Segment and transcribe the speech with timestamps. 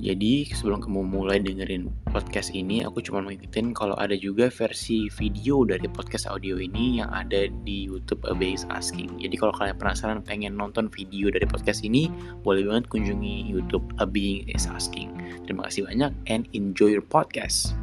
[0.00, 5.12] Jadi sebelum kamu mulai dengerin podcast ini, aku cuma mau ingetin kalau ada juga versi
[5.12, 9.20] video dari podcast audio ini yang ada di YouTube Abase Asking.
[9.20, 12.08] Jadi kalau kalian penasaran pengen nonton video dari podcast ini,
[12.40, 15.12] boleh banget kunjungi YouTube Abing is Asking.
[15.44, 17.76] Terima kasih banyak and enjoy your podcast.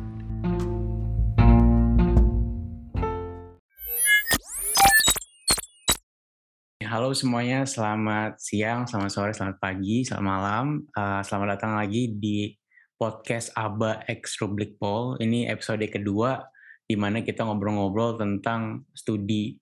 [6.98, 10.82] Halo semuanya, selamat siang, selamat sore, selamat pagi, selamat malam.
[10.98, 12.50] Uh, selamat datang lagi di
[12.98, 15.14] podcast Aba X Rublik Pol.
[15.22, 16.42] Ini episode kedua
[16.90, 19.54] di mana kita ngobrol-ngobrol tentang studi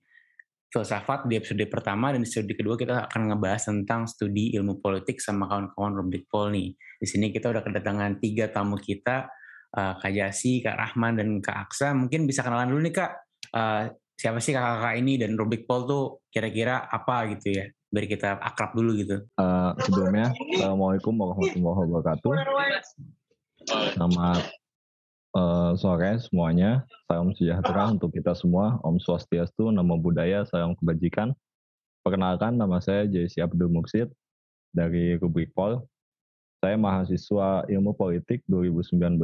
[0.71, 5.19] filsafat di episode pertama dan di episode kedua kita akan ngebahas tentang studi ilmu politik
[5.19, 6.71] sama kawan-kawan Rublik Pol nih.
[6.71, 9.27] Di sini kita udah kedatangan tiga tamu kita,
[9.75, 11.91] uh, Kak Jasi, Kak Rahman, dan Kak Aksa.
[11.91, 13.11] Mungkin bisa kenalan dulu nih Kak.
[13.51, 17.65] Uh, siapa sih kakak-kakak ini dan Rubik Paul tuh kira-kira apa gitu ya
[17.95, 19.23] biar kita akrab dulu gitu.
[19.39, 22.31] Uh, sebelumnya, Assalamualaikum warahmatullahi wabarakatuh.
[23.95, 24.43] Selamat
[25.31, 26.83] uh, sore semuanya.
[27.07, 28.83] Salam sejahtera untuk kita semua.
[28.83, 31.31] Om Swastiastu, Namo Buddhaya, Salam Kebajikan.
[32.03, 34.11] Perkenalkan, nama saya Jesse Abdul Muksid
[34.75, 35.79] dari Rubrik Pol.
[36.59, 39.23] Saya mahasiswa Ilmu Politik 2019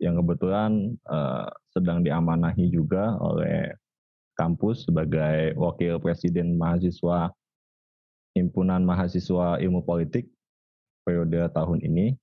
[0.00, 3.74] yang kebetulan uh, sedang diamanahi juga oleh
[4.38, 7.34] kampus sebagai wakil presiden mahasiswa
[8.38, 10.30] himpunan mahasiswa ilmu politik
[11.02, 12.14] periode tahun ini.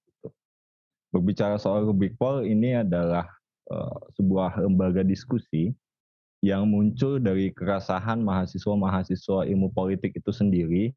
[1.12, 3.28] Berbicara soal Rubik Pol ini adalah
[3.72, 5.76] uh, sebuah lembaga diskusi
[6.44, 10.94] yang muncul dari kerasahan mahasiswa-mahasiswa ilmu politik itu sendiri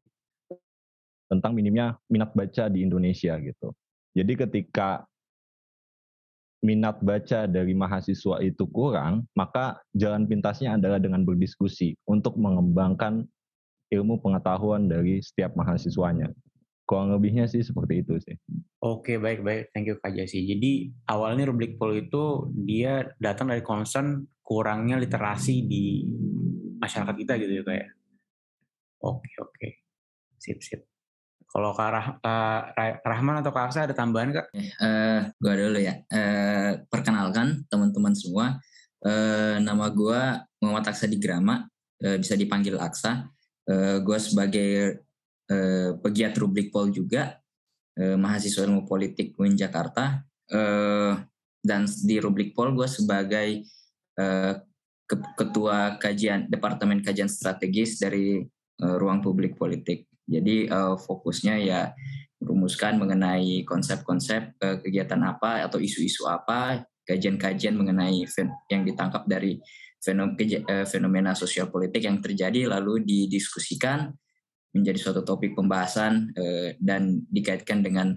[1.31, 3.71] tentang minimnya minat baca di Indonesia gitu.
[4.13, 5.05] Jadi ketika
[6.59, 13.23] minat baca dari mahasiswa itu kurang, maka jalan pintasnya adalah dengan berdiskusi untuk mengembangkan
[13.89, 16.29] ilmu pengetahuan dari setiap mahasiswanya.
[16.83, 18.35] Kurang lebihnya sih seperti itu sih.
[18.81, 19.69] Oke, baik-baik.
[19.71, 20.41] Thank you Kak Jasi.
[20.49, 26.09] Jadi awalnya Rubrik Pol itu dia datang dari concern kurangnya literasi di
[26.81, 27.85] masyarakat kita gitu ya kayak.
[27.85, 27.89] Ya?
[29.05, 29.67] Oke, oke.
[30.41, 30.88] Sip, sip.
[31.49, 34.53] Kalau Kak Rah, Kak Rahman atau Kak Aksa ada tambahan Kak?
[34.53, 35.97] Uh, eh, gue dulu ya.
[36.13, 38.61] Uh, perkenalkan teman-teman semua.
[39.01, 40.21] Uh, nama gue
[40.61, 41.65] Muhammad Aksa Digrama,
[42.05, 43.25] uh, bisa dipanggil Aksa.
[43.65, 45.01] Uh, gue sebagai
[45.49, 47.41] uh, pegiat rubrik pol juga,
[47.97, 50.21] uh, mahasiswa ilmu politik UIN Jakarta.
[50.53, 51.17] Uh,
[51.65, 53.65] dan di rubrik pol gue sebagai
[54.21, 54.53] uh,
[55.33, 58.37] ketua kajian Departemen Kajian Strategis dari
[58.85, 60.08] uh, Ruang Publik Politik.
[60.29, 61.81] Jadi uh, fokusnya ya
[62.39, 68.21] merumuskan mengenai konsep-konsep uh, kegiatan apa atau isu-isu apa, kajian-kajian mengenai
[68.69, 74.13] yang ditangkap dari eh, fenomena sosial politik yang terjadi lalu didiskusikan
[74.77, 76.29] menjadi suatu topik pembahasan
[76.77, 78.13] dan dikaitkan dengan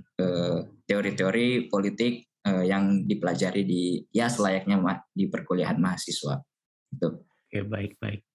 [0.85, 4.77] teori-teori politik yang dipelajari di ya selayaknya
[5.17, 6.37] di perkuliahan mahasiswa.
[7.01, 8.32] Oke, baik baik.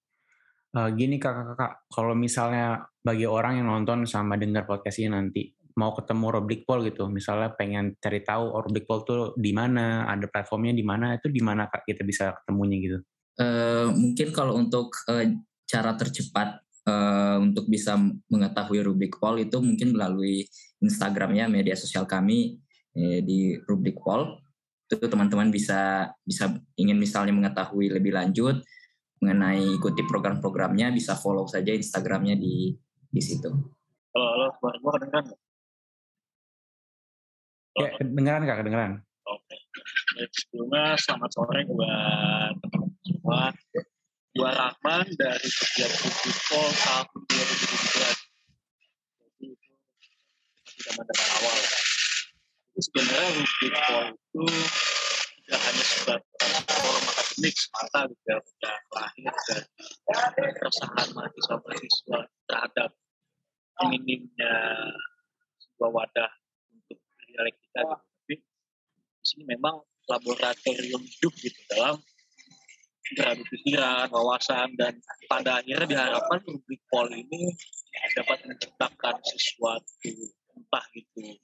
[0.68, 5.42] Uh, gini kakak-kakak, kalau misalnya bagi orang yang nonton sama dengar podcast ini nanti
[5.80, 10.04] mau ketemu Roblik Pol gitu, misalnya pengen cari tahu oh, Roblik Pol tuh di mana,
[10.04, 12.98] ada platformnya di mana, itu di mana kak kita bisa ketemunya gitu?
[13.38, 15.24] Uh, mungkin kalau untuk uh,
[15.64, 17.94] cara tercepat uh, untuk bisa
[18.32, 20.48] mengetahui Rubrik Pol itu mungkin melalui
[20.80, 22.56] Instagramnya, media sosial kami
[22.96, 24.40] eh, di Rubrik Pol.
[24.88, 28.64] Itu teman-teman bisa bisa ingin misalnya mengetahui lebih lanjut
[29.18, 32.74] mengenai ikuti program-programnya bisa follow saja Instagramnya di
[33.08, 33.50] di situ.
[34.14, 35.40] Halo, halo, suara gue kedengeran nggak?
[37.78, 38.58] Ya, kedengeran nggak?
[38.62, 38.92] Kedengeran.
[39.28, 39.56] Oke.
[40.16, 40.26] Okay.
[40.34, 43.42] Sebelumnya selamat sore buat teman-teman semua.
[44.38, 48.22] Gua Rahman dari Kegiatan Football tahun 2017.
[49.18, 49.72] Jadi itu
[50.86, 51.58] zaman dari awal.
[51.58, 54.42] Jadi sebenarnya Football itu
[55.42, 56.97] tidak hanya sebatas
[57.38, 59.34] forum akademik semata gitu ya, udah lahir
[60.34, 62.18] dari keresahan mahasiswa-mahasiswa
[62.50, 62.90] terhadap
[63.86, 64.54] minimnya
[65.62, 66.32] sebuah wadah
[66.74, 66.98] untuk
[67.30, 67.94] dialektika gitu.
[67.94, 69.78] Tapi di sini memang
[70.08, 71.96] laboratorium hidup gitu dalam
[73.08, 75.00] beradu pikiran, wawasan, dan
[75.32, 77.56] pada akhirnya diharapkan rubrik pol ini
[78.12, 80.12] dapat menciptakan sesuatu
[80.52, 81.38] entah gitu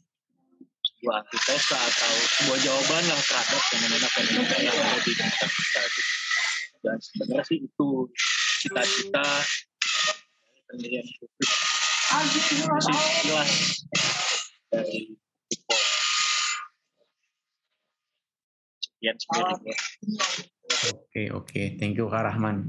[1.04, 6.12] sebuah antitesa atau sebuah jawaban lah terhadap fenomena-fenomena yang ada di sekitar kita gitu.
[6.80, 7.88] Dan sebenarnya sih itu
[8.64, 9.26] cita-cita
[10.64, 11.50] pendirian publik.
[12.08, 13.52] Masih jelas
[14.72, 15.12] dari
[15.52, 15.84] people.
[18.80, 19.16] Sekian.
[19.20, 19.68] Oke,
[20.88, 21.44] okay, oke.
[21.44, 21.66] Okay.
[21.76, 22.64] Thank you Kak Rahman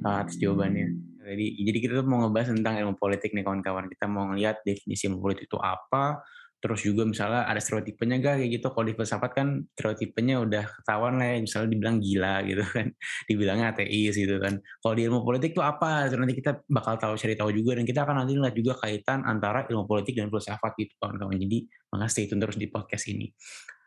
[0.00, 0.96] atas jawabannya.
[1.28, 3.84] Jadi, jadi kita tuh mau ngebahas tentang ilmu politik nih kawan-kawan.
[3.92, 6.24] Kita mau ngeliat definisi ilmu politik itu apa,
[6.56, 8.66] terus juga misalnya ada stereotipenya gak kayak gitu.
[8.72, 11.38] Kalau di filsafat kan stereotipenya udah ketahuan lah ya.
[11.44, 12.86] Misalnya dibilang gila gitu kan.
[13.28, 14.54] Dibilangnya ateis gitu kan.
[14.58, 16.08] Kalau di ilmu politik tuh apa?
[16.08, 17.76] Nanti kita bakal tahu cari tahu juga.
[17.76, 21.36] Dan kita akan nanti lihat juga kaitan antara ilmu politik dan filsafat gitu kawan-kawan.
[21.36, 21.58] Jadi
[21.92, 23.28] makasih stay tune terus di podcast ini.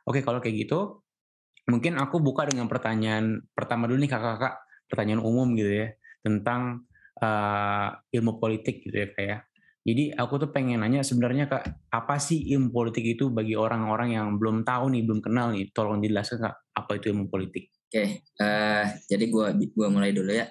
[0.06, 1.04] Oke kalau kayak gitu
[1.69, 5.88] mungkin aku buka dengan pertanyaan pertama dulu nih kakak-kakak pertanyaan umum gitu ya.
[6.21, 6.86] Tentang
[7.19, 9.49] uh, ilmu politik gitu ya kayak
[9.89, 14.38] jadi aku tuh pengen nanya sebenarnya kak apa sih ilmu politik itu bagi orang-orang yang
[14.38, 17.74] belum tahu nih, belum kenal nih, tolong dijelaskan kak apa itu ilmu politik?
[17.89, 18.07] Oke, okay,
[18.38, 20.45] uh, eh, jadi gua gua mulai dulu ya.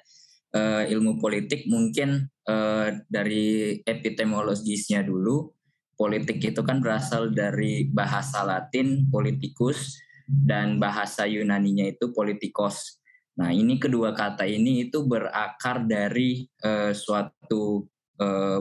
[0.50, 5.54] Uh, ilmu politik mungkin uh, dari epistemologisnya dulu.
[5.94, 12.98] Politik itu kan berasal dari bahasa Latin politikus dan bahasa Yunaninya itu politikos.
[13.38, 17.86] Nah, ini kedua kata ini itu berakar dari uh, suatu
[18.18, 18.58] eh,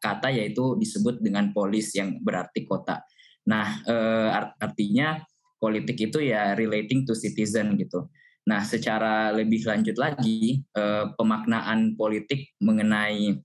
[0.00, 3.02] kata yaitu disebut dengan polis yang berarti kota.
[3.50, 4.28] Nah, eh,
[4.62, 5.18] artinya
[5.60, 8.08] politik itu ya relating to citizen gitu.
[8.48, 13.36] Nah, secara lebih lanjut lagi, eh, pemaknaan politik mengenai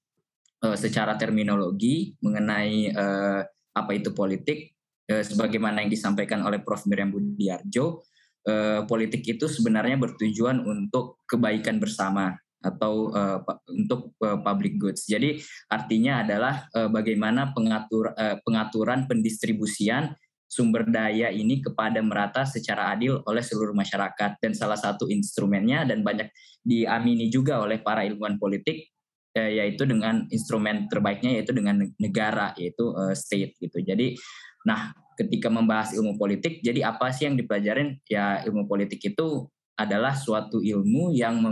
[0.63, 3.41] eh, secara terminologi mengenai eh,
[3.75, 4.71] apa itu politik,
[5.11, 6.87] eh, sebagaimana yang disampaikan oleh Prof.
[6.87, 8.01] Miriam Budiarjo,
[8.47, 12.33] eh, politik itu sebenarnya bertujuan untuk kebaikan bersama
[12.65, 13.39] atau uh,
[13.69, 15.05] untuk uh, public goods.
[15.05, 15.37] Jadi
[15.69, 20.17] artinya adalah uh, bagaimana pengatur uh, pengaturan pendistribusian
[20.49, 26.01] sumber daya ini kepada merata secara adil oleh seluruh masyarakat dan salah satu instrumennya dan
[26.01, 26.31] banyak
[26.63, 28.89] diamini juga oleh para ilmuwan politik
[29.37, 33.83] uh, yaitu dengan instrumen terbaiknya yaitu dengan negara yaitu uh, state gitu.
[33.85, 34.17] Jadi
[34.65, 39.45] nah ketika membahas ilmu politik jadi apa sih yang dipelajarin ya ilmu politik itu
[39.75, 41.43] adalah suatu ilmu yang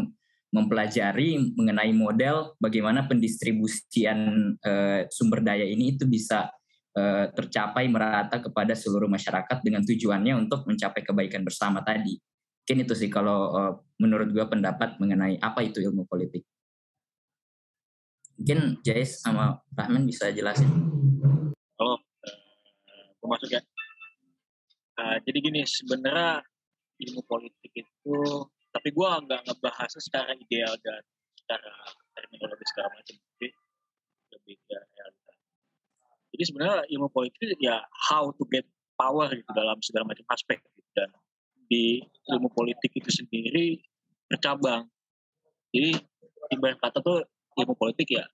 [0.53, 6.53] mempelajari mengenai model bagaimana pendistribusian uh, sumber daya ini itu bisa
[6.93, 12.21] uh, tercapai merata kepada seluruh masyarakat dengan tujuannya untuk mencapai kebaikan bersama tadi.
[12.63, 16.45] Mungkin itu sih kalau uh, menurut gue pendapat mengenai apa itu ilmu politik.
[18.37, 20.69] Mungkin Jais sama Rahman bisa jelasin.
[21.81, 23.61] Halo, uh, masuk ya.
[25.01, 26.45] Uh, jadi gini, sebenarnya
[27.01, 28.17] ilmu politik itu
[28.73, 31.01] tapi gue nggak ngebahasnya secara ideal dan
[31.37, 31.71] secara
[32.17, 33.47] terminologi segala macam tapi
[34.33, 35.33] lebih ke realita
[36.33, 37.77] jadi sebenarnya ilmu politik ya
[38.09, 38.65] how to get
[38.97, 40.89] power gitu dalam segala macam aspek gitu.
[40.97, 41.09] dan
[41.69, 42.01] di
[42.33, 43.77] ilmu politik itu sendiri
[44.27, 44.89] bercabang
[45.69, 46.01] jadi
[46.53, 47.21] ibarat kata tuh
[47.61, 48.25] ilmu politik ya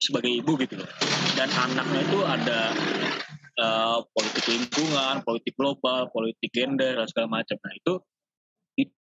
[0.00, 0.88] sebagai ibu gitu loh
[1.36, 2.60] dan anaknya itu ada
[3.60, 7.56] uh, politik lingkungan, politik global, politik gender dan segala macam.
[7.60, 7.94] Nah itu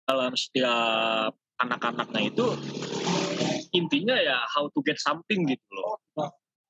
[0.06, 2.46] dalam setiap anak-anaknya itu
[3.74, 5.98] intinya ya how to get something gitu loh.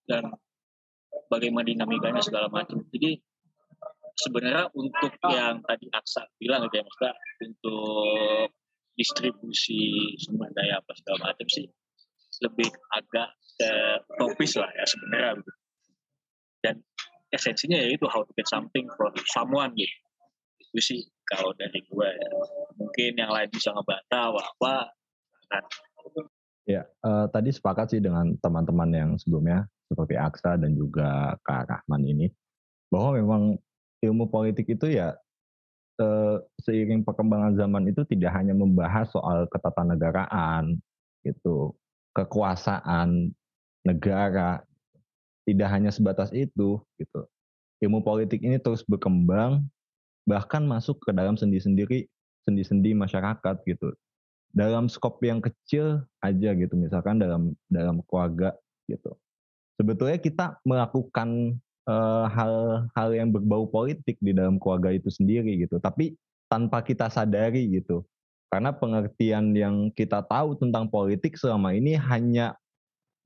[0.08, 0.32] Dan
[1.28, 2.80] bagaimana dinamikanya segala macam.
[2.90, 3.20] Jadi
[4.16, 8.48] sebenarnya untuk yang tadi Aksa bilang gitu ya maksudnya untuk
[8.96, 11.68] distribusi sumber daya apa segala macam sih
[12.40, 13.28] lebih agak
[13.60, 15.32] uh, topis lah ya sebenarnya.
[16.64, 16.80] Dan
[17.28, 19.92] esensinya ya itu how to get something from someone gitu.
[20.72, 22.30] Itu sih kalau dari gue ya.
[22.78, 24.74] mungkin yang lain bisa ngebantah apa
[25.46, 25.64] kan
[26.66, 32.02] ya uh, tadi sepakat sih dengan teman-teman yang sebelumnya seperti Aksa dan juga Kak Rahman
[32.06, 32.26] ini
[32.90, 33.42] bahwa memang
[34.02, 35.14] ilmu politik itu ya
[36.02, 40.78] uh, seiring perkembangan zaman itu tidak hanya membahas soal ketatanegaraan
[41.22, 41.74] gitu
[42.14, 43.34] kekuasaan
[43.86, 44.62] negara
[45.46, 47.20] tidak hanya sebatas itu gitu
[47.82, 49.62] ilmu politik ini terus berkembang
[50.26, 52.10] bahkan masuk ke dalam sendi-sendiri
[52.46, 53.94] sendi-sendi masyarakat gitu.
[54.54, 56.74] Dalam skop yang kecil aja gitu.
[56.78, 58.54] Misalkan dalam dalam keluarga
[58.86, 59.14] gitu.
[59.76, 61.58] Sebetulnya kita melakukan
[62.32, 65.78] hal-hal uh, yang berbau politik di dalam keluarga itu sendiri gitu.
[65.78, 66.18] Tapi
[66.50, 68.02] tanpa kita sadari gitu.
[68.50, 72.54] Karena pengertian yang kita tahu tentang politik selama ini hanya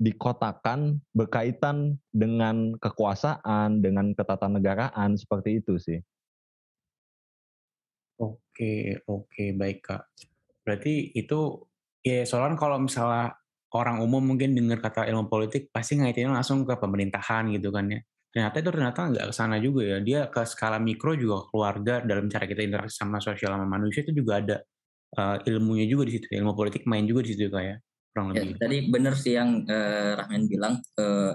[0.01, 6.01] dikotakan berkaitan dengan kekuasaan, dengan ketatanegaraan seperti itu sih.
[8.21, 10.03] Oke oke, baik, Kak.
[10.61, 11.65] Berarti itu
[12.05, 13.33] ya soalnya kalau misalnya
[13.73, 18.01] orang umum mungkin dengar kata ilmu politik pasti ngaitinnya langsung ke pemerintahan gitu kan ya.
[18.31, 19.99] Ternyata itu ternyata nggak ke sana juga ya.
[20.05, 24.13] Dia ke skala mikro juga keluarga dalam cara kita interaksi sama sosial sama manusia itu
[24.15, 24.57] juga ada
[25.17, 26.27] uh, ilmunya juga di situ.
[26.31, 27.77] Ilmu politik main juga di situ kayak ya,
[28.13, 28.55] kurang ya, lebih.
[28.61, 31.33] tadi benar sih yang uh, Rahman bilang uh,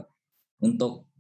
[0.64, 1.15] untuk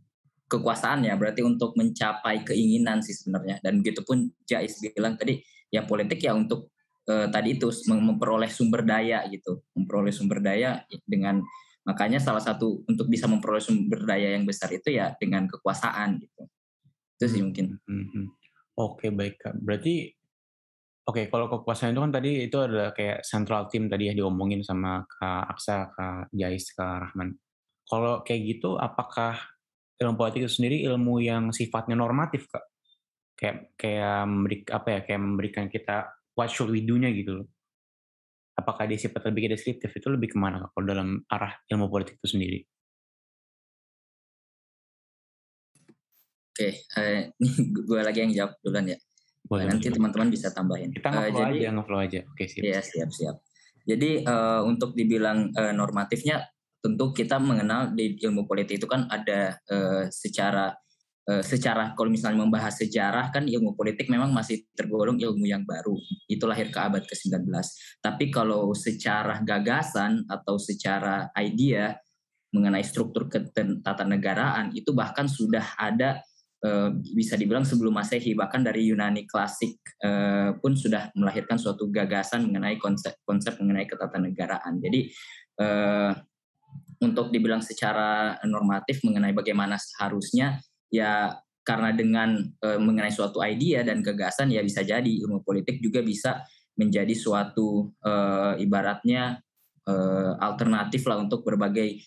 [0.45, 5.41] kekuasaan ya berarti untuk mencapai keinginan sih sebenarnya dan begitu pun Jais bilang tadi
[5.73, 6.69] ya politik ya untuk
[7.09, 11.41] uh, tadi itu memperoleh sumber daya gitu memperoleh sumber daya dengan
[11.85, 16.49] makanya salah satu untuk bisa memperoleh sumber daya yang besar itu ya dengan kekuasaan gitu
[17.15, 17.79] Itu sih mungkin.
[17.87, 18.27] Hmm, hmm.
[18.75, 19.55] Oke baik kak.
[19.55, 20.11] Berarti
[21.05, 25.05] Oke, kalau kekuasaan itu kan tadi itu adalah kayak central team tadi ya diomongin sama
[25.05, 27.37] Kak Aksa, Kak Jais, Kak Rahman.
[27.85, 29.37] Kalau kayak gitu, apakah
[29.95, 32.65] ilmu politik itu sendiri ilmu yang sifatnya normatif, Kak?
[33.35, 37.47] Kayak kayak memberi apa ya, kayak memberikan kita what should we do-nya gitu loh.
[38.55, 42.19] Apakah dia sifat lebih deskriptif itu lebih ke mana Kak, kalau dalam arah ilmu politik
[42.19, 42.59] itu sendiri?
[46.55, 47.51] Oke, eh, ini
[47.91, 48.97] gue lagi yang jawab duluan ya.
[49.45, 50.89] Boleh, nanti teman-teman bisa tambahin.
[50.95, 52.23] Kita uh, jadi, aja, ngeflow aja.
[52.31, 52.63] Oke, siap.
[52.63, 53.35] Iya, siap, siap.
[53.85, 56.41] Jadi uh, untuk dibilang uh, normatifnya,
[56.85, 60.69] tentu kita mengenal di ilmu politik itu kan ada uh, secara
[61.25, 65.97] uh, secara kalau misalnya membahas sejarah kan ilmu politik memang masih tergolong ilmu yang baru.
[66.29, 67.49] Itu lahir ke abad ke-19.
[68.05, 71.97] Tapi kalau secara gagasan atau secara idea
[72.53, 76.21] mengenai struktur ketatanegaraan itu bahkan sudah ada
[76.65, 82.49] Eh, bisa dibilang sebelum Masehi bahkan dari Yunani klasik uh, pun sudah melahirkan suatu gagasan
[82.49, 84.81] mengenai konsep konsep mengenai ketatanegaraan.
[84.81, 85.13] Jadi
[85.61, 86.09] uh,
[87.01, 91.35] untuk dibilang secara normatif mengenai bagaimana seharusnya ya
[91.65, 96.45] karena dengan uh, mengenai suatu idea dan gagasan ya bisa jadi ilmu politik juga bisa
[96.77, 99.41] menjadi suatu uh, ibaratnya
[99.89, 101.99] uh, alternatif lah untuk berbagai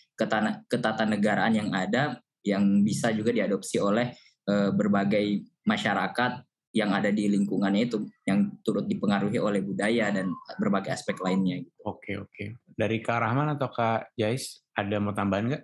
[0.70, 4.14] ketatanegaraan yang ada yang bisa juga diadopsi oleh
[4.46, 10.28] uh, berbagai masyarakat yang ada di lingkungannya itu yang turut dipengaruhi oleh budaya dan
[10.60, 11.64] berbagai aspek lainnya.
[11.64, 11.72] Gitu.
[11.84, 12.44] Oke oke.
[12.68, 15.62] Dari Kak Rahman atau Kak Jais ada mau tambahan nggak?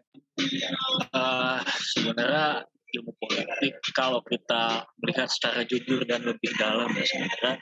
[1.14, 1.62] Uh,
[1.94, 7.54] sebenarnya ilmu politik kalau kita melihat secara jujur dan lebih dalam ya sebenarnya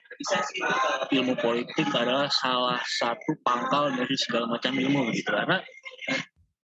[1.09, 5.65] ilmu politik adalah salah satu pangkal dari segala macam ilmu gitu karena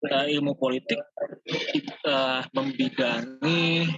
[0.05, 1.01] uh, ilmu politik
[2.05, 3.89] uh, membidangi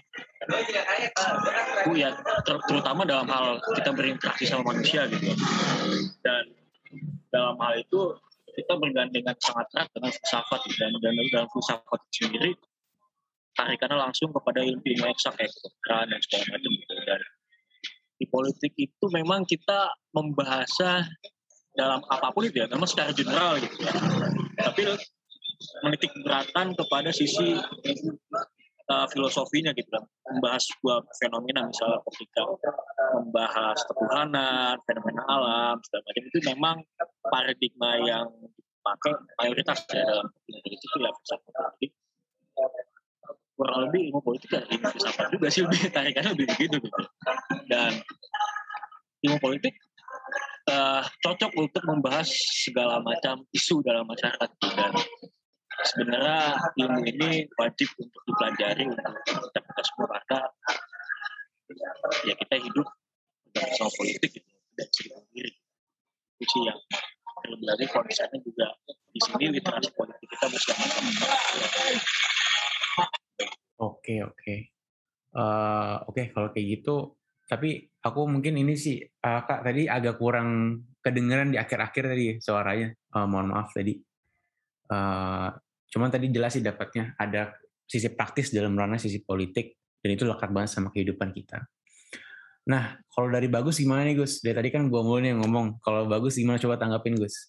[1.99, 2.15] ya
[2.47, 5.35] ter terutama dalam hal kita berinteraksi sama manusia gitu.
[6.23, 6.45] Dan
[7.35, 8.15] dalam hal itu
[8.55, 12.53] kita bergandengan sangat erat dengan filsafat dan dan dalam filsafat sendiri
[13.59, 16.95] tarikannya langsung kepada ilmu eksak kayak kedokteran dan segala macam gitu.
[17.03, 17.21] Dan
[18.19, 21.07] di politik itu memang kita membahasnya
[21.75, 23.93] dalam apa pun itu ya memang secara general gitu ya.
[24.59, 24.83] Tapi
[25.83, 27.59] menitik beratkan kepada sisi
[28.89, 32.43] uh, filosofinya gitu kan membahas sebuah fenomena misalnya ketika
[33.19, 36.23] membahas ketuhanan fenomena alam segala macam.
[36.29, 36.77] Itu memang
[37.27, 39.13] paradigma yang dipakai
[39.43, 41.91] mayoritas ya dalam politik itu ya filsafat politik.
[43.59, 47.03] Kurang lebih ilmu politik ya ilmu filsafat juga sih lebih tarikannya lebih begitu gitu.
[47.69, 47.93] Dan
[49.27, 49.75] ilmu politik
[50.71, 52.29] uh, cocok untuk membahas
[52.65, 54.93] segala macam isu dalam masyarakat dan
[55.87, 60.19] sebenarnya ilmu ini wajib untuk dipelajari untuk kita kita semua
[62.27, 62.87] ya kita hidup
[63.53, 64.51] bersama politik gitu.
[64.79, 65.53] Dan cerita diri
[66.39, 66.79] itu sih yang
[67.43, 71.11] terlebih lagi kondisinya juga di sini literasi politik kita bersama sama
[73.83, 74.55] oke oke.
[75.29, 77.15] Uh, oke kalau kayak gitu
[77.49, 82.93] tapi aku mungkin ini sih uh, kak tadi agak kurang kedengeran di akhir-akhir tadi suaranya.
[83.15, 83.97] Uh, mohon maaf tadi.
[84.89, 85.49] Uh,
[85.89, 87.57] Cuman tadi jelas sih dapatnya ada
[87.89, 91.65] sisi praktis dalam ranah sisi politik dan itu lekat banget sama kehidupan kita.
[92.69, 94.45] Nah, kalau dari Bagus gimana nih Gus?
[94.45, 95.81] Dari tadi kan gue mulu nih ngomong.
[95.81, 97.49] Kalau Bagus gimana coba tanggapin Gus?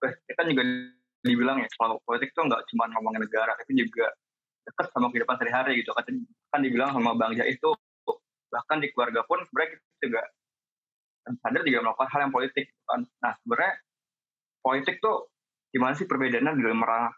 [0.00, 0.64] Kita juga
[1.20, 4.08] dibilang ya, kalau politik itu nggak cuma ngomongin negara, tapi juga
[4.64, 5.92] dekat sama kehidupan sehari-hari gitu.
[5.92, 6.04] Kan,
[6.48, 7.70] kan dibilang sama Bang Jais itu
[8.48, 10.22] bahkan di keluarga pun sebenarnya kita juga
[11.40, 12.64] sadar juga melakukan hal yang politik.
[12.88, 13.00] Kan.
[13.20, 13.72] Nah, sebenarnya
[14.64, 15.28] politik tuh
[15.68, 17.12] gimana sih perbedaannya dalam ranah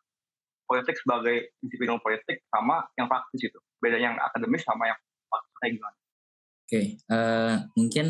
[0.67, 4.99] politik sebagai disiplin politik sama yang praktis itu beda yang akademis sama yang
[5.31, 5.97] praktis kayak gimana?
[5.97, 6.87] Oke, okay.
[7.09, 8.07] uh, eh, mungkin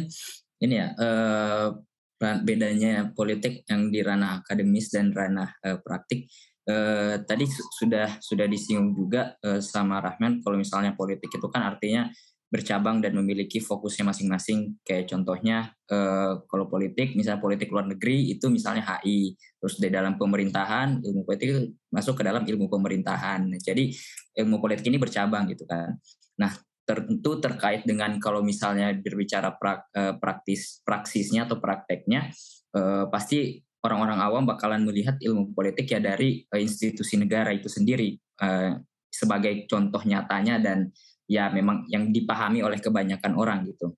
[0.65, 1.69] ini ya uh,
[2.17, 6.27] bedanya politik yang di ranah akademis dan ranah uh, praktik.
[6.67, 7.47] Uh, tadi
[7.79, 12.11] sudah sudah disinggung juga uh, sama Rahman kalau misalnya politik itu kan artinya
[12.47, 14.79] bercabang dan memiliki fokusnya masing-masing.
[14.87, 19.35] Kayak contohnya uh, kalau politik, misalnya politik luar negeri itu misalnya HI.
[19.59, 23.50] Terus di dalam pemerintahan, ilmu politik masuk ke dalam ilmu pemerintahan.
[23.59, 23.91] Jadi
[24.38, 25.99] ilmu politik ini bercabang gitu kan.
[26.38, 26.55] Nah
[26.87, 32.31] tentu terkait dengan kalau misalnya berbicara prak, uh, praktis praksisnya atau prakteknya,
[32.79, 38.15] uh, pasti orang-orang awam bakalan melihat ilmu politik ya dari uh, institusi negara itu sendiri
[38.38, 38.79] uh,
[39.11, 40.95] sebagai contoh nyatanya dan
[41.26, 43.95] ya memang yang dipahami oleh kebanyakan orang gitu.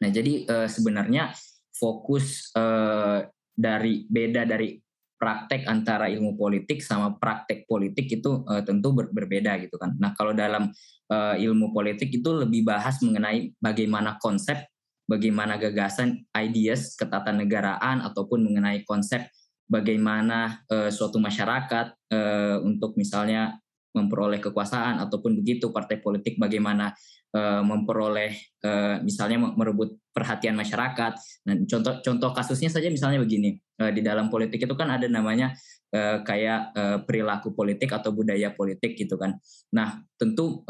[0.00, 1.32] Nah jadi uh, sebenarnya
[1.72, 4.80] fokus uh, dari beda dari
[5.14, 9.94] praktek antara ilmu politik sama praktek politik itu uh, tentu ber berbeda gitu kan.
[9.96, 10.68] Nah kalau dalam
[11.08, 14.68] uh, ilmu politik itu lebih bahas mengenai bagaimana konsep,
[15.08, 19.24] bagaimana gagasan, ideas, ketatanegaraan ataupun mengenai konsep
[19.64, 23.56] bagaimana uh, suatu masyarakat uh, untuk misalnya
[23.94, 26.90] memperoleh kekuasaan ataupun begitu partai politik bagaimana
[27.30, 28.34] uh, memperoleh
[28.66, 31.12] uh, misalnya merebut perhatian masyarakat.
[31.46, 33.54] Nah, contoh contoh kasusnya saja misalnya begini.
[33.78, 35.54] Uh, di dalam politik itu kan ada namanya
[35.94, 36.74] kayak
[37.06, 39.38] perilaku politik atau budaya politik gitu kan.
[39.78, 40.66] Nah, tentu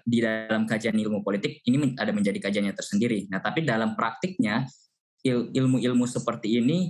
[0.00, 3.28] di dalam kajian ilmu politik ini ada menjadi kajiannya tersendiri.
[3.28, 4.64] Nah, tapi dalam praktiknya
[5.28, 6.88] ilmu-ilmu seperti ini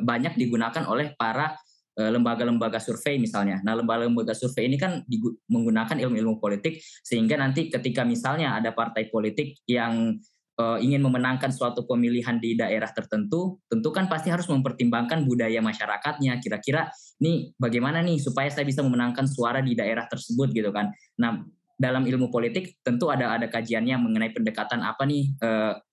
[0.00, 3.62] banyak digunakan oleh para Eh, lembaga-lembaga survei misalnya.
[3.62, 5.06] Nah, lembaga-lembaga survei ini kan
[5.46, 10.18] menggunakan ilmu-ilmu politik sehingga nanti ketika misalnya ada partai politik yang
[10.58, 16.38] uh, ingin memenangkan suatu pemilihan di daerah tertentu, tentu kan pasti harus mempertimbangkan budaya masyarakatnya.
[16.42, 16.90] Kira-kira
[17.22, 20.90] nih bagaimana nih supaya saya bisa memenangkan suara di daerah tersebut gitu kan.
[21.18, 25.48] Nah, dalam ilmu politik tentu ada ada kajiannya mengenai pendekatan apa nih e,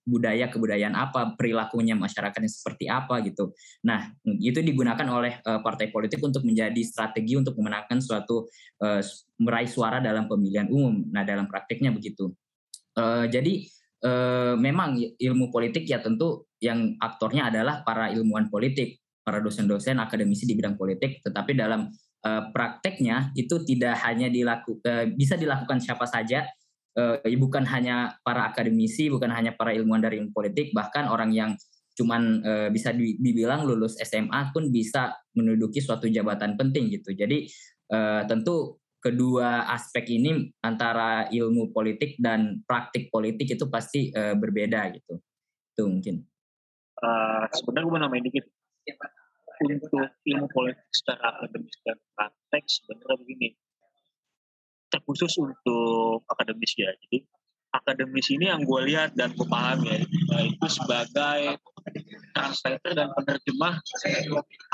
[0.06, 3.50] budaya kebudayaan apa perilakunya masyarakatnya seperti apa gitu.
[3.82, 8.46] Nah itu digunakan oleh e, partai politik untuk menjadi strategi untuk memenangkan suatu
[8.78, 9.02] e,
[9.42, 11.02] meraih suara dalam pemilihan umum.
[11.10, 12.30] Nah dalam praktiknya begitu.
[12.94, 13.66] E, jadi
[14.06, 14.12] e,
[14.54, 20.54] memang ilmu politik ya tentu yang aktornya adalah para ilmuwan politik, para dosen-dosen akademisi di
[20.54, 21.18] bidang politik.
[21.26, 21.90] Tetapi dalam
[22.22, 26.46] prakteknya itu tidak hanya dilakukan uh, bisa dilakukan siapa saja.
[26.92, 31.56] Uh, bukan hanya para akademisi bukan hanya para ilmuwan dari ilmu politik bahkan orang yang
[31.92, 32.40] cuman
[32.72, 37.12] bisa dibilang lulus SMA pun bisa menduduki suatu jabatan penting gitu.
[37.12, 37.44] Jadi
[38.24, 45.20] tentu kedua aspek ini antara ilmu politik dan praktik politik itu pasti berbeda gitu.
[45.76, 46.24] Itu mungkin.
[46.96, 48.44] Uh, sebenarnya gue mau nambahin dikit
[49.62, 53.48] untuk ilmu politik secara akademis dan praktek sebenarnya begini.
[54.92, 56.90] Terkhusus untuk akademis ya.
[57.06, 57.24] Jadi
[57.72, 59.96] akademis ini yang gue lihat dan gue paham ya
[60.44, 61.56] itu sebagai
[62.36, 63.74] translator dan penerjemah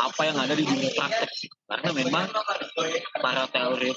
[0.02, 1.30] apa yang ada di dunia praktek.
[1.70, 2.26] Karena memang
[3.22, 3.94] para teori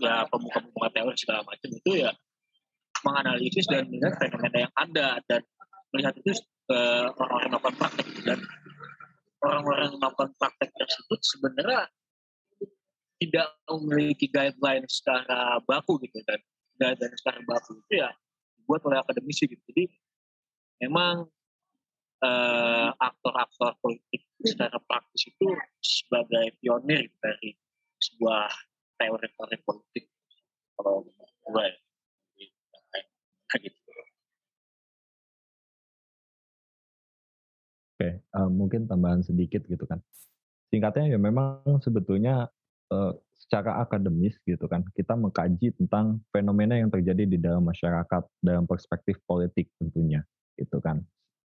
[0.00, 2.10] ya pemuka-pemuka teori segala macam itu ya
[3.02, 5.40] menganalisis dan melihat fenomena yang ada dan
[5.92, 6.32] melihat itu
[6.72, 8.06] uh, orang-orang melakukan praktek.
[8.26, 8.38] Dan
[9.42, 11.90] orang-orang melakukan praktek tersebut sebenarnya
[13.22, 16.42] tidak memiliki guideline secara baku gitu dan
[16.78, 18.10] guideline secara baku itu ya
[18.58, 19.62] dibuat oleh akademisi gitu.
[19.70, 19.84] Jadi
[20.82, 21.26] memang
[22.22, 25.46] uh, aktor-aktor politik secara praktis itu
[25.78, 27.54] sebagai pionir dari
[28.02, 28.50] sebuah
[28.98, 30.10] teori-teori politik
[30.74, 31.66] kalau gue
[33.52, 33.81] gitu.
[38.02, 40.02] Oke, uh, mungkin tambahan sedikit gitu kan.
[40.74, 42.50] Singkatnya ya memang sebetulnya
[42.90, 48.66] uh, secara akademis gitu kan, kita mengkaji tentang fenomena yang terjadi di dalam masyarakat dalam
[48.66, 50.26] perspektif politik tentunya
[50.58, 50.98] gitu kan.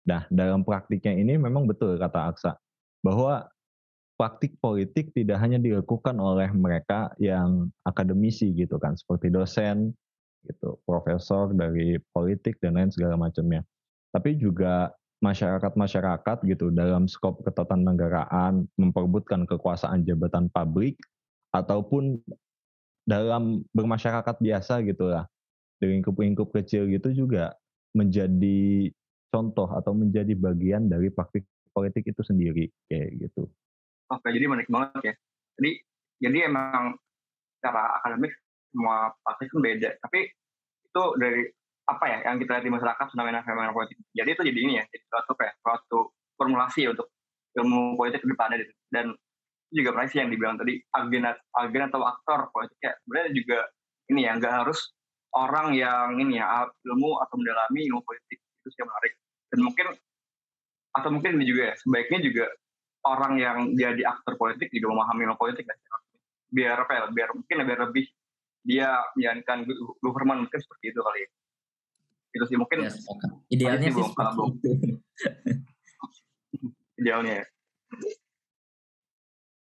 [0.03, 2.59] Nah, dalam praktiknya ini memang betul kata Aksa
[3.07, 3.47] bahwa
[4.19, 9.95] praktik politik tidak hanya dilakukan oleh mereka yang akademisi gitu kan, seperti dosen
[10.43, 13.63] gitu, profesor dari politik dan lain segala macamnya.
[14.11, 14.91] Tapi juga
[15.23, 20.99] masyarakat-masyarakat gitu dalam skop ketatanegaraan memperbutkan kekuasaan jabatan publik
[21.55, 22.19] ataupun
[23.07, 25.31] dalam bermasyarakat biasa gitu lah
[25.79, 27.55] di lingkup-lingkup kecil gitu juga
[27.95, 28.91] menjadi
[29.31, 33.49] contoh atau menjadi bagian dari praktik politik itu sendiri kayak gitu.
[34.13, 35.15] Oke, jadi menarik banget ya.
[35.59, 35.71] Jadi
[36.23, 36.99] jadi emang
[37.63, 38.35] cara akademik
[38.75, 40.21] semua praktik kan beda, tapi
[40.93, 41.43] itu dari
[41.83, 43.99] apa ya yang kita lihat di masyarakat fenomena-fenomena politik.
[44.14, 45.99] Jadi itu jadi ini ya, jadi suatu kayak suatu
[46.38, 47.11] formulasi untuk
[47.59, 48.73] ilmu politik ke depannya gitu.
[48.88, 49.07] Dan
[49.73, 53.59] juga pernah yang dibilang tadi agen agen atau aktor politik ya sebenarnya juga
[54.12, 54.92] ini ya nggak harus
[55.33, 59.12] orang yang ini ya ilmu atau mendalami ilmu politik itu sih yang menarik
[59.49, 59.87] dan mungkin
[60.92, 62.45] atau mungkin ini juga ya sebaiknya juga
[63.09, 65.79] orang yang jadi aktor politik juga memahami ilmu politik kan
[66.53, 68.07] biar apa ya biar mungkin biar lebih
[68.62, 69.59] dia menjalankan
[70.05, 71.29] government mungkin seperti itu kali ya
[72.33, 72.90] itu sih mungkin ya,
[73.53, 74.73] idealnya sih seperti itu.
[77.03, 77.47] Idealnya ya.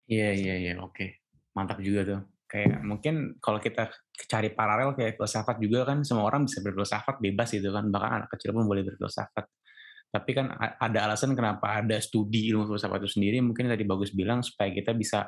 [0.05, 1.25] Iya iya iya oke.
[1.57, 2.21] Mantap juga tuh.
[2.45, 3.89] Kayak mungkin kalau kita
[4.29, 8.29] cari paralel kayak filsafat juga kan semua orang bisa berfilsafat bebas gitu kan bahkan anak
[8.37, 9.45] kecil pun boleh berfilsafat.
[10.13, 14.45] Tapi kan ada alasan kenapa ada studi ilmu filsafat itu sendiri mungkin tadi bagus bilang
[14.45, 15.27] supaya kita bisa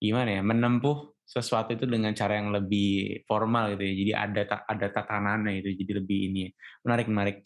[0.00, 3.94] gimana ya menempuh sesuatu itu dengan cara yang lebih formal gitu ya.
[3.98, 6.44] Jadi ada ada tatanannya itu jadi lebih ini.
[6.86, 7.36] Menarik menarik.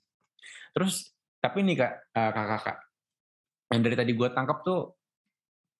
[0.77, 2.79] Terus tapi nih kak eh, kakak-kakak
[3.73, 5.01] yang dari tadi gue tangkap tuh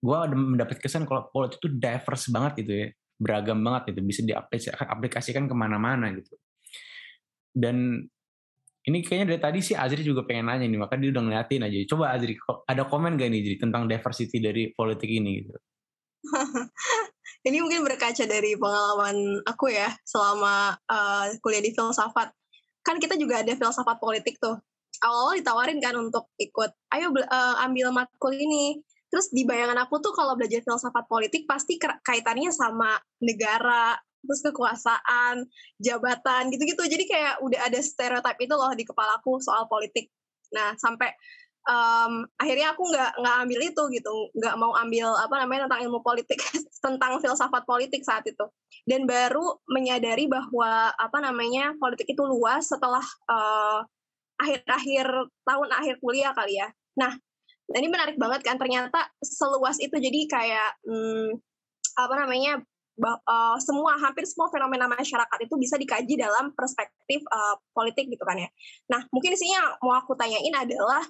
[0.01, 2.89] gue ada mendapat kesan kalau politik itu diverse banget gitu ya.
[3.21, 6.33] Beragam banget gitu bisa diaplikasikan ke mana-mana gitu.
[7.53, 8.01] Dan
[8.81, 11.77] ini kayaknya dari tadi sih Azri juga pengen nanya nih maka dia udah ngeliatin aja.
[11.85, 12.33] Coba Azri
[12.65, 15.53] ada komen gak nih jadi tentang diversity dari politik ini gitu
[17.47, 22.29] ini mungkin berkaca dari pengalaman aku ya selama uh, kuliah di filsafat
[22.85, 24.57] kan kita juga ada filsafat politik tuh
[25.01, 30.15] awal-awal ditawarin kan untuk ikut ayo uh, ambil matkul ini Terus di bayangan aku tuh
[30.15, 35.51] kalau belajar filsafat politik pasti kaitannya sama negara, terus kekuasaan,
[35.83, 36.87] jabatan gitu-gitu.
[36.87, 40.15] Jadi kayak udah ada stereotip itu loh di kepalaku soal politik.
[40.55, 41.11] Nah sampai
[41.69, 46.01] um, akhirnya aku nggak nggak ambil itu gitu, nggak mau ambil apa namanya tentang ilmu
[46.01, 46.39] politik,
[46.85, 48.47] tentang filsafat politik saat itu.
[48.89, 53.85] Dan baru menyadari bahwa apa namanya politik itu luas setelah uh,
[54.41, 55.07] akhir-akhir
[55.45, 56.69] tahun akhir kuliah kali ya.
[56.97, 57.13] Nah
[57.77, 61.39] ini menarik banget kan ternyata seluas itu jadi kayak hmm,
[62.01, 62.65] apa namanya
[63.01, 68.41] uh, semua hampir semua fenomena masyarakat itu bisa dikaji dalam perspektif uh, politik gitu kan
[68.41, 68.49] ya.
[68.91, 71.05] Nah mungkin sih yang mau aku tanyain adalah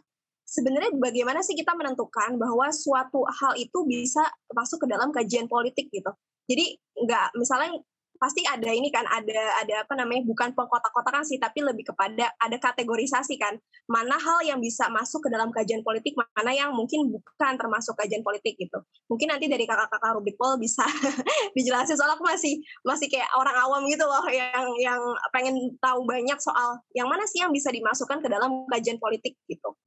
[0.50, 5.86] sebenarnya bagaimana sih kita menentukan bahwa suatu hal itu bisa masuk ke dalam kajian politik
[5.94, 6.10] gitu.
[6.50, 6.74] Jadi
[7.06, 7.78] nggak misalnya
[8.20, 12.56] pasti ada ini kan ada ada apa namanya bukan pengkotak-kotakan sih tapi lebih kepada ada
[12.58, 13.56] kategorisasi kan.
[13.86, 18.26] Mana hal yang bisa masuk ke dalam kajian politik mana yang mungkin bukan termasuk kajian
[18.26, 18.82] politik gitu.
[19.06, 20.82] Mungkin nanti dari kakak-kakak Rubik Pol bisa
[21.56, 26.36] dijelasin soal aku masih masih kayak orang awam gitu loh yang yang pengen tahu banyak
[26.42, 29.78] soal yang mana sih yang bisa dimasukkan ke dalam kajian politik gitu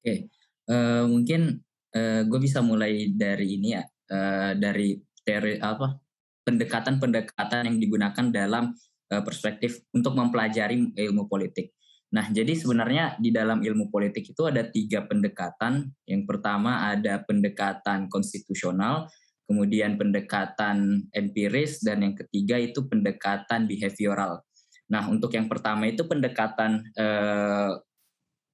[0.00, 0.26] okay.
[0.68, 1.60] uh, eh, mungkin
[1.96, 5.96] uh, gue bisa mulai dari ini ya uh, dari teori apa
[6.44, 8.72] pendekatan-pendekatan yang digunakan dalam
[9.12, 11.76] uh, perspektif untuk mempelajari ilmu politik.
[12.10, 15.94] Nah, jadi sebenarnya di dalam ilmu politik itu ada tiga pendekatan.
[16.10, 19.06] Yang pertama ada pendekatan konstitusional,
[19.46, 24.42] kemudian pendekatan empiris, dan yang ketiga itu pendekatan behavioral.
[24.90, 27.70] Nah, untuk yang pertama itu pendekatan eh,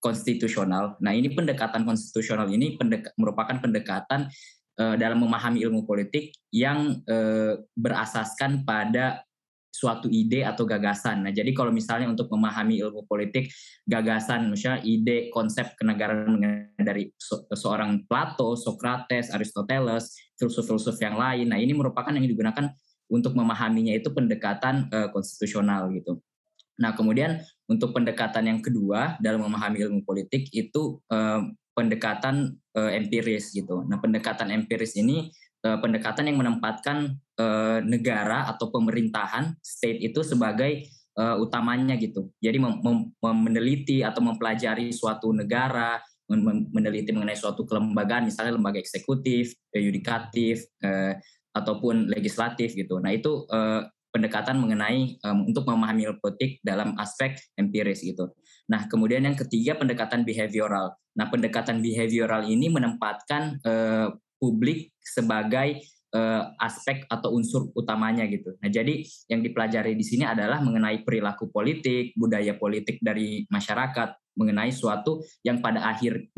[0.07, 0.95] konstitusional.
[1.03, 4.31] Nah, ini pendekatan konstitusional ini pendek, merupakan pendekatan
[4.79, 9.27] uh, dalam memahami ilmu politik yang uh, berasaskan pada
[9.75, 11.27] suatu ide atau gagasan.
[11.27, 13.53] Nah, jadi kalau misalnya untuk memahami ilmu politik,
[13.85, 16.41] gagasan, misalnya ide, konsep kenegaraan
[16.81, 17.13] dari
[17.53, 21.53] seorang Plato, Socrates, Aristoteles, filsuf-filsuf yang lain.
[21.53, 22.73] Nah, ini merupakan yang digunakan
[23.13, 26.25] untuk memahaminya itu pendekatan uh, konstitusional gitu.
[26.77, 31.41] Nah, kemudian untuk pendekatan yang kedua dalam memahami ilmu politik itu uh,
[31.73, 33.85] pendekatan uh, empiris gitu.
[33.89, 35.33] Nah, pendekatan empiris ini
[35.65, 42.29] uh, pendekatan yang menempatkan uh, negara atau pemerintahan state itu sebagai uh, utamanya gitu.
[42.41, 46.01] Jadi mem mem meneliti atau mempelajari suatu negara,
[46.73, 51.17] meneliti mengenai suatu kelembagaan, misalnya lembaga eksekutif, yudikatif, uh,
[51.57, 53.01] ataupun legislatif gitu.
[53.01, 53.81] Nah itu uh,
[54.17, 58.33] pendekatan mengenai um, untuk memahami politik dalam aspek empiris gitu.
[58.73, 60.97] Nah, kemudian yang ketiga pendekatan behavioral.
[61.13, 64.09] Nah, pendekatan behavioral ini menempatkan uh,
[64.41, 65.85] publik sebagai
[66.17, 68.57] uh, aspek atau unsur utamanya gitu.
[68.65, 74.73] Nah, jadi yang dipelajari di sini adalah mengenai perilaku politik, budaya politik dari masyarakat, mengenai
[74.73, 76.33] suatu yang pada akhir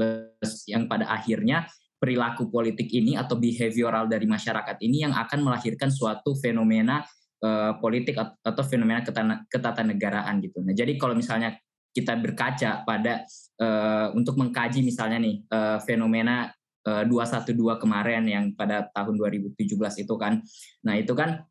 [0.67, 1.67] yang pada akhirnya
[1.99, 7.03] perilaku politik ini atau behavioral dari masyarakat ini yang akan melahirkan suatu fenomena
[7.43, 9.05] uh, politik atau fenomena
[9.47, 10.63] ketatanegaraan gitu.
[10.63, 11.55] Nah, jadi kalau misalnya
[11.93, 13.25] kita berkaca pada
[13.59, 16.53] uh, untuk mengkaji misalnya nih uh, fenomena
[16.87, 19.75] uh, 212 kemarin yang pada tahun 2017
[20.05, 20.39] itu kan.
[20.87, 21.43] Nah, itu kan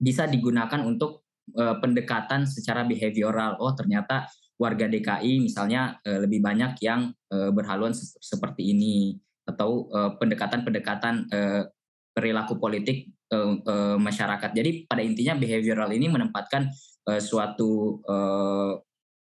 [0.00, 1.26] bisa digunakan untuk
[1.58, 3.58] uh, pendekatan secara behavioral.
[3.58, 9.16] Oh, ternyata warga DKI misalnya uh, lebih banyak yang uh, berhaluan se seperti ini
[9.48, 11.66] atau pendekatan-pendekatan uh,
[12.14, 14.50] perilaku politik uh, uh, masyarakat.
[14.52, 16.68] Jadi pada intinya behavioral ini menempatkan
[17.10, 18.76] uh, suatu uh,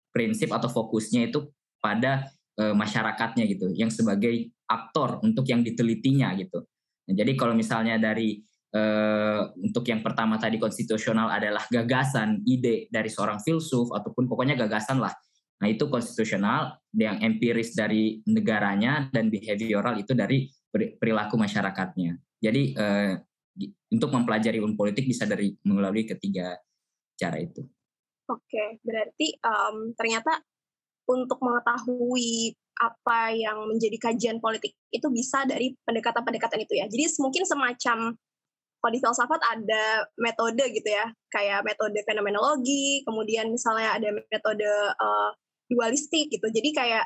[0.09, 2.27] prinsip atau fokusnya itu pada
[2.59, 6.65] uh, masyarakatnya gitu, yang sebagai aktor untuk yang ditelitinya gitu.
[7.07, 8.41] Nah, jadi kalau misalnya dari
[8.75, 15.01] uh, untuk yang pertama tadi konstitusional adalah gagasan, ide dari seorang filsuf ataupun pokoknya gagasan
[15.01, 15.13] lah.
[15.59, 22.15] Nah itu konstitusional, yang empiris dari negaranya dan behavioral itu dari perilaku masyarakatnya.
[22.39, 23.19] Jadi uh,
[23.89, 26.57] untuk mempelajari ilmu politik bisa dari melalui ketiga
[27.17, 27.65] cara itu.
[28.29, 30.37] Oke, berarti um, ternyata
[31.09, 36.85] untuk mengetahui apa yang menjadi kajian politik itu bisa dari pendekatan-pendekatan itu ya.
[36.87, 38.15] Jadi mungkin semacam
[38.79, 45.35] kalau di filsafat ada metode gitu ya, kayak metode fenomenologi, kemudian misalnya ada metode uh,
[45.67, 46.47] dualistik gitu.
[46.47, 47.05] Jadi kayak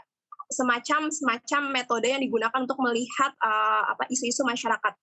[0.54, 4.94] semacam semacam metode yang digunakan untuk melihat uh, apa isu-isu masyarakat.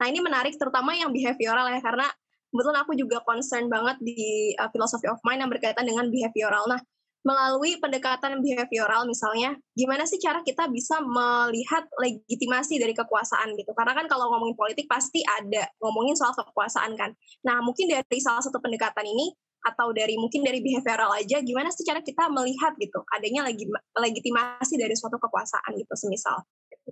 [0.00, 2.08] Nah ini menarik terutama yang behavioral ya karena
[2.50, 6.64] kebetulan aku juga concern banget di uh, philosophy of mind yang berkaitan dengan behavioral.
[6.66, 6.80] Nah
[7.20, 13.76] melalui pendekatan behavioral misalnya, gimana sih cara kita bisa melihat legitimasi dari kekuasaan gitu?
[13.76, 17.12] Karena kan kalau ngomongin politik pasti ada ngomongin soal kekuasaan kan.
[17.44, 21.84] Nah mungkin dari salah satu pendekatan ini atau dari mungkin dari behavioral aja, gimana sih
[21.84, 26.40] cara kita melihat gitu adanya legi, legitimasi dari suatu kekuasaan gitu, semisal?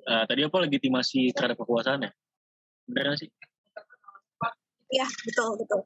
[0.05, 2.13] Uh, tadi apa legitimasi terhadap kekuasaan ya?
[2.89, 3.29] Benar sih?
[4.89, 5.81] Iya betul betul.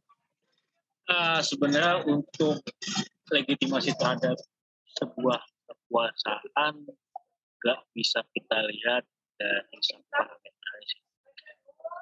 [1.10, 2.62] Uh, sebenarnya untuk
[3.34, 4.38] legitimasi terhadap
[4.94, 6.86] sebuah kekuasaan
[7.58, 9.02] nggak bisa kita lihat
[9.34, 10.74] dari satu parameter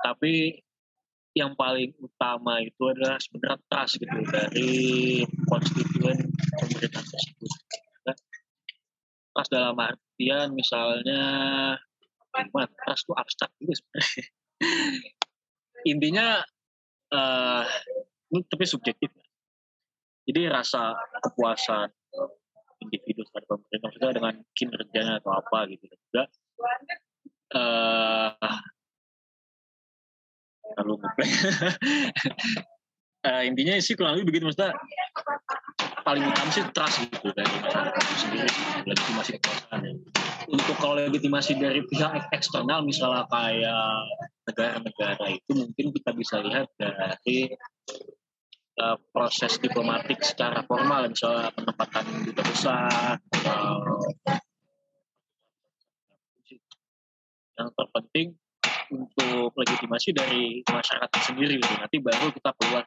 [0.00, 0.32] Tapi
[1.32, 4.72] yang paling utama itu adalah sebenarnya trust gitu dari
[5.48, 6.18] konstituen
[6.60, 7.52] pemerintahan tersebut.
[9.32, 11.22] Trust dalam artian misalnya
[12.84, 14.24] trust itu abstrak juga sebenarnya.
[15.90, 16.44] Intinya
[17.10, 17.64] uh,
[18.30, 19.10] tapi subjektif
[20.28, 20.94] jadi rasa
[21.26, 21.90] kepuasan
[22.80, 25.84] individu terhadap pemerintah maksudnya dengan kinerjanya atau apa gitu.
[25.90, 26.22] Juga
[27.56, 28.56] uh,
[30.78, 30.96] kalau
[33.26, 34.72] uh, intinya sih kurang lebih begitu maksudnya
[36.00, 38.48] paling utama sih trust gitu dari masyarakat sendiri
[38.88, 39.92] legitimasi kekuasaan ya.
[40.48, 44.08] untuk kalau legitimasi dari pihak eksternal misalnya kayak
[44.48, 47.52] negara-negara itu mungkin kita bisa lihat dari
[48.80, 54.00] uh, proses diplomatik secara formal misalnya penempatan duta besar uh,
[57.60, 58.28] yang terpenting
[58.90, 61.74] untuk legitimasi dari masyarakat sendiri gitu.
[61.78, 62.82] nanti baru kita keluar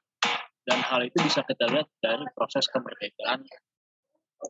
[0.64, 3.44] dan hal itu bisa kita lihat dari proses kemerdekaan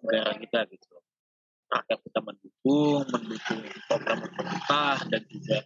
[0.04, 0.88] negara kita gitu
[1.74, 5.58] rakyat kita mendukung mendukung program pemerintah dan juga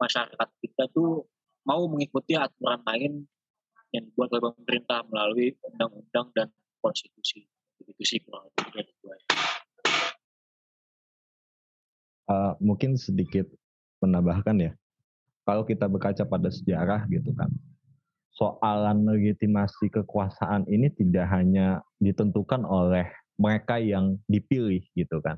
[0.00, 1.28] masyarakat kita tuh
[1.68, 3.22] mau mengikuti aturan main
[3.90, 7.44] yang dibuat oleh pemerintah melalui undang-undang dan konstitusi.
[7.82, 8.48] Begitu sih kurang.
[12.30, 13.50] Uh, mungkin sedikit
[13.98, 14.72] menambahkan ya,
[15.42, 17.50] kalau kita berkaca pada sejarah gitu kan,
[18.40, 23.04] soalan legitimasi kekuasaan ini tidak hanya ditentukan oleh
[23.36, 25.36] mereka yang dipilih gitu kan.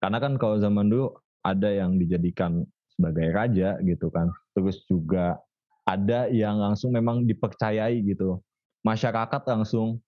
[0.00, 1.12] Karena kan kalau zaman dulu
[1.44, 2.64] ada yang dijadikan
[2.96, 5.36] sebagai raja gitu kan, terus juga
[5.84, 8.40] ada yang langsung memang dipercayai gitu.
[8.82, 10.00] Masyarakat langsung,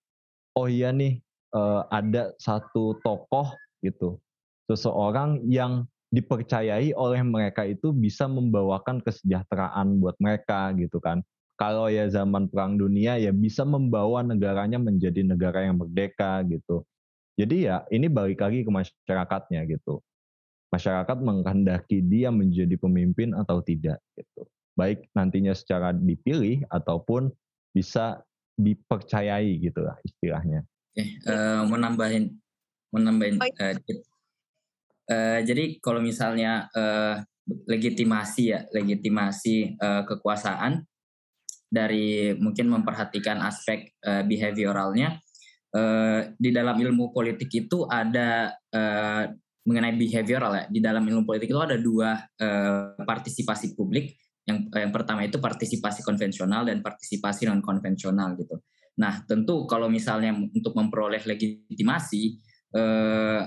[0.56, 1.20] oh iya nih
[1.52, 3.52] uh, ada satu tokoh
[3.84, 4.16] gitu,
[4.66, 11.20] seseorang yang dipercayai oleh mereka itu bisa membawakan kesejahteraan buat mereka gitu kan.
[11.54, 16.82] Kalau ya zaman perang dunia ya bisa membawa negaranya menjadi negara yang merdeka gitu.
[17.38, 20.02] Jadi ya ini balik lagi ke masyarakatnya gitu.
[20.74, 24.42] Masyarakat menghendaki dia menjadi pemimpin atau tidak gitu
[24.74, 27.30] baik nantinya secara dipilih ataupun
[27.70, 28.22] bisa
[28.54, 30.62] dipercayai gitu lah istilahnya.
[30.94, 32.30] Oke, uh, mau nambahin,
[32.94, 33.42] mau nambahin.
[33.42, 33.74] Uh,
[35.10, 37.18] uh, jadi kalau misalnya uh,
[37.66, 40.86] legitimasi ya, legitimasi uh, kekuasaan
[41.74, 45.18] dari mungkin memperhatikan aspek uh, behavioralnya,
[45.74, 49.26] uh, di dalam ilmu politik itu ada uh,
[49.66, 50.64] mengenai behavioral ya.
[50.70, 56.04] Di dalam ilmu politik itu ada dua uh, partisipasi publik yang yang pertama itu partisipasi
[56.04, 58.60] konvensional dan partisipasi non konvensional gitu.
[59.00, 62.22] Nah tentu kalau misalnya untuk memperoleh legitimasi
[62.76, 63.40] eh,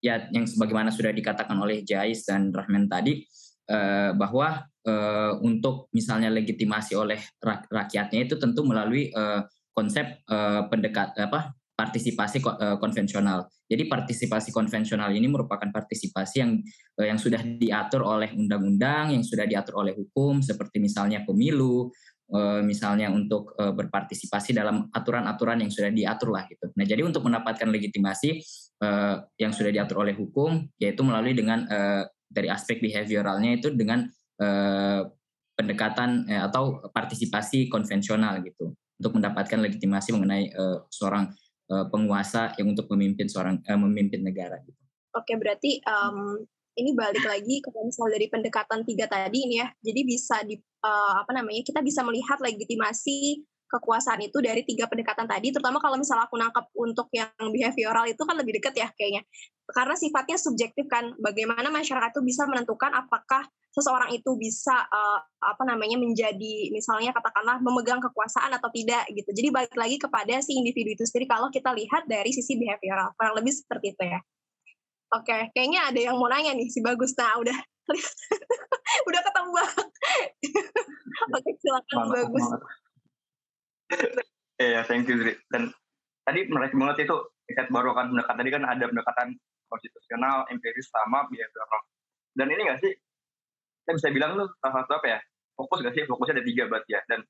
[0.00, 3.26] ya yang sebagaimana sudah dikatakan oleh Jais dan Rahman tadi
[3.66, 9.40] eh, bahwa eh, untuk misalnya legitimasi oleh rak rakyatnya itu tentu melalui eh,
[9.70, 13.48] konsep eh, pendekat apa partisipasi uh, konvensional.
[13.64, 16.60] Jadi partisipasi konvensional ini merupakan partisipasi yang
[17.00, 21.88] uh, yang sudah diatur oleh undang-undang, yang sudah diatur oleh hukum seperti misalnya pemilu,
[22.36, 26.68] uh, misalnya untuk uh, berpartisipasi dalam aturan-aturan yang sudah diatur lah gitu.
[26.76, 28.44] Nah, jadi untuk mendapatkan legitimasi
[28.84, 34.04] uh, yang sudah diatur oleh hukum yaitu melalui dengan uh, dari aspek behavioralnya itu dengan
[34.40, 35.06] uh,
[35.54, 41.32] pendekatan uh, atau partisipasi konvensional gitu untuk mendapatkan legitimasi mengenai uh, seorang
[41.72, 44.76] uh, penguasa yang untuk memimpin seorang uh, memimpin negara gitu.
[45.16, 46.38] Oke, berarti um,
[46.78, 49.68] ini balik lagi ke misal dari pendekatan tiga tadi ini ya.
[49.82, 51.66] Jadi bisa di uh, apa namanya?
[51.66, 56.66] Kita bisa melihat legitimasi kekuasaan itu dari tiga pendekatan tadi, terutama kalau misalnya aku nangkep
[56.74, 59.22] untuk yang behavioral itu kan lebih dekat ya kayaknya.
[59.70, 65.62] Karena sifatnya subjektif kan, bagaimana masyarakat itu bisa menentukan apakah seseorang itu bisa uh, apa
[65.62, 69.30] namanya menjadi misalnya katakanlah memegang kekuasaan atau tidak gitu.
[69.30, 73.38] Jadi balik lagi kepada si individu itu sendiri kalau kita lihat dari sisi behavioral kurang
[73.38, 74.20] lebih seperti itu ya.
[75.10, 77.14] Oke, kayaknya ada yang mau nanya nih si Bagus.
[77.18, 77.58] Nah, udah
[79.10, 79.88] udah ketemu banget.
[81.34, 82.46] Oke, silakan Semangat, Bagus.
[84.60, 85.34] Iya, thank you Zri.
[85.48, 85.72] Dan
[86.26, 87.16] tadi menarik banget itu
[87.48, 89.28] riset baru kan pendekatan tadi kan ada pendekatan
[89.66, 91.80] konstitusional, empiris sama behavioral.
[92.36, 92.92] Dan ini nggak sih,
[93.86, 95.18] saya bisa bilang tuh salah satu apa ya,
[95.58, 96.04] fokus nggak sih?
[96.06, 97.00] Fokusnya ada tiga berarti ya.
[97.08, 97.20] Dan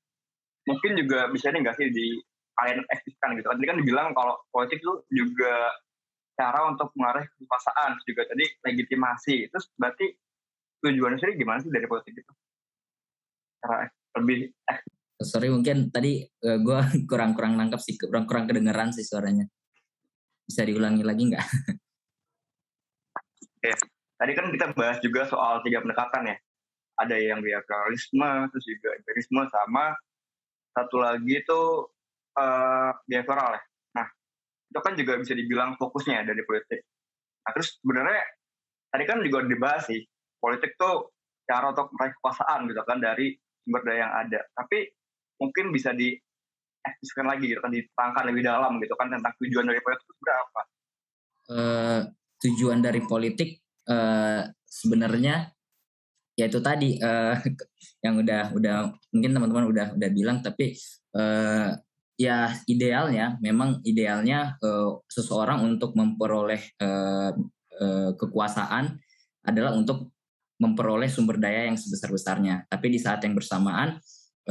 [0.67, 2.19] mungkin juga bisa ini nggak sih di
[2.59, 3.47] kalian aktifkan gitu.
[3.49, 5.71] Tadi kan dibilang kalau politik itu juga
[6.37, 9.49] cara untuk mengarah kekuasaan, juga tadi legitimasi.
[9.49, 10.09] Terus berarti
[10.81, 12.33] tujuannya sendiri gimana sih dari politik itu?
[13.61, 13.85] Cara
[14.19, 14.49] lebih
[15.21, 16.79] Sorry mungkin tadi uh, gue
[17.09, 19.45] kurang-kurang nangkep sih, kurang-kurang kedengeran sih suaranya.
[20.45, 21.47] Bisa diulangi lagi nggak?
[24.21, 26.37] tadi kan kita bahas juga soal tiga pendekatan ya.
[27.01, 29.97] Ada yang behavioralisme, terus juga empirisme, sama
[30.77, 31.61] satu lagi itu
[32.37, 33.61] uh, behavioral ya.
[33.97, 34.07] Nah,
[34.69, 36.85] itu kan juga bisa dibilang fokusnya dari politik.
[37.41, 38.21] Nah, terus sebenarnya
[38.93, 40.05] tadi kan juga dibahas sih,
[40.37, 41.09] politik tuh
[41.49, 43.33] cara untuk meraih kekuasaan gitu kan dari
[43.65, 44.41] sumber daya yang ada.
[44.53, 45.00] Tapi
[45.41, 46.13] mungkin bisa di
[47.25, 50.61] lagi gitu kan ditangkan lebih dalam gitu kan tentang tujuan dari politik itu berapa?
[51.51, 51.99] Uh,
[52.41, 55.53] tujuan dari politik uh, sebenarnya
[56.33, 57.37] ya itu tadi uh,
[58.05, 58.75] yang udah udah
[59.13, 60.73] mungkin teman-teman udah udah bilang tapi
[61.13, 61.75] uh,
[62.17, 67.33] ya idealnya memang idealnya uh, seseorang untuk memperoleh uh,
[67.77, 68.97] uh, kekuasaan
[69.45, 70.13] adalah untuk
[70.61, 73.97] memperoleh sumber daya yang sebesar-besarnya tapi di saat yang bersamaan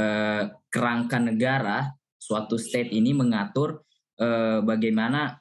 [0.01, 3.85] uh, kerangka negara suatu state ini mengatur
[4.17, 5.37] uh, bagaimana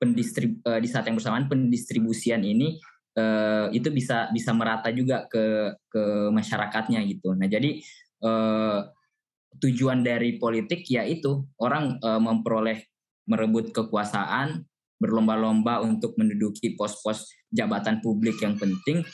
[0.00, 2.80] pendistrib uh, di saat yang bersamaan pendistribusian ini
[3.18, 7.34] uh, itu bisa bisa merata juga ke ke masyarakatnya gitu.
[7.36, 7.82] Nah jadi
[8.24, 8.86] uh,
[9.58, 12.86] tujuan dari politik yaitu orang uh, memperoleh
[13.28, 14.64] merebut kekuasaan,
[14.96, 19.04] berlomba-lomba untuk menduduki pos-pos jabatan publik yang penting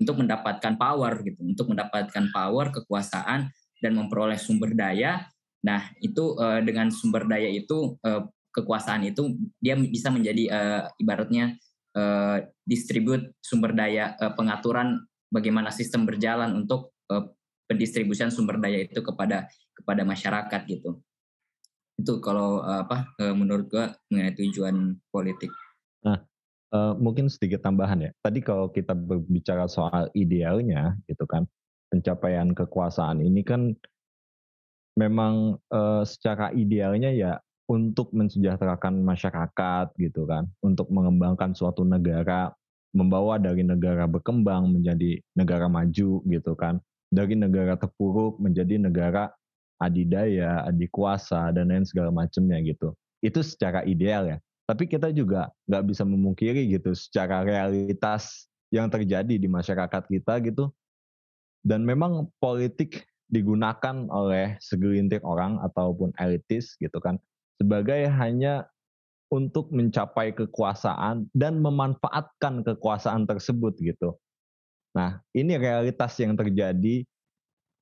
[0.00, 3.46] untuk mendapatkan power gitu, untuk mendapatkan power kekuasaan
[3.84, 5.28] dan memperoleh sumber daya.
[5.60, 8.24] Nah itu uh, dengan sumber daya itu uh,
[8.56, 11.60] kekuasaan itu dia bisa menjadi uh, ibaratnya
[11.92, 17.28] uh, distribut sumber daya uh, pengaturan bagaimana sistem berjalan untuk uh,
[17.68, 19.44] pendistribusian sumber daya itu kepada
[19.76, 21.04] kepada masyarakat gitu
[21.94, 23.06] itu kalau uh, apa
[23.38, 25.50] menurut gua mengenai tujuan politik.
[26.02, 26.18] Nah
[26.74, 31.46] uh, mungkin sedikit tambahan ya tadi kalau kita berbicara soal idealnya gitu kan
[31.92, 33.74] pencapaian kekuasaan ini kan
[34.94, 37.32] memang uh, secara idealnya ya
[37.64, 42.52] untuk mensejahterakan masyarakat gitu kan, untuk mengembangkan suatu negara,
[42.92, 49.32] membawa dari negara berkembang menjadi negara maju gitu kan, dari negara terpuruk menjadi negara
[49.80, 52.92] adidaya, adikuasa dan lain segala macamnya gitu.
[53.24, 54.38] Itu secara ideal ya.
[54.64, 60.72] Tapi kita juga nggak bisa memungkiri gitu secara realitas yang terjadi di masyarakat kita gitu.
[61.64, 67.16] Dan memang politik digunakan oleh segelintir orang ataupun elitis gitu kan
[67.56, 68.68] sebagai hanya
[69.32, 74.14] untuk mencapai kekuasaan dan memanfaatkan kekuasaan tersebut gitu.
[74.94, 77.02] Nah ini realitas yang terjadi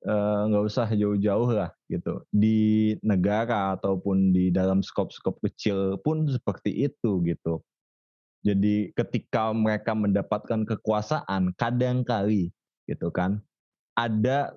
[0.03, 6.91] nggak uh, usah jauh-jauh lah gitu di negara ataupun di dalam skop-skop kecil pun seperti
[6.91, 7.63] itu gitu.
[8.43, 12.51] Jadi ketika mereka mendapatkan kekuasaan kadang kali
[12.83, 13.39] gitu kan
[13.93, 14.53] ada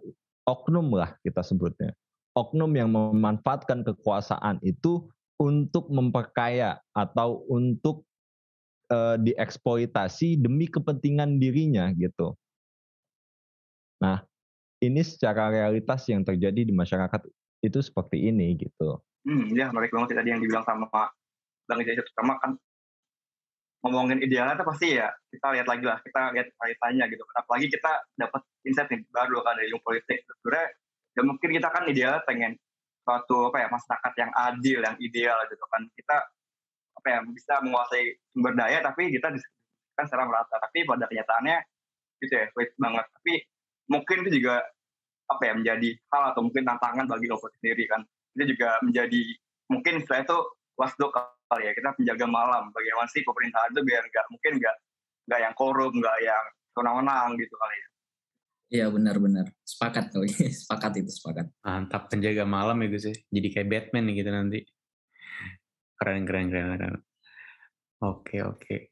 [0.49, 1.93] oknum lah kita sebutnya
[2.37, 5.09] oknum yang memanfaatkan kekuasaan itu
[5.41, 8.05] untuk memperkaya atau untuk
[8.93, 12.37] uh, dieksploitasi demi kepentingan dirinya gitu.
[14.01, 14.21] Nah,
[14.85, 17.25] ini secara realitas yang terjadi di masyarakat
[17.65, 19.01] itu seperti ini gitu.
[19.25, 20.87] Hmm, ya menarik banget tadi yang dibilang sama
[21.67, 22.55] Bang Jaya pertama kan
[23.87, 27.23] ngomongin idealnya itu pasti ya kita lihat lagi lah kita lihat realitanya gitu.
[27.39, 30.27] Apalagi kita dapat insight nih baru kan dari ilmu politik.
[30.27, 30.67] Sebenarnya
[31.15, 32.59] ya mungkin kita kan idealnya pengen
[33.07, 36.17] suatu apa ya masyarakat yang adil yang ideal gitu kan kita
[36.99, 39.31] apa ya bisa menguasai sumber daya tapi kita
[39.95, 41.63] kan secara merata tapi pada kenyataannya
[42.19, 43.35] gitu ya sulit banget tapi
[43.87, 44.67] mungkin itu juga
[45.31, 48.03] apa ya menjadi hal atau mungkin tantangan bagi oposisi sendiri kan
[48.35, 49.23] itu juga menjadi
[49.71, 50.39] mungkin setelah itu
[50.75, 51.15] wasdok
[51.63, 54.77] ya kita penjaga malam bagaimana sih pemerintahan itu biar nggak mungkin nggak
[55.31, 56.45] nggak yang korup nggak yang
[56.75, 57.89] senang-senang gitu kali ya
[58.67, 60.27] Iya benar-benar sepakat kali
[60.67, 61.47] sepakat itu sepakat.
[61.63, 64.59] Mantap penjaga malam ya sih jadi kayak Batman nih gitu nanti.
[65.95, 66.95] Keren keren keren keren.
[68.03, 68.91] Oke oke.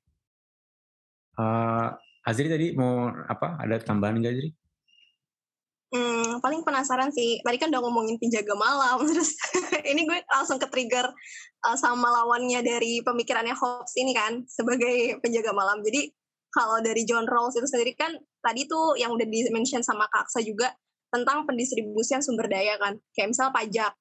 [1.34, 1.90] Uh,
[2.22, 3.58] Azri tadi mau apa?
[3.58, 4.50] Ada tambahan nggak Azri?
[5.94, 7.38] Hmm, paling penasaran sih.
[7.46, 9.38] Tadi kan udah ngomongin penjaga malam, terus
[9.86, 11.06] ini gue langsung ke trigger
[11.62, 15.86] uh, sama lawannya dari pemikirannya Hobbes ini kan sebagai penjaga malam.
[15.86, 16.10] Jadi
[16.50, 18.10] kalau dari John Rawls itu sendiri kan
[18.42, 20.74] tadi tuh yang udah di-mention sama Kak Aksa juga
[21.14, 23.94] tentang pendistribusian sumber daya kan, kayak misal pajak.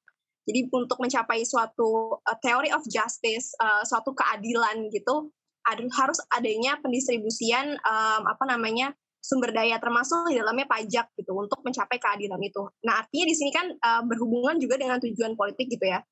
[0.50, 5.30] Jadi untuk mencapai suatu uh, theory of justice, uh, suatu keadilan gitu,
[5.62, 11.64] ada, harus adanya pendistribusian um, apa namanya sumber daya termasuk di dalamnya pajak gitu untuk
[11.64, 12.68] mencapai keadilan itu.
[12.84, 16.04] Nah artinya di sini kan uh, berhubungan juga dengan tujuan politik gitu ya.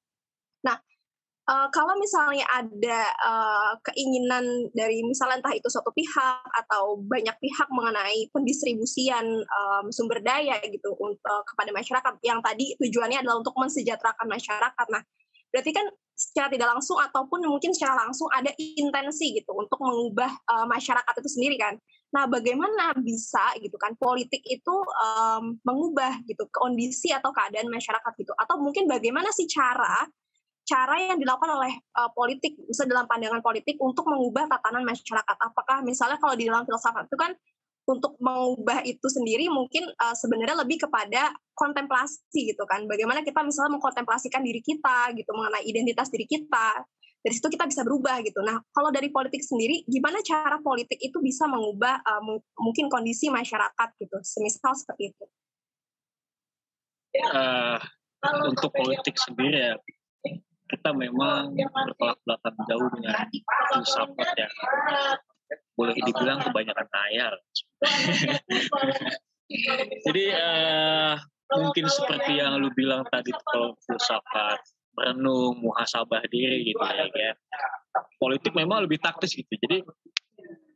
[0.64, 0.80] Nah
[1.52, 7.68] uh, kalau misalnya ada uh, keinginan dari misalnya entah itu suatu pihak atau banyak pihak
[7.76, 13.60] mengenai pendistribusian um, sumber daya gitu untuk uh, kepada masyarakat yang tadi tujuannya adalah untuk
[13.60, 14.88] mensejahterakan masyarakat.
[14.88, 15.04] Nah
[15.52, 15.84] berarti kan
[16.16, 21.28] secara tidak langsung ataupun mungkin secara langsung ada intensi gitu untuk mengubah uh, masyarakat itu
[21.28, 21.76] sendiri kan.
[22.12, 28.36] Nah, bagaimana bisa gitu kan politik itu um, mengubah gitu kondisi atau keadaan masyarakat gitu?
[28.36, 30.04] Atau mungkin bagaimana sih cara
[30.62, 35.36] cara yang dilakukan oleh uh, politik, misalnya dalam pandangan politik untuk mengubah tatanan masyarakat?
[35.40, 37.32] Apakah misalnya kalau di dalam filsafat itu kan
[37.90, 42.86] untuk mengubah itu sendiri mungkin uh, sebenarnya lebih kepada kontemplasi gitu kan.
[42.86, 46.86] Bagaimana kita misalnya mengkontemplasikan diri kita gitu mengenai identitas diri kita,
[47.22, 48.42] dari situ kita bisa berubah gitu.
[48.42, 52.22] Nah, kalau dari politik sendiri, gimana cara politik itu bisa mengubah uh,
[52.58, 55.26] mungkin kondisi masyarakat gitu, semisal seperti itu?
[57.30, 57.78] Uh,
[58.50, 59.74] untuk politik sendiri ya,
[60.72, 63.30] kita memang bertolak belakang jauh dengan
[63.70, 64.54] filsafat yang
[65.78, 67.34] boleh dibilang kebanyakan ngayal.
[70.08, 71.20] Jadi uh,
[71.60, 74.64] mungkin seperti yang lu bilang tadi kalau filsafat
[74.98, 77.36] merenung, muhasabah diri gitu ya kan.
[78.20, 79.50] Politik memang lebih taktis gitu.
[79.50, 79.84] Jadi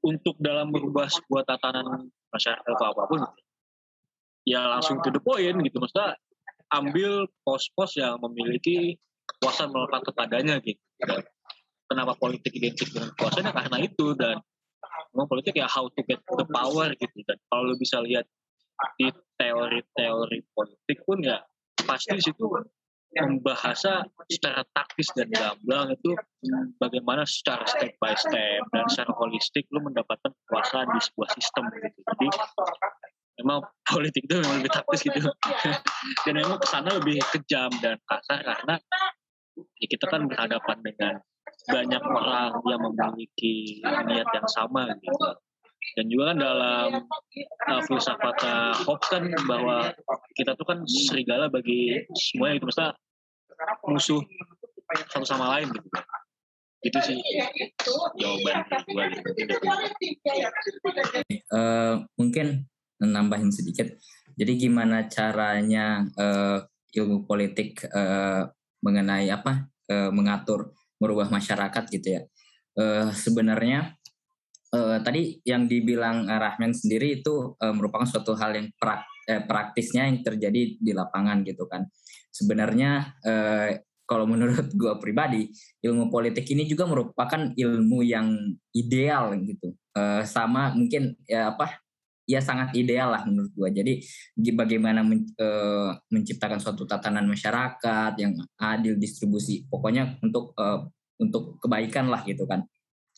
[0.06, 3.22] untuk dalam merubah sebuah tatanan masyarakat atau apa pun
[4.46, 5.78] ya langsung to the point gitu.
[5.82, 6.16] Maksudnya
[6.74, 10.82] ambil pos-pos yang memiliki kekuasaan melekat kepadanya gitu.
[11.02, 11.22] Dan
[11.90, 14.42] kenapa politik identik dengan kekuasaan ya karena itu dan
[15.16, 18.28] memang politik ya how to get the power gitu dan kalau lu bisa lihat
[19.00, 19.08] di
[19.40, 21.40] teori-teori politik pun ya
[21.88, 22.44] pasti situ
[23.24, 26.12] membahasa secara taktis dan gamblang itu
[26.84, 31.88] bagaimana secara step by step dan secara holistik lu mendapatkan kekuasaan di sebuah sistem gitu.
[32.04, 32.28] Jadi
[33.40, 33.60] memang
[33.92, 35.20] politik itu memang lebih taktis gitu.
[36.28, 38.76] dan memang ke sana lebih kejam dan kasar karena
[39.80, 41.14] ya kita kan berhadapan dengan
[41.72, 45.40] banyak orang yang memiliki niat yang sama gitu.
[45.96, 46.90] Dan juga kan dalam
[47.70, 49.94] uh, filsafat uh, Hobbes kan bahwa
[50.34, 52.92] kita tuh kan serigala bagi semuanya itu maksudnya
[53.88, 54.22] musuh
[55.12, 55.88] satu sama lain gitu
[56.86, 57.18] itu sih
[58.22, 59.06] jawaban gue
[59.42, 59.54] gitu.
[61.50, 62.70] Uh, mungkin
[63.02, 63.98] nambahin sedikit.
[64.38, 66.62] Jadi gimana caranya uh,
[66.94, 68.46] ilmu politik uh,
[68.86, 72.22] mengenai apa uh, mengatur merubah masyarakat gitu ya.
[72.78, 73.98] Uh, sebenarnya
[74.76, 79.42] uh, tadi yang dibilang uh, Rahman sendiri itu uh, merupakan suatu hal yang prak, eh,
[79.42, 81.88] praktisnya yang terjadi di lapangan gitu kan
[82.36, 85.50] sebenarnya eh, kalau menurut gue pribadi
[85.82, 88.28] ilmu politik ini juga merupakan ilmu yang
[88.76, 89.72] ideal gitu.
[89.96, 91.80] Eh, sama mungkin ya apa
[92.26, 93.94] ya sangat ideal lah menurut gue jadi
[94.52, 100.80] bagaimana men, eh, menciptakan suatu tatanan masyarakat yang adil distribusi pokoknya untuk eh,
[101.16, 102.68] untuk kebaikan lah gitu kan.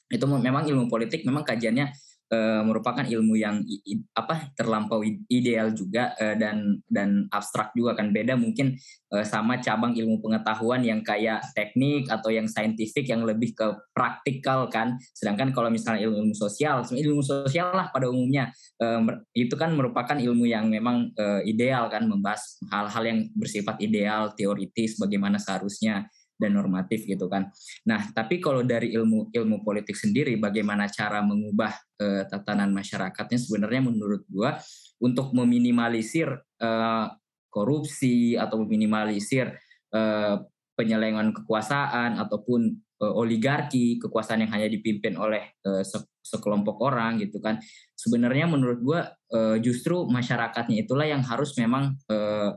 [0.07, 1.91] Itu memang ilmu politik memang kajiannya
[2.32, 8.12] uh, merupakan ilmu yang i, apa terlampau ideal juga uh, dan dan abstrak juga kan.
[8.12, 8.76] Beda mungkin
[9.14, 14.68] uh, sama cabang ilmu pengetahuan yang kayak teknik atau yang saintifik yang lebih ke praktikal
[14.68, 15.00] kan.
[15.16, 18.52] Sedangkan kalau misalnya ilmu, ilmu sosial ilmu sosial lah pada umumnya.
[18.78, 19.04] Uh,
[19.34, 25.00] itu kan merupakan ilmu yang memang uh, ideal kan membahas hal-hal yang bersifat ideal teoritis
[25.00, 26.08] bagaimana seharusnya
[26.38, 27.50] dan normatif gitu kan.
[27.90, 33.82] Nah, tapi kalau dari ilmu ilmu politik sendiri bagaimana cara mengubah uh, tatanan masyarakatnya sebenarnya
[33.90, 34.56] menurut gua
[35.02, 36.30] untuk meminimalisir
[36.62, 37.08] uh,
[37.50, 39.50] korupsi atau meminimalisir
[39.94, 40.38] uh,
[40.78, 42.70] penyelewengan kekuasaan ataupun
[43.02, 45.82] uh, oligarki, kekuasaan yang hanya dipimpin oleh uh,
[46.22, 47.58] sekelompok orang gitu kan.
[47.98, 52.54] Sebenarnya menurut gua uh, justru masyarakatnya itulah yang harus memang uh,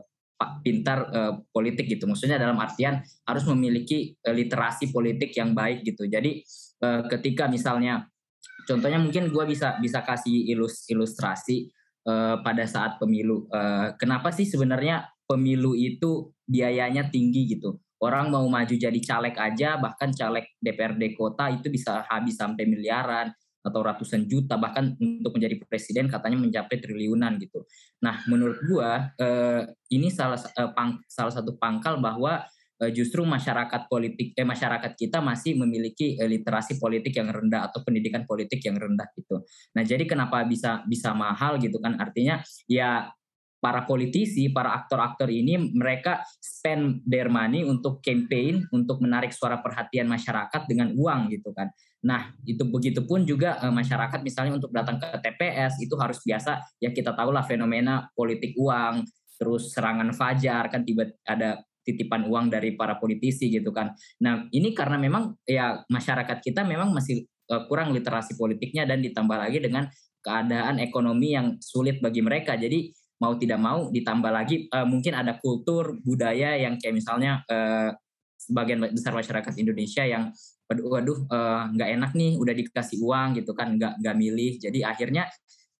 [0.61, 2.05] pintar uh, politik gitu.
[2.09, 6.05] Maksudnya dalam artian harus memiliki uh, literasi politik yang baik gitu.
[6.05, 6.41] Jadi
[6.85, 8.05] uh, ketika misalnya
[8.65, 11.69] contohnya mungkin gue bisa bisa kasih ilus ilustrasi
[12.07, 13.47] uh, pada saat pemilu.
[13.49, 17.79] Uh, kenapa sih sebenarnya pemilu itu biayanya tinggi gitu?
[18.01, 23.29] Orang mau maju jadi caleg aja, bahkan caleg DPRD kota itu bisa habis sampai miliaran
[23.61, 27.65] atau ratusan juta bahkan untuk menjadi presiden katanya mencapai triliunan gitu.
[28.01, 32.45] Nah, menurut gua eh, ini salah eh, pang, salah satu pangkal bahwa
[32.81, 37.85] uh, justru masyarakat politik eh masyarakat kita masih memiliki uh, literasi politik yang rendah atau
[37.85, 39.45] pendidikan politik yang rendah gitu.
[39.77, 42.01] Nah, jadi kenapa bisa bisa mahal gitu kan?
[42.01, 43.13] Artinya ya
[43.61, 50.09] para politisi, para aktor-aktor ini mereka spend their money untuk campaign, untuk menarik suara perhatian
[50.09, 51.69] masyarakat dengan uang gitu kan.
[52.01, 56.57] Nah, itu begitu pun juga e, masyarakat misalnya untuk datang ke TPS itu harus biasa
[56.81, 59.05] ya kita tahu lah fenomena politik uang,
[59.37, 63.93] terus serangan fajar kan tiba ada titipan uang dari para politisi gitu kan.
[64.21, 69.37] Nah, ini karena memang ya masyarakat kita memang masih e, kurang literasi politiknya dan ditambah
[69.37, 69.85] lagi dengan
[70.25, 72.57] keadaan ekonomi yang sulit bagi mereka.
[72.57, 72.89] Jadi
[73.21, 77.45] mau tidak mau ditambah lagi uh, mungkin ada kultur budaya yang kayak misalnya
[78.41, 80.33] sebagian besar masyarakat Indonesia yang
[80.79, 84.51] waduh eh, nggak uh, enak nih udah dikasih uang gitu kan nggak nggak milih.
[84.61, 85.27] Jadi akhirnya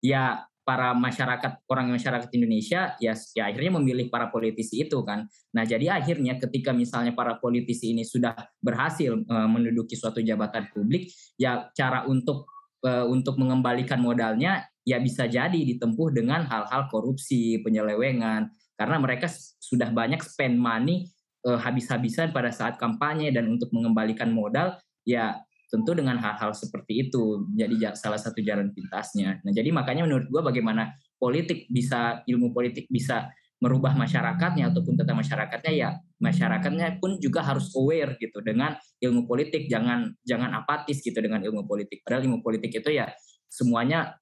[0.04, 5.26] ya para masyarakat orang masyarakat Indonesia ya, ya akhirnya memilih para politisi itu kan.
[5.56, 11.10] Nah jadi akhirnya ketika misalnya para politisi ini sudah berhasil uh, menduduki suatu jabatan publik
[11.40, 12.46] ya cara untuk
[12.86, 19.30] uh, untuk mengembalikan modalnya ya bisa jadi ditempuh dengan hal-hal korupsi, penyelewengan, karena mereka
[19.62, 21.06] sudah banyak spend money
[21.48, 25.38] uh, habis-habisan pada saat kampanye dan untuk mengembalikan modal, ya
[25.72, 29.40] tentu dengan hal-hal seperti itu jadi salah satu jalan pintasnya.
[29.40, 33.32] Nah jadi makanya menurut gue bagaimana politik bisa ilmu politik bisa
[33.62, 35.90] merubah masyarakatnya ataupun tentang masyarakatnya ya
[36.20, 39.72] masyarakatnya pun juga harus aware gitu dengan ilmu politik.
[39.72, 42.04] Jangan jangan apatis gitu dengan ilmu politik.
[42.04, 43.08] Padahal ilmu politik itu ya
[43.48, 44.20] semuanya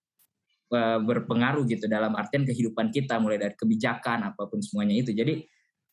[0.69, 5.09] Eh, berpengaruh gitu dalam artian kehidupan kita mulai dari kebijakan apa pun semuanya itu.
[5.17, 5.41] Jadi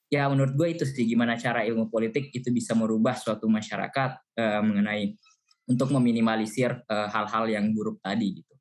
[0.06, 4.62] ya menurut gue itu sih gimana cara ilmu politik itu bisa merubah suatu masyarakat uh,
[4.62, 5.18] mengenai
[5.66, 8.54] untuk meminimalisir eh, hal-hal yang buruk tadi gitu.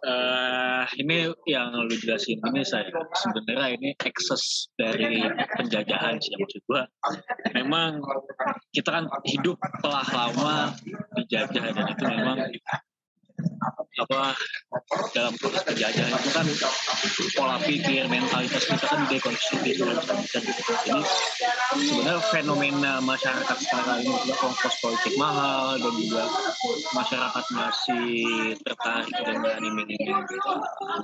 [0.00, 5.20] Uh, ini yang lu jelasin ini saya sebenarnya ini ekses dari
[5.60, 6.88] penjajahan sih maksud gua.
[7.52, 8.00] Memang
[8.72, 10.72] kita kan hidup telah lama
[11.20, 12.36] dijajah dan itu memang
[14.00, 14.32] apa
[15.12, 16.46] dalam proses penjajahan itu kan
[17.36, 20.42] pola pikir mentalitas kita kan dekonstruksi itu dan
[20.80, 21.00] jadi
[21.76, 26.24] sebenarnya fenomena masyarakat sekarang ini juga ongkos politik mahal dan juga
[26.96, 28.18] masyarakat masih
[28.64, 30.20] tertarik dengan iming-iming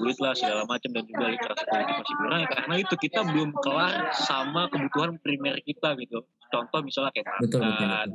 [0.02, 2.40] duit lah segala macam dan juga literasi politik masih kurang.
[2.42, 6.26] Ya karena itu kita belum kelar sama kebutuhan primer kita gitu.
[6.50, 8.08] Contoh misalnya kayak makan betul, betul, betul.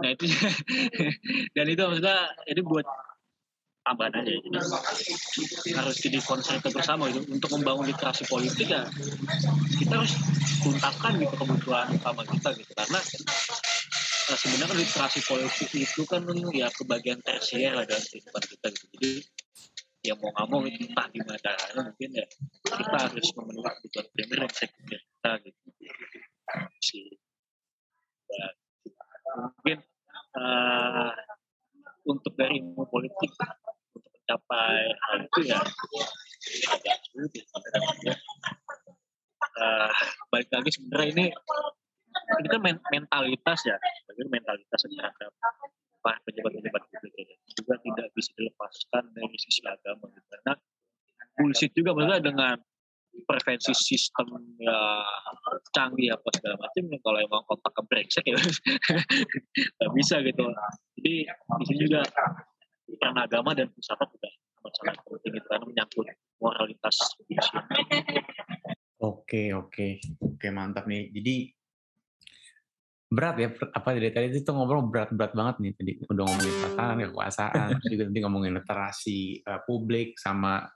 [0.00, 0.24] Nah itu
[1.56, 2.86] dan itu maksudnya ini buat
[3.86, 4.30] tambahan aja
[5.62, 7.22] jadi harus jadi concern kita bersama gitu.
[7.30, 8.82] Untuk membangun literasi politik ya
[9.78, 10.12] kita harus
[10.66, 12.72] tuntaskan gitu kebutuhan utama kita gitu.
[12.74, 12.98] Karena
[14.26, 18.86] nah, sebenarnya literasi politik itu kan ya kebagian tersier lah dalam kehidupan kita gitu.
[18.98, 19.10] Jadi
[20.02, 22.26] ya mau nggak mau entah gimana caranya mungkin ya
[22.66, 25.66] kita harus memenuhi kebutuhan primer dan sekunder kita gitu.
[26.82, 27.00] Si
[28.26, 28.46] ya,
[29.54, 29.78] mungkin
[30.34, 31.10] uh,
[32.06, 33.30] untuk dari ilmu politik
[34.26, 35.62] mencapai hal itu ya
[39.62, 39.90] uh,
[40.34, 41.26] balik lagi sebenarnya ini
[42.42, 43.78] ini kan mentalitas ya
[44.10, 45.30] bagaimana mentalitas terhadap
[46.02, 47.36] para pejabat-pejabat publik ya.
[47.54, 50.26] juga tidak bisa dilepaskan dari sisi agama gitu.
[50.26, 50.52] karena
[51.38, 52.56] bullshit juga maksudnya dengan
[53.30, 54.26] prevensi sistem
[54.58, 55.06] ya
[55.72, 58.36] canggih apa segala macam ya kalau emang otak kebrengsek ya
[59.78, 60.44] nggak bisa gitu
[60.98, 62.02] jadi di sini juga
[62.98, 66.06] peran agama dan juga amat sangat penting itu karena menyangkut
[66.42, 67.60] moralitas manusia.
[68.96, 71.12] Oke oke oke mantap nih.
[71.12, 71.56] Jadi
[73.06, 77.66] berat ya apa dari tadi itu ngobrol berat-berat banget nih tadi udah ngomongin tatanan kekuasaan
[77.78, 80.66] terus juga nanti ngomongin literasi uh, publik sama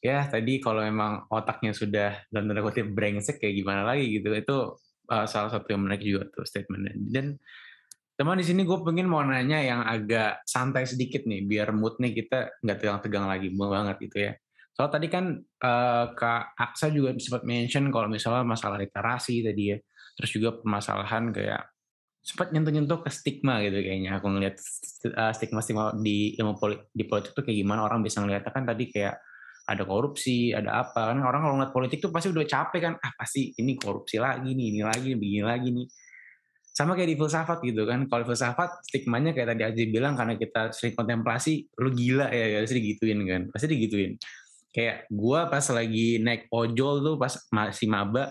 [0.00, 4.56] ya tadi kalau memang otaknya sudah dan tanda kutip brengsek kayak gimana lagi gitu itu
[5.12, 7.36] uh, salah satu yang menarik juga tuh statementnya dan
[8.16, 12.56] Teman di sini gue pengen mau nanya yang agak santai sedikit nih, biar moodnya kita
[12.64, 14.32] nggak tegang-tegang lagi banget gitu ya.
[14.72, 19.76] Soal tadi kan uh, Kak Aksa juga sempat mention kalau misalnya masalah literasi tadi ya,
[20.16, 21.60] terus juga permasalahan kayak
[22.24, 24.16] sempat nyentuh-nyentuh ke stigma gitu kayaknya.
[24.16, 24.56] Aku ngeliat
[25.12, 28.88] uh, stigma-stigma di ilmu politik, di politik tuh kayak gimana orang bisa ngeliatnya kan tadi
[28.88, 29.20] kayak
[29.68, 33.12] ada korupsi, ada apa kan orang kalau ngeliat politik tuh pasti udah capek kan, ah
[33.12, 35.86] pasti ini korupsi lagi nih, ini lagi, begini lagi nih
[36.76, 38.04] sama kayak di filsafat gitu kan.
[38.04, 42.76] Kalau filsafat stigmanya kayak tadi Aji bilang karena kita sering kontemplasi lu gila ya pasti
[42.76, 43.42] digituin kan.
[43.48, 44.20] Pasti digituin.
[44.68, 48.28] Kayak gua pas lagi naik ojol tuh pas masih maba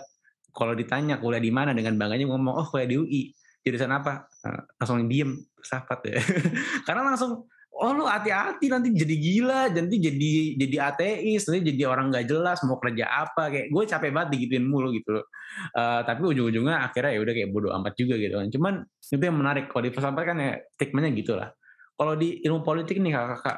[0.54, 3.24] kalau ditanya kuliah di mana dengan bangganya ngomong oh kuliah di UI
[3.66, 4.30] jurusan apa?
[4.46, 6.22] Nah, langsung diem filsafat ya.
[6.86, 12.08] Karena langsung oh lu hati-hati nanti jadi gila nanti jadi jadi ateis nanti jadi orang
[12.08, 15.20] nggak jelas mau kerja apa kayak gue capek banget digituin mulu gitu.
[15.20, 15.28] Loh
[15.76, 18.48] uh, tapi ujung-ujungnya akhirnya ya udah kayak bodoh amat juga gitu kan.
[18.48, 21.50] Cuman itu yang menarik kalau di pesantren kan ya stigmanya gitu lah
[21.96, 23.58] kalau di ilmu politik nih kakak-kakak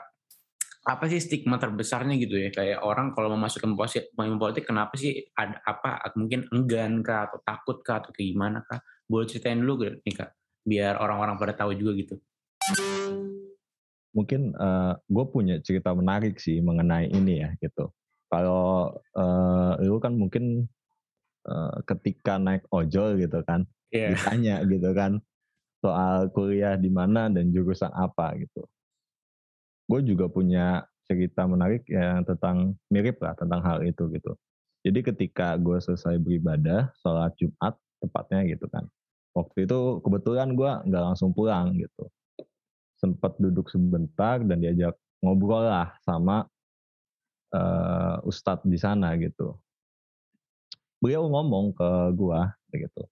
[0.87, 2.49] apa sih stigma terbesarnya gitu ya?
[2.49, 3.67] Kayak orang kalau mau masuk ke
[4.17, 8.81] ilmu politik kenapa sih ada apa mungkin enggan kah atau takut kah atau gimana kah?
[9.05, 10.31] Boleh ceritain dulu nih kak?
[10.63, 12.15] Biar orang-orang pada tahu juga gitu
[14.15, 17.91] mungkin uh, eh, gue punya cerita menarik sih mengenai ini ya gitu
[18.27, 20.67] kalau uh, lu kan mungkin
[21.47, 24.11] uh, ketika naik ojol gitu kan yeah.
[24.11, 25.23] ditanya gitu kan
[25.79, 28.65] soal kuliah di mana dan jurusan apa gitu.
[29.87, 34.35] Gue juga punya cerita menarik ya tentang mirip lah tentang hal itu gitu.
[34.83, 38.83] Jadi ketika gue selesai beribadah sholat Jumat tepatnya gitu kan.
[39.31, 42.09] Waktu itu kebetulan gue nggak langsung pulang gitu.
[42.97, 46.49] Sempat duduk sebentar dan diajak ngobrol lah sama
[47.53, 49.57] uh, ustadz di sana gitu.
[50.97, 52.41] Beliau ngomong ke gue
[52.73, 53.05] gitu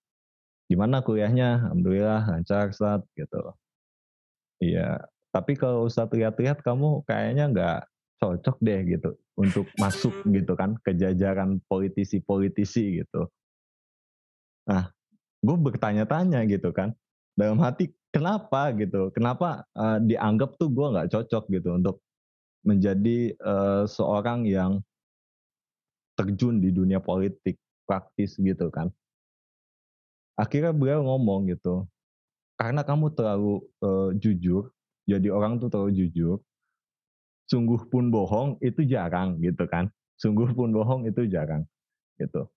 [0.66, 1.70] gimana kuliahnya?
[1.70, 3.54] Alhamdulillah lancar Ustaz gitu.
[4.62, 7.80] Iya, tapi kalau Ustaz lihat-lihat kamu kayaknya nggak
[8.18, 13.28] cocok deh gitu untuk masuk gitu kan ke jajaran politisi-politisi gitu.
[14.66, 14.90] Nah,
[15.44, 16.96] gue bertanya-tanya gitu kan,
[17.36, 18.72] dalam hati kenapa?
[18.76, 21.44] gitu, kenapa uh, dianggap tuh gue nggak cocok?
[21.52, 22.00] gitu untuk
[22.66, 24.82] menjadi uh, seorang yang
[26.16, 28.90] terjun di dunia politik praktis gitu kan.
[30.36, 31.86] Akhirnya beliau ngomong gitu
[32.56, 34.72] karena kamu terlalu uh, jujur
[35.06, 36.40] jadi orang tuh terlalu jujur
[37.46, 39.92] sungguh pun bohong itu jarang gitu kan.
[40.18, 41.68] Sungguh pun bohong itu jarang
[42.18, 42.50] gitu.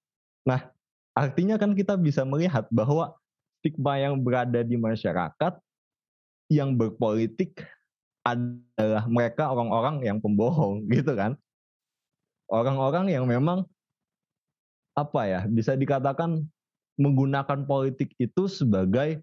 [0.49, 0.73] Nah
[1.13, 3.13] artinya kan kita bisa melihat bahwa
[3.59, 5.59] stigma yang berada di masyarakat
[6.49, 7.67] yang berpolitik
[8.25, 11.37] adalah mereka orang-orang yang pembohong gitu kan
[12.49, 13.69] orang-orang yang memang
[14.99, 16.43] apa ya bisa dikatakan
[16.99, 19.23] menggunakan politik itu sebagai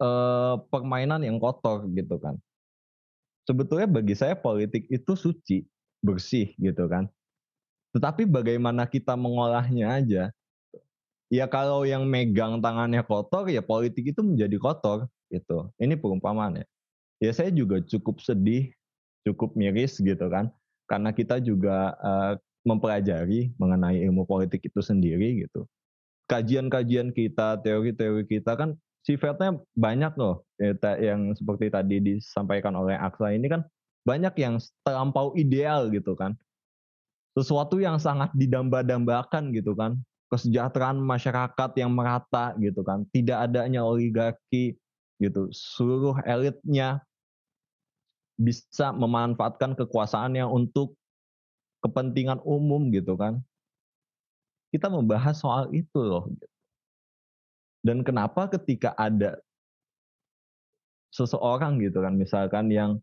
[0.00, 2.40] uh, permainan yang kotor gitu kan.
[3.44, 5.68] Sebetulnya bagi saya politik itu suci,
[6.00, 7.12] bersih gitu kan.
[7.92, 10.32] Tetapi bagaimana kita mengolahnya aja.
[11.34, 15.66] Ya kalau yang megang tangannya kotor ya politik itu menjadi kotor gitu.
[15.82, 16.66] Ini perumpamaan ya.
[17.18, 18.70] Ya saya juga cukup sedih,
[19.26, 20.54] cukup miris gitu kan.
[20.86, 25.66] Karena kita juga uh, mempelajari mengenai ilmu politik itu sendiri gitu
[26.28, 30.44] kajian-kajian kita, teori-teori kita kan sifatnya banyak loh.
[30.80, 33.64] Yang seperti tadi disampaikan oleh Aksa ini kan
[34.04, 36.36] banyak yang terlampau ideal gitu kan.
[37.34, 39.98] Sesuatu yang sangat didamba-dambakan gitu kan.
[40.32, 43.04] Kesejahteraan masyarakat yang merata gitu kan.
[43.12, 44.74] Tidak adanya oligarki
[45.20, 45.48] gitu.
[45.52, 47.04] Seluruh elitnya
[48.34, 50.98] bisa memanfaatkan kekuasaannya untuk
[51.84, 53.44] kepentingan umum gitu kan
[54.74, 56.26] kita membahas soal itu loh.
[57.86, 59.38] Dan kenapa ketika ada
[61.14, 62.98] seseorang gitu kan, misalkan yang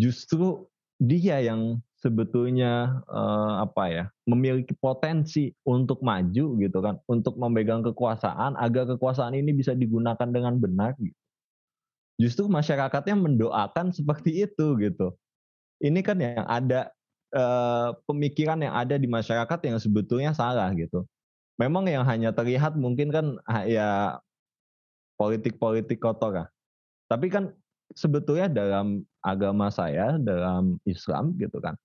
[0.00, 0.64] justru
[0.96, 8.60] dia yang sebetulnya uh, apa ya memiliki potensi untuk maju gitu kan, untuk memegang kekuasaan
[8.60, 10.92] agar kekuasaan ini bisa digunakan dengan benar.
[11.00, 11.16] Gitu.
[12.20, 15.16] Justru masyarakatnya mendoakan seperti itu gitu.
[15.80, 16.92] Ini kan yang ada
[17.32, 21.08] uh, pemikiran yang ada di masyarakat yang sebetulnya salah gitu.
[21.56, 24.20] Memang yang hanya terlihat mungkin kan ya
[25.16, 26.48] politik-politik kotor lah.
[27.08, 27.54] Tapi kan
[27.94, 31.78] sebetulnya dalam agama saya, dalam Islam gitu kan,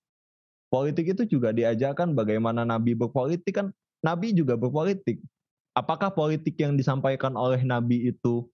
[0.70, 5.20] politik itu juga diajarkan bagaimana Nabi berpolitik kan, Nabi juga berpolitik.
[5.76, 8.46] Apakah politik yang disampaikan oleh Nabi itu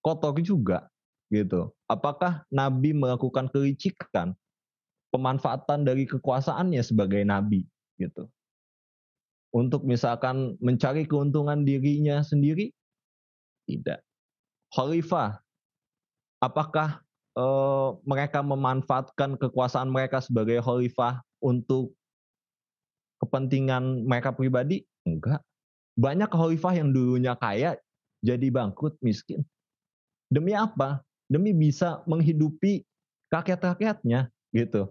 [0.00, 0.88] kotor juga
[1.28, 1.70] gitu?
[1.86, 4.32] Apakah Nabi melakukan kelicikan?
[5.16, 7.64] pemanfaatan dari kekuasaannya sebagai nabi
[7.96, 8.28] gitu.
[9.54, 12.76] Untuk misalkan mencari keuntungan dirinya sendiri
[13.64, 14.04] tidak.
[14.76, 15.40] Khalifah
[16.44, 17.00] apakah
[17.32, 17.44] e,
[18.04, 21.96] mereka memanfaatkan kekuasaan mereka sebagai khalifah untuk
[23.20, 24.84] kepentingan mereka pribadi?
[25.06, 25.40] Enggak.
[25.96, 27.80] Banyak khalifah yang dulunya kaya
[28.20, 29.40] jadi bangkrut miskin.
[30.28, 31.00] Demi apa?
[31.26, 32.84] Demi bisa menghidupi
[33.32, 34.90] rakyat-rakyatnya gitu.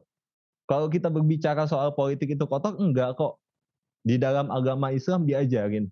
[0.66, 3.38] Kalau kita berbicara soal politik itu kotor, enggak kok.
[4.02, 5.90] Di dalam agama Islam diajarin.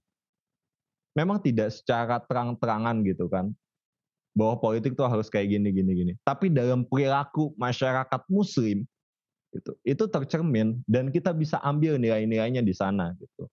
[1.13, 3.53] Memang tidak secara terang-terangan gitu kan.
[4.33, 6.13] Bahwa politik itu harus kayak gini, gini, gini.
[6.25, 8.81] Tapi dalam perilaku masyarakat muslim,
[9.53, 13.45] itu, itu tercermin dan kita bisa ambil nilai-nilainya di sana gitu.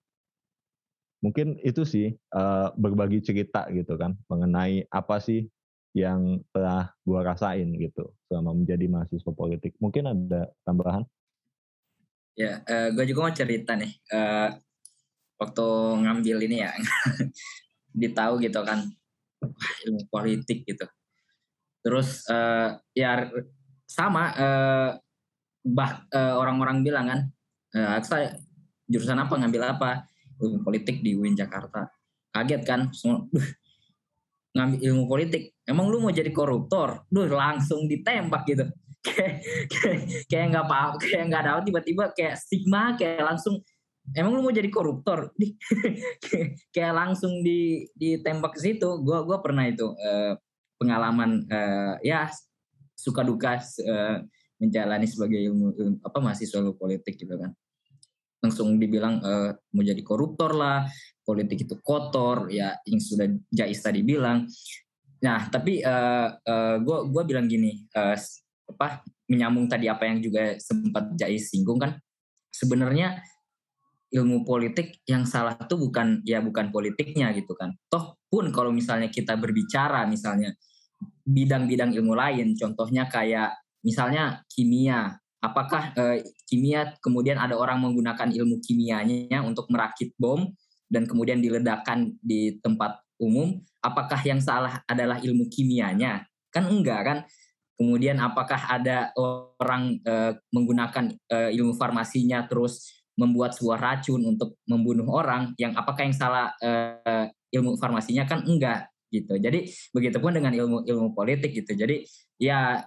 [1.21, 5.45] Mungkin itu sih uh, berbagi cerita gitu kan mengenai apa sih
[5.93, 9.77] yang telah gue rasain gitu selama menjadi mahasiswa politik.
[9.83, 11.05] Mungkin ada tambahan?
[12.39, 13.93] Ya, uh, eh, gue juga mau cerita nih.
[14.09, 14.49] Uh,
[15.37, 15.67] waktu
[16.09, 16.73] ngambil ini ya,
[18.01, 18.89] ditahu gitu kan,
[19.85, 20.89] ilmu politik gitu.
[21.85, 23.29] Terus uh, ya
[23.85, 24.91] sama uh,
[25.61, 27.21] bah orang-orang bilang kan,
[27.77, 28.37] uh, saya
[28.89, 29.91] jurusan apa ngambil apa?
[30.41, 31.87] Ilmu politik di UIN Jakarta.
[32.33, 33.29] Kaget kan, semua,
[34.57, 37.07] ngambil ilmu politik emang lu mau jadi koruptor?
[37.07, 38.67] Duh langsung ditembak gitu.
[40.31, 43.65] Kayak nggak paham kayak nggak tahu tiba-tiba kayak stigma kayak langsung
[44.13, 45.33] emang lu mau jadi koruptor?
[46.75, 49.01] Kayak langsung di ditembak ke situ.
[49.01, 50.37] Gua gua pernah itu uh,
[50.77, 52.29] pengalaman uh, ya
[52.93, 53.57] suka duka
[53.89, 54.21] uh,
[54.61, 57.51] menjalani sebagai ilmu, ilmu apa mahasiswa ilmu politik gitu kan.
[58.45, 60.85] Langsung dibilang uh, mau jadi koruptor lah
[61.25, 64.45] politik itu kotor ya yang sudah Jais tadi bilang.
[65.25, 68.17] Nah tapi uh, uh, gue bilang gini uh,
[68.71, 71.97] apa menyambung tadi apa yang juga sempat Jais singgung kan.
[72.53, 73.21] Sebenarnya
[74.11, 77.73] ilmu politik yang salah tuh bukan ya bukan politiknya gitu kan.
[77.89, 80.53] Toh pun kalau misalnya kita berbicara misalnya
[81.25, 88.61] bidang-bidang ilmu lain contohnya kayak misalnya kimia apakah uh, kimia kemudian ada orang menggunakan ilmu
[88.61, 90.53] kimianya untuk merakit bom
[90.91, 96.27] dan kemudian diledakkan di tempat umum, apakah yang salah adalah ilmu kimianya?
[96.51, 97.19] Kan enggak kan?
[97.79, 99.15] Kemudian apakah ada
[99.63, 100.15] orang e,
[100.51, 105.55] menggunakan e, ilmu farmasinya terus membuat sebuah racun untuk membunuh orang?
[105.57, 106.71] Yang apakah yang salah e,
[107.55, 109.39] ilmu farmasinya kan enggak gitu.
[109.39, 111.79] Jadi begitupun dengan ilmu ilmu politik gitu.
[111.79, 112.03] Jadi
[112.37, 112.83] ya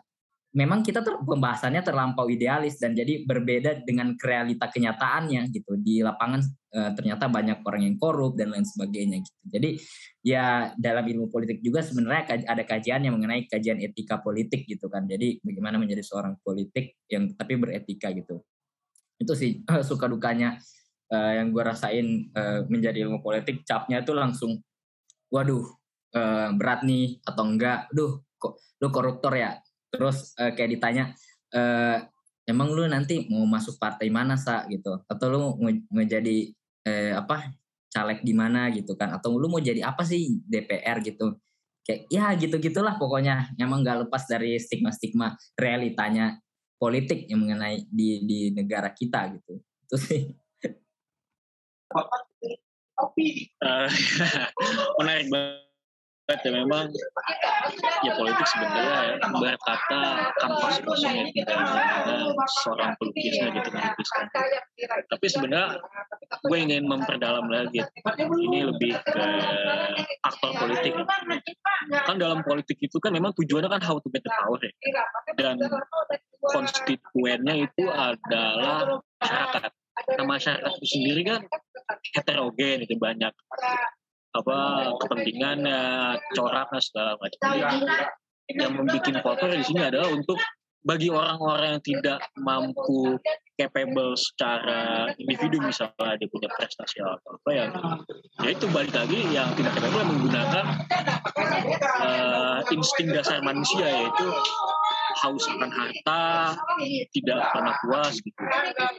[0.53, 5.73] memang kita ter, pembahasannya terlampau idealis dan jadi berbeda dengan realita kenyataannya gitu.
[5.81, 9.41] Di lapangan e, ternyata banyak orang yang korup dan lain sebagainya gitu.
[9.49, 9.69] Jadi
[10.21, 15.09] ya dalam ilmu politik juga sebenarnya ada kajian yang mengenai kajian etika politik gitu kan.
[15.09, 18.45] Jadi bagaimana menjadi seorang politik yang tapi beretika gitu.
[19.17, 20.61] Itu sih suka dukanya
[21.09, 24.61] e, yang gue rasain e, menjadi ilmu politik capnya itu langsung
[25.33, 25.65] waduh
[26.53, 27.89] berat nih atau enggak?
[27.89, 28.21] Duh
[28.83, 29.55] lu koruptor ya
[29.93, 31.13] terus uh, kayak ditanya
[31.53, 32.01] uh,
[32.49, 34.65] emang lu nanti mau masuk partai mana sa?
[34.67, 34.91] Gitu.
[35.07, 36.51] Atau lu mau, mau jadi
[36.87, 37.53] uh, apa
[37.93, 39.13] caleg di mana gitu kan.
[39.15, 41.37] Atau lu mau jadi apa sih DPR gitu.
[41.83, 43.53] Kayak ya gitu gitulah pokoknya.
[43.59, 46.39] Emang nggak lepas dari stigma stigma realitanya
[46.79, 49.61] politik yang mengenai di di negara kita gitu.
[49.87, 50.21] Itu sih.
[51.93, 53.89] Uh,
[54.97, 55.72] menarik banget
[56.23, 56.87] ya memang
[58.07, 60.01] ya politik sebenarnya ya berkata
[60.39, 62.15] kanvas kosong yang tidak ada
[62.63, 64.25] seorang pelukisnya gitu melukiskan
[65.11, 65.83] tapi sebenarnya
[66.43, 67.83] gue ingin memperdalam lagi
[68.39, 69.25] ini lebih ke
[70.23, 70.93] aktor politik.
[72.07, 74.71] Kan dalam politik itu kan memang tujuannya kan how to get the power ya.
[75.35, 75.59] Dan
[76.43, 79.71] konstituennya itu adalah masyarakat.
[80.19, 81.41] Nah masyarakat itu sendiri kan
[82.17, 83.31] heterogen itu banyak
[84.33, 84.57] apa
[85.05, 85.81] kepentingannya,
[86.33, 87.39] coraknya segala macam.
[88.49, 90.35] Yang membuat foto di sini adalah untuk
[90.83, 93.15] bagi orang-orang yang tidak mampu
[93.55, 97.65] capable secara individu misalnya dia punya prestasi atau apa ya
[98.43, 100.65] ya itu balik lagi yang tidak capable menggunakan
[102.03, 104.27] uh, insting dasar manusia yaitu
[105.21, 106.57] haus akan harta
[107.13, 108.41] tidak pernah puas gitu.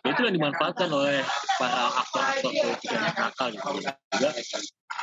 [0.05, 1.19] Ya itu yang dimanfaatkan oleh
[1.59, 3.69] para aktor-aktor politik yang nakal gitu.
[4.15, 4.31] Juga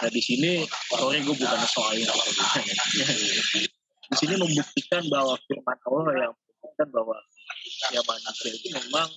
[0.02, 0.52] nah di sini
[0.90, 2.10] sorry gue bukan soalnya
[4.12, 7.18] di sini membuktikan bahwa firman Allah yang membuktikan bahwa
[7.94, 9.10] ya manusia itu memang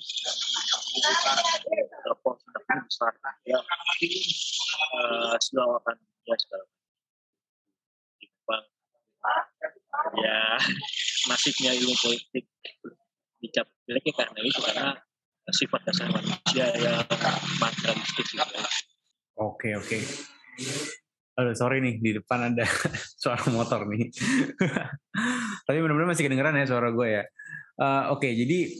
[2.04, 3.12] terporsinya besar.
[3.48, 5.96] Ya uh, segala akan
[6.28, 6.64] ya segala
[10.18, 10.38] ya
[11.30, 12.44] nasibnya ilmu politik
[13.40, 14.88] dicap jelek ya karena itu karena
[15.52, 17.04] sifat dasar manusia yang
[17.60, 18.64] materialistik gitu ya.
[19.36, 19.98] Oke oke.
[21.34, 22.64] Aduh sorry nih di depan ada
[23.22, 24.08] suara motor nih.
[25.66, 27.24] Tapi benar-benar masih kedengeran ya suara gue ya.
[27.74, 28.70] Uh, Oke okay, jadi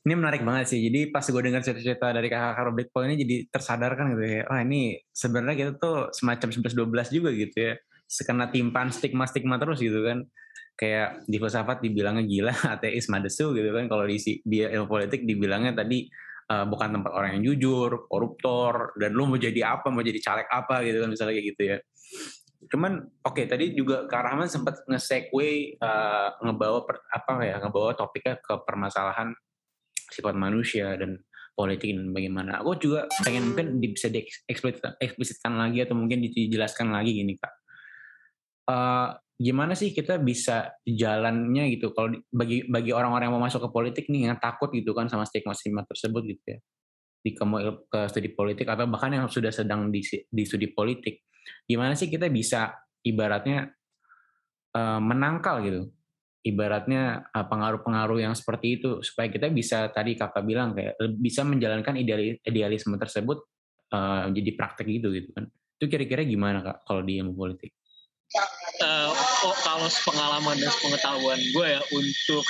[0.00, 0.80] ini menarik banget sih.
[0.82, 4.42] Jadi pas gue dengar cerita-cerita dari kakak Robert Paul ini jadi tersadarkan gitu ya.
[4.50, 7.74] Wah ini sebenarnya kita tuh semacam 11-12 juga gitu ya.
[8.10, 10.26] Sekena timpan stigma-stigma terus gitu kan
[10.80, 13.84] kayak di filsafat dibilangnya gila, ateis, madesu gitu kan.
[13.84, 14.16] Kalau di
[14.48, 16.08] dia ilmu politik dibilangnya tadi
[16.48, 20.48] uh, bukan tempat orang yang jujur, koruptor, dan lu mau jadi apa, mau jadi caleg
[20.48, 21.76] apa gitu kan misalnya kayak gitu ya.
[22.72, 22.92] Cuman
[23.24, 28.40] oke okay, tadi juga Kak Rahman sempat nge-segue uh, ngebawa per, apa ya, ngebawa topiknya
[28.40, 29.36] ke permasalahan
[30.10, 31.20] sifat manusia dan
[31.52, 32.64] politik dan bagaimana.
[32.64, 37.54] Aku juga pengen mungkin bisa dieksplisitkan lagi atau mungkin dijelaskan lagi gini Kak.
[38.70, 41.96] Uh, gimana sih kita bisa jalannya gitu?
[41.96, 45.24] Kalau bagi bagi orang-orang yang mau masuk ke politik nih yang takut gitu kan sama
[45.24, 46.58] stigma-stigma tersebut gitu ya.
[47.24, 47.44] Di ke,
[47.88, 51.24] ke studi politik atau bahkan yang sudah sedang di, di studi politik.
[51.64, 52.68] Gimana sih kita bisa
[53.00, 53.64] ibaratnya
[54.76, 55.88] uh, menangkal gitu?
[56.44, 61.96] Ibaratnya uh, pengaruh-pengaruh yang seperti itu supaya kita bisa tadi kakak bilang kayak bisa menjalankan
[62.44, 63.40] idealisme tersebut
[63.96, 65.48] uh, jadi praktek gitu gitu kan.
[65.80, 67.79] Itu kira-kira gimana kak kalau di ilmu politik?
[68.80, 69.10] Uh,
[69.66, 72.44] kalau pengalaman dan pengetahuan gue ya untuk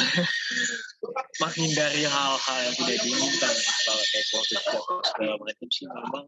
[1.41, 3.55] menghindari hal-hal yang tidak diinginkan
[3.89, 4.61] kalau kayak politik
[5.09, 6.24] segala macam sih memang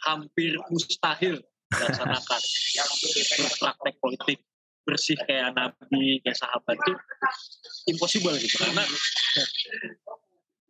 [0.00, 1.36] hampir mustahil
[1.76, 2.40] dilaksanakan.
[3.60, 4.38] Praktek politik
[4.86, 6.92] bersih kayak nabi kayak sahabat itu
[7.90, 8.86] impossible gitu karena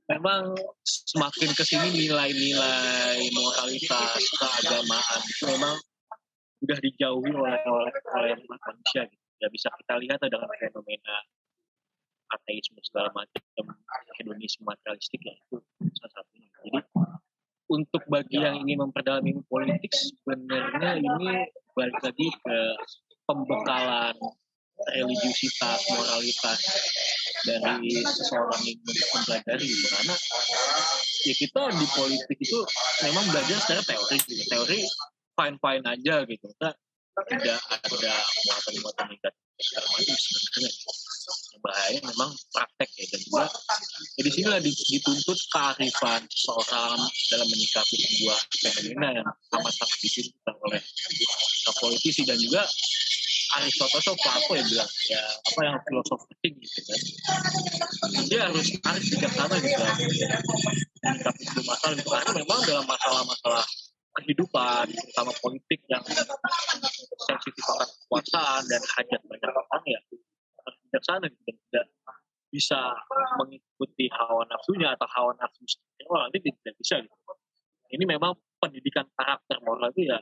[0.09, 0.57] memang
[0.89, 5.77] semakin ke sini nilai-nilai moralitas keagamaan memang
[6.63, 9.25] sudah dijauhi oleh oleh oleh manusia gitu.
[9.37, 11.17] Ya bisa kita lihat dengan fenomena
[12.33, 13.43] ateisme segala macam
[14.19, 15.61] hedonisme materialistik ya itu
[16.01, 16.49] salah satunya.
[16.65, 16.81] Jadi
[17.67, 22.59] untuk bagi yang ingin memperdalam ilmu politik sebenarnya ini balik lagi ke
[23.27, 24.15] pembekalan
[24.95, 26.61] religiusitas, moralitas
[27.43, 29.87] dari seseorang yang mempelajari gitu.
[29.89, 30.15] karena
[31.27, 32.59] ya kita di politik itu
[33.09, 34.81] memang belajar secara teori teori
[35.37, 36.47] fine fine aja gitu.
[36.57, 36.71] Kita
[37.33, 38.13] tidak ada
[38.45, 40.71] muatan-muatan negatif segala macam sebenarnya.
[41.27, 43.05] Yang bahaya memang praktek ya.
[43.09, 43.45] Dan juga
[44.17, 46.99] ya di sini lah dituntut kearifan seorang
[47.33, 50.81] dalam menyikapi sebuah fenomena yang amat sangat dibutuhkan oleh
[51.81, 52.63] politisi dan juga
[53.57, 57.01] Aristoteles atau apa ya bilang ya apa yang filosofi tinggi gitu kan.
[58.29, 59.97] Dia harus harus bijaksana gitu kan
[61.23, 63.65] tapi itu masalah gitu karena memang dalam masalah-masalah
[64.17, 66.03] kehidupan terutama politik yang
[67.29, 70.01] sensitif akan kekuasaan dan hajat banyak orang ya
[70.65, 71.43] harus bijaksana gitu.
[71.47, 71.87] Dan tidak
[72.49, 72.81] bisa
[73.37, 75.63] mengikuti hawa nafsunya atau hawa nafsu
[76.09, 77.17] oh, nanti tidak bisa gitu.
[77.93, 80.19] Ini memang pendidikan karakter moral itu ya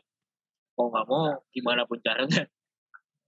[0.75, 2.45] mau nggak mau gimana pun caranya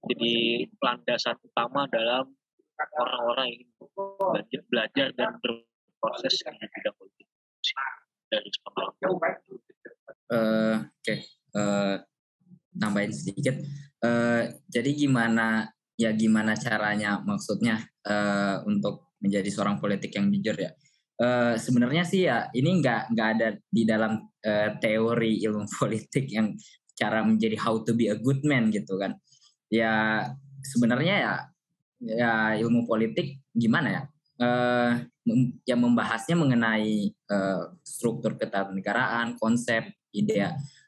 [0.06, 0.34] jadi
[0.82, 2.30] landasan utama dalam
[2.76, 7.26] orang-orang yang belajar, belajar dan berproses di bidang politik.
[8.26, 9.42] Dari pengalaman.
[10.26, 11.18] Uh, Oke, okay.
[11.54, 11.98] uh,
[12.76, 13.58] nambahin sedikit.
[14.02, 20.70] Uh, jadi gimana ya gimana caranya maksudnya uh, untuk menjadi seorang politik yang jujur ya?
[21.16, 26.52] Uh, sebenarnya sih ya ini nggak nggak ada di dalam uh, teori ilmu politik yang
[26.96, 29.16] cara menjadi how to be a good man gitu kan
[29.68, 30.24] ya
[30.64, 31.34] sebenarnya ya
[32.00, 34.02] ya ilmu politik gimana ya
[34.40, 34.92] uh,
[35.66, 40.46] yang membahasnya mengenai uh, struktur ketatanegaraan, konsep, ide,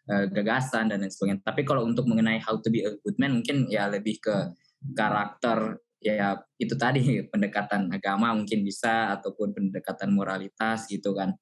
[0.08, 1.42] uh, gagasan dan lain sebagainya.
[1.44, 4.54] Tapi kalau untuk mengenai how to be a good man mungkin ya lebih ke
[4.94, 11.34] karakter ya itu tadi pendekatan agama mungkin bisa ataupun pendekatan moralitas gitu kan.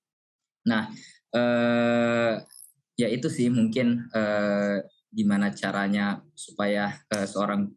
[0.66, 0.90] Nah,
[1.36, 2.42] uh,
[2.96, 4.80] ya itu sih mungkin uh,
[5.12, 7.70] gimana caranya supaya uh, seorang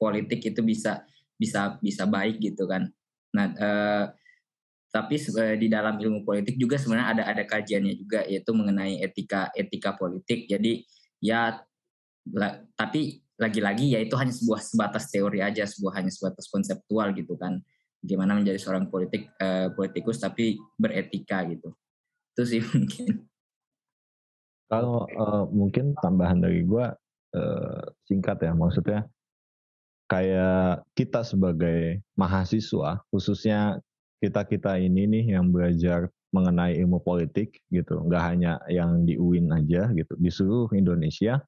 [0.00, 1.06] politik itu bisa
[1.38, 2.90] bisa bisa baik gitu kan.
[3.32, 4.04] Nah, uh,
[4.92, 9.48] tapi uh, di dalam ilmu politik juga sebenarnya ada ada kajiannya juga yaitu mengenai etika
[9.56, 10.44] etika politik.
[10.44, 10.84] Jadi
[11.24, 11.56] ya
[12.28, 17.34] la, tapi lagi-lagi ya itu hanya sebuah sebatas teori aja, sebuah hanya sebatas konseptual gitu
[17.40, 17.58] kan.
[18.04, 21.72] Gimana menjadi seorang politik uh, politikus tapi beretika gitu.
[22.36, 23.26] Itu sih mungkin.
[24.68, 26.86] Kalau uh, mungkin tambahan dari gue
[27.36, 29.04] uh, singkat ya, maksudnya
[30.12, 33.80] kayak kita sebagai mahasiswa, khususnya
[34.20, 39.48] kita kita ini nih yang belajar mengenai ilmu politik gitu, nggak hanya yang di UIN
[39.48, 41.40] aja gitu, di seluruh Indonesia,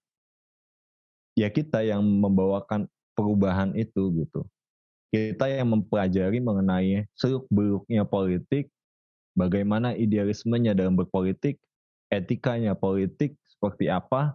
[1.37, 4.49] ya kita yang membawakan perubahan itu gitu.
[5.13, 8.73] Kita yang mempelajari mengenai seluk beluknya politik,
[9.37, 11.61] bagaimana idealismenya dalam berpolitik,
[12.09, 14.35] etikanya politik seperti apa,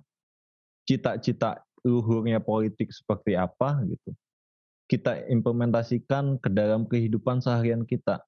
[0.86, 4.12] cita-cita luhurnya politik seperti apa gitu.
[4.90, 8.26] Kita implementasikan ke dalam kehidupan seharian kita.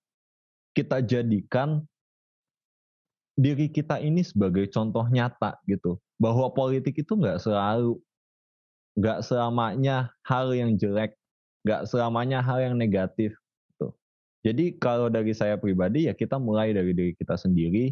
[0.78, 1.82] Kita jadikan
[3.34, 5.97] diri kita ini sebagai contoh nyata gitu.
[6.22, 7.97] Bahwa politik itu nggak selalu,
[8.93, 11.18] nggak selamanya hal yang jelek,
[11.66, 13.34] nggak selamanya hal yang negatif.
[13.74, 13.88] Gitu.
[14.45, 17.89] Jadi kalau dari saya pribadi ya kita mulai dari diri kita sendiri,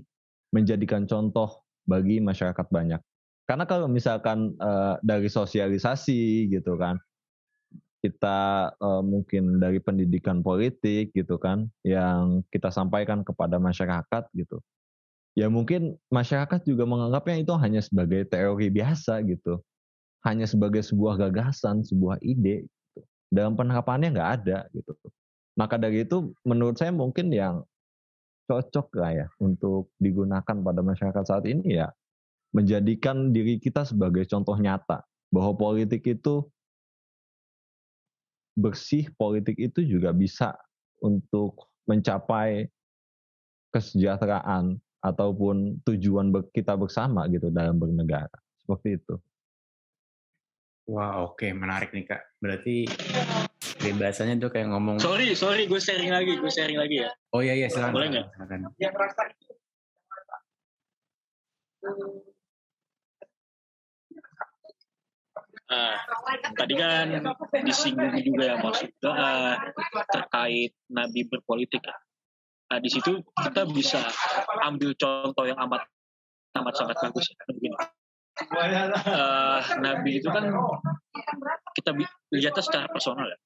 [0.53, 3.01] menjadikan contoh bagi masyarakat banyak.
[3.50, 7.02] Karena kalau misalkan uh, dari sosialisasi gitu kan,
[8.06, 14.62] kita uh, mungkin dari pendidikan politik gitu kan, yang kita sampaikan kepada masyarakat gitu,
[15.34, 19.58] ya mungkin masyarakat juga menganggapnya itu hanya sebagai teori biasa gitu,
[20.22, 22.70] hanya sebagai sebuah gagasan, sebuah ide.
[22.70, 23.02] Gitu.
[23.34, 24.93] dalam penerapannya nggak ada gitu.
[25.58, 27.66] Maka dari itu menurut saya mungkin yang
[28.45, 31.89] cocok lah ya untuk digunakan pada masyarakat saat ini ya
[32.50, 36.45] menjadikan diri kita sebagai contoh nyata bahwa politik itu
[38.58, 40.58] bersih, politik itu juga bisa
[41.00, 42.68] untuk mencapai
[43.72, 48.34] kesejahteraan ataupun tujuan kita bersama gitu dalam bernegara.
[48.60, 49.16] Seperti itu.
[50.89, 51.54] Wah, oke, okay.
[51.54, 52.22] menarik nih kak.
[52.41, 52.89] Berarti
[53.95, 54.97] bahasanya tuh kayak ngomong.
[54.97, 57.14] Sorry, sorry, gue sharing lagi, gue sharing lagi ya.
[57.32, 57.93] Oh iya iya, silakan.
[57.93, 58.28] Boleh nggak?
[65.70, 65.97] Uh,
[66.57, 67.13] tadi kan
[67.61, 69.53] disinggung juga ya maksudnya uh,
[70.09, 71.93] terkait Nabi berpolitik ya.
[72.74, 74.01] Nah di situ kita bisa
[74.65, 75.86] ambil contoh yang amat
[76.57, 77.30] amat sangat bagus.
[77.53, 77.78] Begini.
[78.49, 80.49] Uh, Nabi itu kan
[81.78, 81.91] kita
[82.34, 83.38] lihatnya secara personal ya.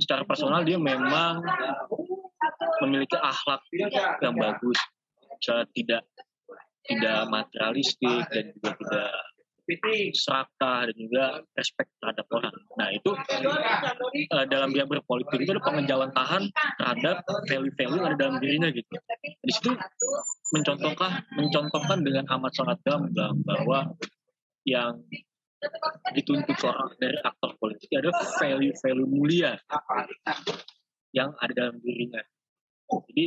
[0.00, 1.44] Secara personal dia memang
[2.80, 3.60] memiliki akhlak
[4.24, 4.80] yang bagus,
[5.76, 6.08] tidak
[6.88, 9.12] tidak materialistik dan juga tidak
[10.14, 11.24] serakah dan juga
[11.58, 12.54] respect terhadap orang.
[12.78, 15.62] Nah itu uh, dalam dia berpolitik itu ada
[16.14, 16.42] tahan
[16.78, 17.16] terhadap
[17.50, 18.94] value-value yang ada dalam dirinya gitu.
[19.42, 19.74] Di situ
[20.54, 23.90] mencontohkan mencontohkan dengan amat sangat gamblang bahwa
[24.62, 25.02] yang
[26.14, 29.58] dituntut seorang dari aktor politik ada value-value mulia
[31.10, 32.22] yang ada dalam dirinya.
[32.86, 33.24] Jadi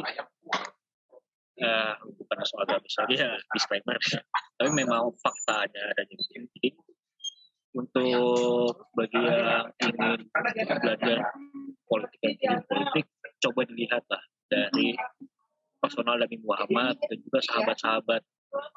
[1.64, 3.97] uh, bukan soal agamis saja disclaimer
[4.60, 6.70] tapi memang faktanya adanya jadi
[7.78, 10.20] untuk bagi yang ingin
[10.82, 11.18] belajar
[11.86, 13.05] politik dan politik
[13.39, 14.97] coba dilihatlah dari
[15.80, 18.22] personal Nabi Muhammad dan juga sahabat-sahabat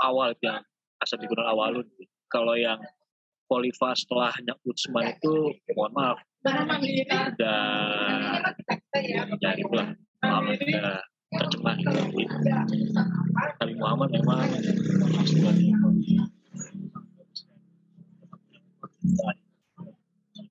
[0.04, 0.60] awal yang
[1.02, 1.88] asal digunakan awalun
[2.30, 2.78] kalau yang
[3.50, 6.18] Khalifah setelahnya Utsman itu mohon maaf
[7.36, 7.58] udah
[9.40, 9.88] jadi lah
[10.24, 11.00] maaf udah
[11.32, 11.76] tercemar
[13.60, 14.48] Nabi Muhammad memang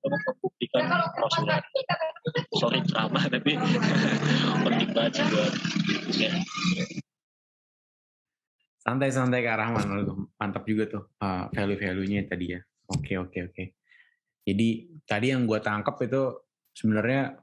[0.01, 0.83] membuktikan
[1.17, 1.61] Rasulullah.
[2.57, 3.57] Sorry ceramah tapi
[4.65, 5.23] penting banget
[6.17, 6.31] ya.
[8.81, 10.09] santai-santai Kak Rahman
[10.41, 12.59] mantap juga tuh uh, value-value-nya tadi ya.
[12.89, 13.63] Oke oke oke.
[14.41, 16.33] Jadi tadi yang gue tangkap itu
[16.73, 17.37] sebenarnya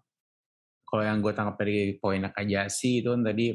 [0.88, 3.52] kalau yang gue tangkap dari poin Akajasi itu kan tadi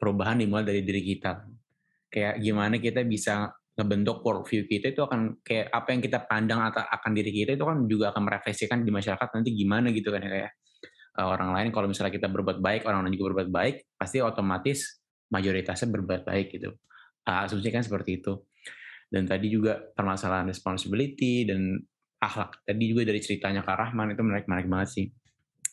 [0.00, 1.44] perubahan dimulai dari diri kita.
[2.08, 6.82] Kayak gimana kita bisa ngebentuk worldview kita itu akan kayak apa yang kita pandang atau
[6.84, 10.28] akan diri kita itu kan juga akan merefleksikan di masyarakat nanti gimana gitu kan ya
[10.28, 10.52] kayak
[11.16, 15.00] uh, orang lain kalau misalnya kita berbuat baik orang lain juga berbuat baik pasti otomatis
[15.30, 16.74] mayoritasnya berbuat baik gitu.
[17.24, 18.40] Uh, asumsi kan seperti itu.
[19.10, 21.78] Dan tadi juga permasalahan responsibility dan
[22.20, 22.62] akhlak.
[22.62, 25.06] Tadi juga dari ceritanya Kak Rahman itu menarik menarik banget sih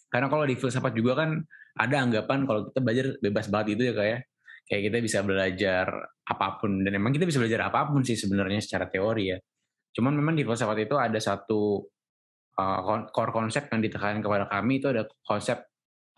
[0.07, 1.43] karena kalau di filsafat juga kan
[1.77, 4.19] ada anggapan kalau kita belajar bebas banget itu ya kayak ya.
[4.67, 5.85] kayak kita bisa belajar
[6.27, 9.37] apa pun dan memang kita bisa belajar apa pun sih sebenarnya secara teori ya.
[9.95, 11.87] Cuman memang di filsafat itu ada satu
[12.59, 12.79] uh,
[13.09, 15.63] core konsep yang ditekankan kepada kami itu ada konsep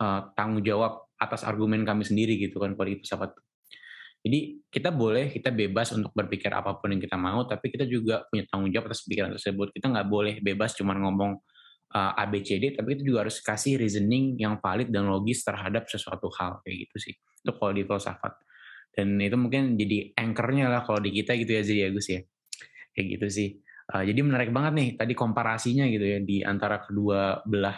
[0.02, 3.30] uh, tanggung jawab atas argumen kami sendiri gitu kan kalau di filsafat.
[4.20, 8.20] Jadi kita boleh, kita bebas untuk berpikir apa pun yang kita mau, tapi kita juga
[8.28, 9.72] punya tanggung jawab atas pikiran tersebut.
[9.72, 11.40] Kita nggak boleh bebas cuma ngomong
[11.94, 16.30] uh, eh, ABCD tapi itu juga harus kasih reasoning yang valid dan logis terhadap sesuatu
[16.38, 17.14] hal kayak gitu sih.
[17.14, 18.34] Itu kalau di filsafat.
[18.90, 22.20] Dan itu mungkin jadi anchornya lah kalau di kita gitu ya jadi Agus ya.
[22.94, 23.48] Kayak gitu sih.
[23.90, 27.74] Uh, jadi menarik banget nih tadi komparasinya gitu ya di antara kedua belah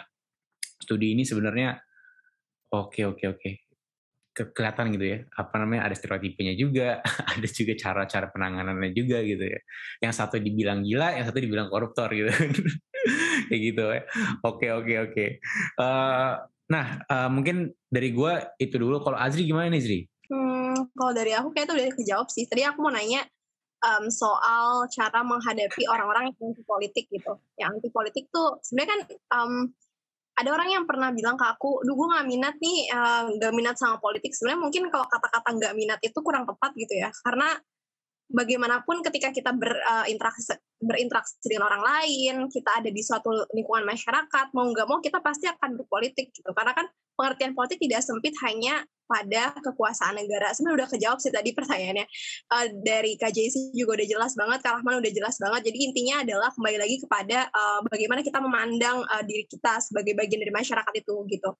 [0.77, 1.77] studi ini sebenarnya
[2.73, 3.51] oke oke oke.
[4.33, 7.01] Ke kelihatan gitu ya apa namanya ada stereotipenya juga
[7.33, 9.59] ada juga cara-cara penanganannya juga gitu ya.
[10.05, 12.29] Yang satu dibilang gila yang satu dibilang koruptor gitu
[13.51, 14.03] kayak gitu ya
[14.43, 15.25] oke oke oke.
[15.79, 16.39] Uh,
[16.71, 19.03] nah uh, mungkin dari gue itu dulu.
[19.03, 19.99] Kalau Azri gimana nih Azri?
[20.31, 22.45] Hmm, kalau dari aku kayak itu udah kejawab sih.
[22.49, 23.21] Tadi aku mau nanya
[23.83, 27.37] um, soal cara menghadapi orang-orang yang anti politik gitu.
[27.59, 29.01] Yang anti politik tuh sebenarnya kan
[29.37, 29.53] um,
[30.33, 33.77] ada orang yang pernah bilang ke aku, duh gue gak minat nih, uh, gak minat
[33.77, 34.33] sama politik.
[34.33, 37.13] Sebenarnya mungkin kalau kata-kata gak minat itu kurang tepat gitu ya.
[37.21, 37.53] Karena
[38.33, 44.65] bagaimanapun ketika kita berinteraksi, berinteraksi dengan orang lain, kita ada di suatu lingkungan masyarakat, mau
[44.73, 46.49] nggak mau kita pasti akan berpolitik gitu.
[46.51, 50.49] Karena kan pengertian politik tidak sempit hanya pada kekuasaan negara.
[50.51, 52.05] Sebenarnya udah kejawab sih tadi pertanyaannya.
[52.49, 55.69] Uh, dari KJC juga udah jelas banget, Kak Rahman udah jelas banget.
[55.69, 60.41] Jadi intinya adalah kembali lagi kepada uh, bagaimana kita memandang uh, diri kita sebagai bagian
[60.41, 61.53] dari masyarakat itu gitu.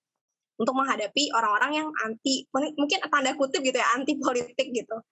[0.54, 5.02] Untuk menghadapi orang-orang yang anti, mungkin tanda kutip gitu ya, anti politik gitu.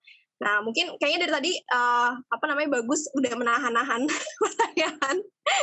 [0.43, 4.03] Nah, mungkin kayaknya dari tadi uh, apa namanya bagus udah menahan-nahan
[4.43, 5.17] pertanyaan.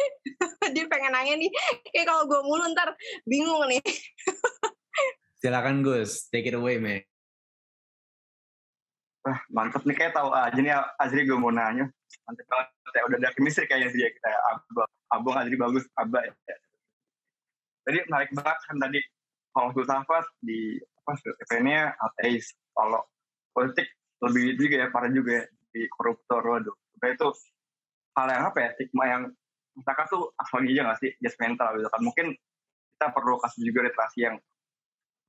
[0.76, 1.52] Dia pengen nanya nih,
[1.92, 2.96] kayak kalau gue mulu ntar
[3.28, 3.84] bingung nih.
[5.44, 7.04] Silakan Gus, take it away, man.
[9.28, 11.92] Wah, mantep nih kayak tahu aja nih Azri gue mau nanya.
[12.24, 12.68] Mantep banget.
[12.90, 14.28] Ya, udah ada chemistry kayaknya sih ya kita.
[14.32, 16.34] Abang, abang Azri bagus, Abah ya.
[17.84, 19.00] Tadi menarik banget kan tadi
[19.52, 21.12] kalau filsafat di apa
[21.68, 22.56] nya ateis.
[22.72, 23.04] Kalau
[23.52, 23.88] politik
[24.20, 26.76] lebih juga ya parah juga ya di koruptor waduh.
[26.96, 27.28] Supaya itu
[28.18, 29.24] hal yang apa ya stigma yang
[29.80, 32.02] masyarakat tuh asal aja nggak sih just mental gitu kan.
[32.04, 32.26] Mungkin
[33.00, 34.36] kita perlu kasih juga literasi yang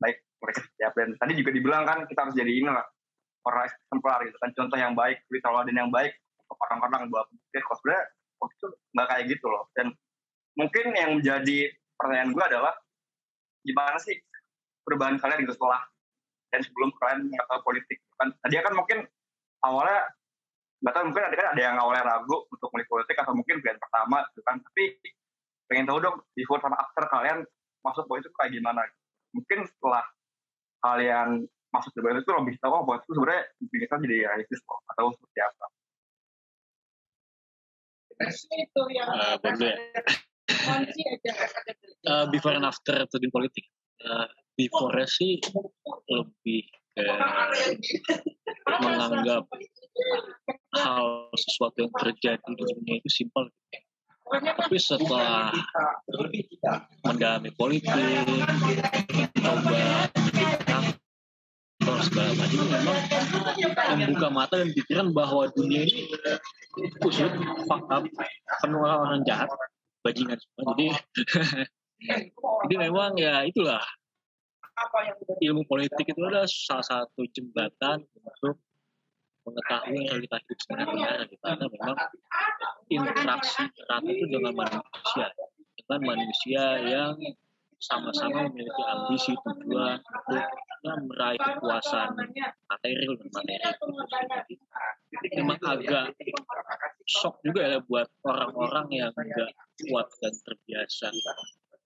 [0.03, 2.87] baik mereka setiap dan tadi juga dibilang kan kita harus jadi ini lah
[3.47, 4.51] orang eksemplar gitu kan.
[4.57, 6.13] Contoh yang baik dan yang baik
[6.51, 8.05] orang-orang pikir kok sebenarnya
[8.43, 9.65] waktu itu nggak kayak gitu loh.
[9.77, 9.87] Dan
[10.59, 11.59] mungkin yang menjadi
[11.95, 12.75] pertanyaan gue adalah
[13.61, 14.17] gimana sih
[14.83, 15.85] perubahan kalian gitu setelah
[16.51, 18.35] dan sebelum kalian tahu politik kan.
[18.43, 18.99] Tadi kan mungkin
[19.63, 20.11] awalnya
[20.81, 23.79] nggak tahu mungkin ada kan ada yang awalnya ragu untuk mulai politik atau mungkin pilihan
[23.79, 24.57] pertama gitu kan.
[24.59, 24.85] Tapi
[25.71, 27.39] pengen tahu dong before sama after kalian
[27.87, 28.83] masuk politik kayak gimana?
[29.31, 30.05] Mungkin setelah
[30.83, 34.81] kalian masuk ke politik itu lebih tahu oh politik itu sebenarnya bisa jadi realistis kok
[34.91, 35.67] atau seperti apa?
[38.21, 38.29] Uh,
[42.05, 43.65] uh, before and after terjun politik
[44.07, 44.27] uh,
[44.57, 45.41] before sih
[46.11, 46.65] lebih
[48.81, 49.45] menganggap
[50.77, 53.49] hal sesuatu yang terjadi di dunia itu simpel
[54.31, 55.51] tapi setelah
[57.03, 58.27] mendalami politik
[59.43, 60.07] coba
[61.81, 62.99] atau segala macam memang
[63.99, 66.07] membuka mata dan pikiran bahwa dunia ini
[67.03, 67.33] kusut
[67.67, 68.07] fakta
[68.63, 69.51] penuh orang jahat
[70.07, 70.63] bajingan semua.
[70.73, 70.87] Jadi
[72.01, 73.83] jadi memang ya itulah.
[75.45, 78.57] Ilmu politik itu adalah salah satu jembatan untuk
[79.45, 81.99] mengetahui realitas hidup sebenarnya di mana memang
[82.89, 85.29] interaksi erat itu dengan manusia.
[85.77, 87.15] Dengan manusia yang
[87.81, 90.47] sama-sama memiliki ambisi tujuan untuk
[91.09, 92.13] meraih kekuasaan
[92.69, 93.73] material dan materi.
[95.41, 96.17] Memang agak
[97.09, 99.53] shock juga ya buat orang-orang yang enggak
[99.89, 101.09] kuat dan terbiasa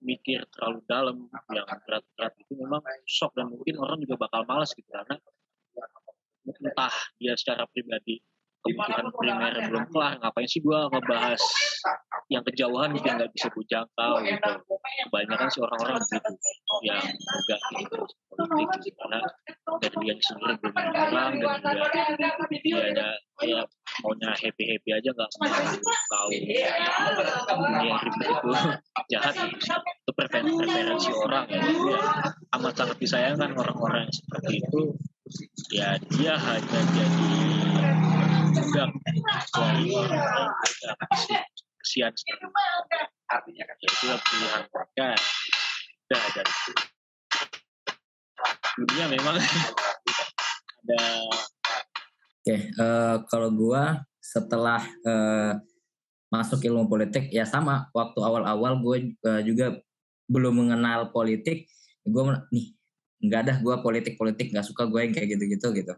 [0.05, 1.17] mikir terlalu dalam
[1.51, 5.17] yang berat-berat itu memang shock dan mungkin orang juga bakal malas gitu karena
[6.45, 8.21] entah dia secara pribadi
[8.65, 10.13] pemikiran primer belum kelar.
[10.25, 11.43] Ngapain sih gua ngebahas
[12.33, 14.53] yang kejauhan gitu yang nggak bisa gue jangkau gitu.
[15.05, 16.31] kebanyakan sih orang-orang begitu
[16.89, 17.99] yang enggak gitu.
[18.35, 19.21] Politik karena
[19.79, 21.77] dari dia sendiri belum orang dan juga
[22.65, 23.09] dia ada
[23.45, 23.61] ya
[24.03, 25.53] maunya happy happy aja nggak mau
[26.11, 26.29] tahu.
[26.33, 28.51] Dunia yang ribet itu
[29.13, 31.61] jahat gitu itu preferensi orang ya.
[31.63, 32.01] Ya
[32.59, 34.83] amat sangat disayangkan orang-orang yang seperti itu.
[35.75, 37.33] Ya dia hanya jadi
[38.55, 38.91] budak
[39.53, 39.91] dari
[41.83, 42.13] kesian
[43.25, 45.09] artinya kan itu pilihan mereka
[46.05, 46.47] udah dan
[48.79, 49.37] dunia memang.
[50.85, 51.03] Ada.
[52.45, 55.57] Oke, eh, kalau gua setelah uh,
[56.29, 57.87] masuk ilmu politik ya sama.
[57.95, 59.79] Waktu awal-awal gue uh, juga
[60.27, 61.71] belum mengenal politik,
[62.03, 62.67] gue nih
[63.25, 65.95] nggak ada gue politik-politik nggak suka gue yang kayak gitu-gitu gitu.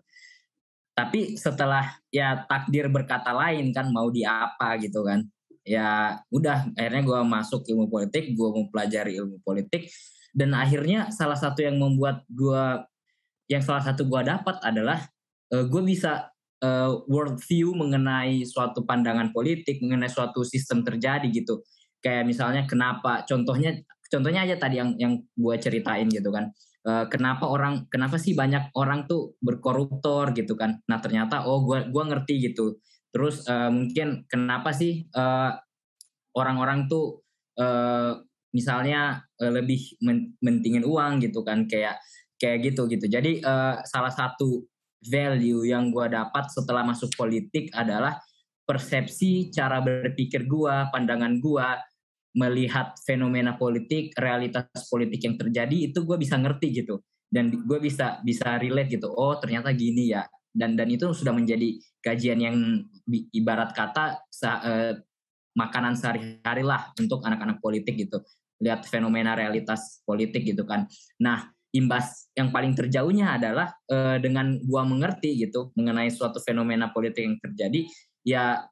[0.97, 5.21] Tapi setelah ya takdir berkata lain kan mau di apa gitu kan,
[5.61, 9.93] ya udah akhirnya gue masuk ilmu politik, gue mau pelajari ilmu politik
[10.33, 12.65] dan akhirnya salah satu yang membuat gue
[13.49, 15.05] yang salah satu gue dapat adalah
[15.53, 16.29] uh, gue bisa
[16.61, 21.65] uh, world view mengenai suatu pandangan politik, mengenai suatu sistem terjadi gitu.
[22.05, 23.81] Kayak misalnya kenapa contohnya
[24.13, 26.53] contohnya aja tadi yang yang gue ceritain gitu kan.
[26.87, 30.79] Uh, kenapa orang kenapa sih banyak orang tuh berkoruptor gitu kan.
[30.87, 32.79] Nah, ternyata oh gue gua ngerti gitu.
[33.11, 35.59] Terus uh, mungkin kenapa sih orang
[36.37, 37.27] orang-orang tuh
[37.59, 38.23] uh,
[38.55, 41.99] misalnya uh, lebih men mentingin uang gitu kan kayak
[42.39, 43.09] kayak gitu gitu.
[43.09, 44.63] Jadi uh, salah satu
[45.03, 48.21] value yang gue dapat setelah masuk politik adalah
[48.67, 51.69] persepsi cara berpikir gue, pandangan gue,
[52.37, 57.01] melihat fenomena politik, realitas politik yang terjadi itu gue bisa ngerti gitu
[57.33, 59.09] dan gue bisa bisa relate gitu.
[59.09, 62.57] Oh ternyata gini ya dan dan itu sudah menjadi kajian yang
[63.33, 64.93] ibarat kata uh,
[65.57, 68.21] makanan sehari-hari lah untuk anak-anak politik gitu.
[68.61, 70.85] Lihat fenomena realitas politik gitu kan.
[71.21, 77.25] Nah imbas yang paling terjauhnya adalah uh, dengan gua mengerti gitu mengenai suatu fenomena politik
[77.25, 77.81] yang terjadi
[78.25, 78.65] ya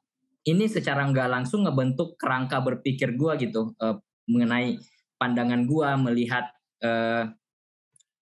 [0.45, 3.97] ini secara nggak langsung ngebentuk kerangka berpikir gua gitu uh,
[4.29, 4.77] mengenai
[5.17, 6.49] pandangan gua melihat
[6.85, 7.29] uh,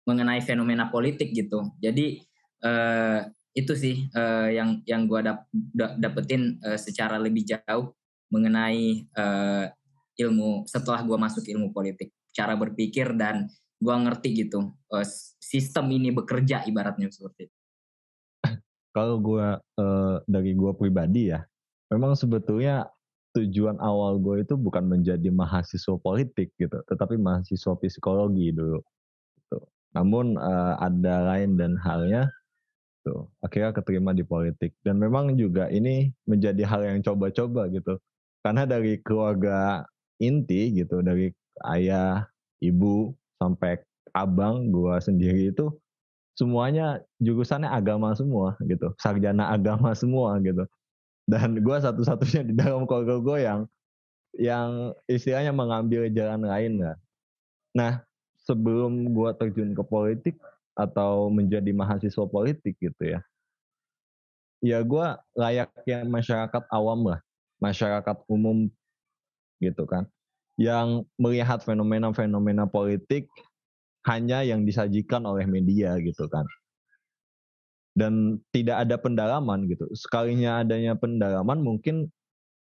[0.05, 2.21] mengenai fenomena politik gitu jadi
[2.61, 3.25] uh,
[3.55, 5.47] itu sih uh, yang yang gue dap,
[5.95, 7.95] dapetin uh, secara lebih jauh
[8.27, 9.71] mengenai uh,
[10.19, 13.47] ilmu setelah gue masuk ilmu politik cara berpikir dan
[13.79, 15.07] gue ngerti gitu uh,
[15.39, 17.57] sistem ini bekerja ibaratnya seperti itu.
[18.95, 21.39] Kalau gue uh, dari gue pribadi ya,
[21.93, 22.89] memang sebetulnya
[23.35, 28.79] tujuan awal gue itu bukan menjadi mahasiswa politik gitu, tetapi mahasiswa psikologi dulu.
[29.35, 29.57] Gitu.
[29.91, 32.31] Namun uh, ada lain dan halnya
[33.05, 33.27] gitu.
[33.43, 37.99] Akhirnya keterima di politik dan memang juga ini menjadi hal yang coba-coba gitu.
[38.41, 39.83] Karena dari keluarga
[40.17, 41.29] inti gitu, dari
[41.69, 42.23] ayah,
[42.63, 43.77] ibu sampai
[44.15, 45.69] abang gua sendiri itu
[46.39, 50.63] semuanya jurusannya agama semua gitu, sarjana agama semua gitu.
[51.25, 53.59] Dan gua satu-satunya di dalam keluarga gue yang
[54.35, 54.69] yang
[55.09, 56.97] istilahnya mengambil jalan lain lah.
[57.73, 57.93] Nah,
[58.45, 60.37] sebelum gua terjun ke politik,
[60.75, 63.23] atau menjadi mahasiswa politik gitu ya
[64.59, 65.07] ya gue
[65.39, 67.19] layaknya masyarakat awam lah
[67.63, 68.67] masyarakat umum
[69.63, 70.03] gitu kan
[70.59, 73.31] yang melihat fenomena-fenomena politik
[74.03, 76.43] hanya yang disajikan oleh media gitu kan
[77.95, 82.11] dan tidak ada pendalaman gitu sekalinya adanya pendalaman mungkin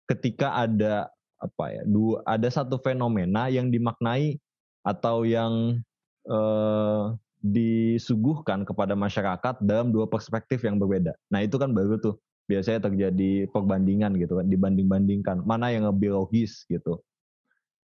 [0.06, 1.08] ketika ada
[1.40, 4.38] apa ya dua ada satu fenomena yang dimaknai
[4.86, 5.82] atau yang
[6.28, 7.02] eh,
[7.42, 11.10] disuguhkan kepada masyarakat dalam dua perspektif yang berbeda.
[11.34, 12.14] Nah itu kan baru tuh
[12.46, 17.02] biasanya terjadi perbandingan gitu kan, dibanding-bandingkan mana yang lebih logis gitu.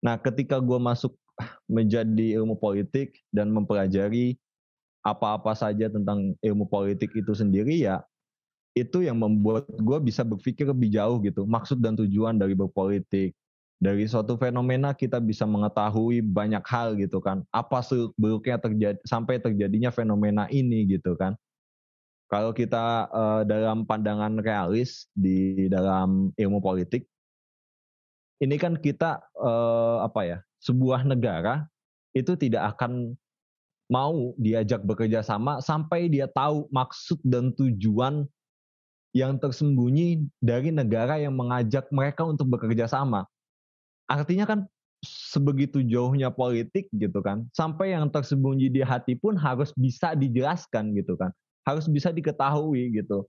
[0.06, 1.18] Nah ketika gue masuk
[1.66, 4.38] menjadi ilmu politik dan mempelajari
[5.02, 8.02] apa-apa saja tentang ilmu politik itu sendiri ya
[8.76, 11.42] itu yang membuat gue bisa berpikir lebih jauh gitu.
[11.42, 13.34] Maksud dan tujuan dari berpolitik
[13.78, 17.46] dari suatu fenomena kita bisa mengetahui banyak hal gitu kan.
[17.54, 17.82] Apa
[18.18, 21.34] buruknya terjadi sampai terjadinya fenomena ini gitu kan.
[22.28, 27.08] Kalau kita uh, dalam pandangan realis di dalam ilmu politik
[28.38, 31.66] ini kan kita uh, apa ya sebuah negara
[32.12, 33.16] itu tidak akan
[33.88, 38.28] mau diajak bekerja sama sampai dia tahu maksud dan tujuan
[39.16, 43.24] yang tersembunyi dari negara yang mengajak mereka untuk bekerja sama.
[44.04, 44.68] Artinya kan
[45.04, 51.14] sebegitu jauhnya politik gitu kan sampai yang tersembunyi di hati pun harus bisa dijelaskan gitu
[51.14, 51.30] kan
[51.64, 53.24] harus bisa diketahui gitu.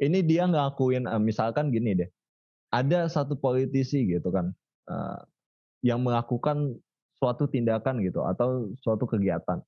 [0.00, 2.10] Ini dia ngelakuin uh, misalkan gini deh
[2.70, 4.54] ada satu politisi gitu kan
[4.88, 5.20] uh,
[5.82, 6.78] yang melakukan
[7.20, 9.60] suatu tindakan gitu atau suatu kegiatan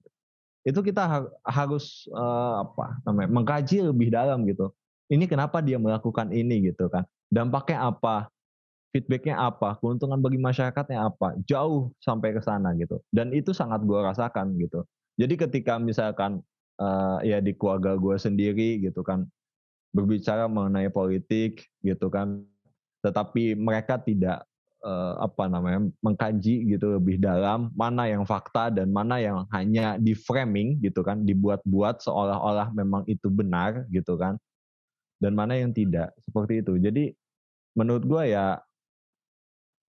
[0.62, 4.70] itu kita ha harus uh, apa namanya mengkaji lebih dalam gitu.
[5.10, 7.04] Ini kenapa dia melakukan ini gitu kan.
[7.28, 8.30] Dampaknya apa?
[8.92, 13.00] Feedbacknya apa, keuntungan bagi masyarakatnya apa, jauh sampai ke sana gitu.
[13.08, 14.84] Dan itu sangat gue rasakan gitu.
[15.16, 16.44] Jadi ketika misalkan
[16.76, 19.24] uh, ya di keluarga gue sendiri gitu kan
[19.96, 22.44] berbicara mengenai politik gitu kan,
[23.00, 24.44] tetapi mereka tidak
[24.82, 30.12] uh, apa namanya mengkaji gitu lebih dalam mana yang fakta dan mana yang hanya di
[30.12, 34.36] framing gitu kan, dibuat-buat seolah-olah memang itu benar gitu kan,
[35.22, 36.78] dan mana yang tidak seperti itu.
[36.78, 37.14] Jadi
[37.78, 38.60] menurut gue ya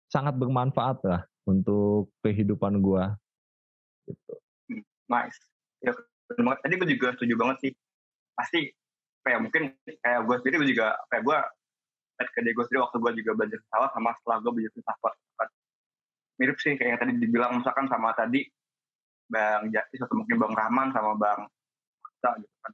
[0.09, 3.03] sangat bermanfaat lah untuk kehidupan gue.
[4.09, 4.33] Gitu.
[5.09, 5.37] Nice.
[5.81, 5.93] Ya,
[6.35, 7.71] tadi gue juga setuju banget sih.
[8.37, 8.69] Pasti
[9.25, 11.37] kayak mungkin kayak gue sendiri gue juga kayak gue
[12.27, 15.49] ke gue sendiri waktu gue juga belajar pesawat sama setelah gue belajar pesawat kan.
[16.39, 18.43] mirip sih kayak yang tadi dibilang misalkan sama tadi
[19.29, 21.47] Bang Jati atau mungkin Bang Rahman sama Bang
[22.19, 22.71] kita gitu kan.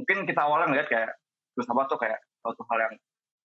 [0.00, 1.10] Mungkin kita awalnya ngeliat kayak
[1.52, 2.94] pesawat tuh kayak suatu hal yang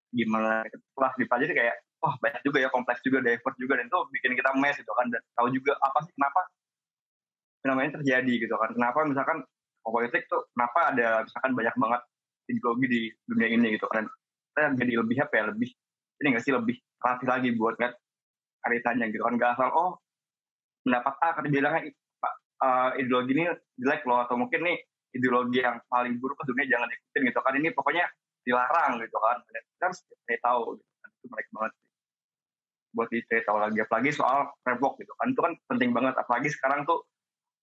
[0.10, 4.32] gimana setelah dipelajari kayak wah banyak juga ya kompleks juga divert juga dan itu bikin
[4.34, 6.42] kita mes gitu kan dan tahu juga apa sih kenapa
[7.60, 8.70] fenomena terjadi gitu kan.
[8.72, 9.38] Kenapa misalkan
[9.84, 12.02] politik tuh kenapa ada misalkan banyak banget
[12.50, 14.06] ideologi di dunia ini gitu kan
[14.52, 15.70] kita jadi lebih apa ya lebih
[16.20, 17.96] ini nggak sih lebih rapi lagi buat kan
[18.64, 19.40] karitanya gitu kan.
[19.40, 19.92] Gak asal oh
[20.84, 21.82] mendapat A karena bilangnya
[22.64, 23.46] uh, ideologi ini
[23.80, 24.78] jelek loh atau mungkin nih
[25.16, 27.54] ideologi yang paling buruk ke dunia jangan ikutin gitu kan.
[27.56, 28.06] Ini pokoknya
[28.44, 29.38] dilarang gitu kan.
[29.48, 31.10] Kita harus saya tahu gitu kan.
[31.10, 31.88] Itu menarik banget sih.
[32.90, 33.10] Buat
[33.46, 35.28] tahu lagi apalagi soal revok gitu kan.
[35.32, 36.16] Itu kan penting banget.
[36.20, 37.04] Apalagi sekarang tuh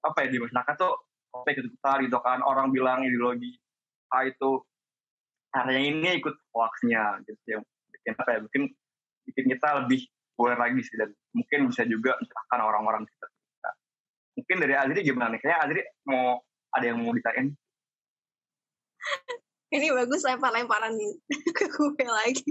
[0.05, 0.93] apa ya di masyarakat tuh
[1.35, 2.39] oke gitu gitu kan.
[2.41, 3.53] Orang bilang ideologi
[4.15, 4.63] A itu
[5.65, 7.63] area ini ikut hoaxnya gitu yang
[7.93, 8.63] bikin apa ya bikin
[9.27, 10.01] bikin kita lebih
[10.37, 13.27] aware lagi sih dan mungkin bisa juga misalkan orang-orang kita.
[14.37, 15.41] Mungkin dari Azri gimana nih?
[15.41, 16.45] Kayak Azri mau
[16.77, 17.57] ada yang mau ditanyain.
[19.67, 20.95] Ini bagus lempar-lemparan
[21.57, 22.51] ke gue lagi.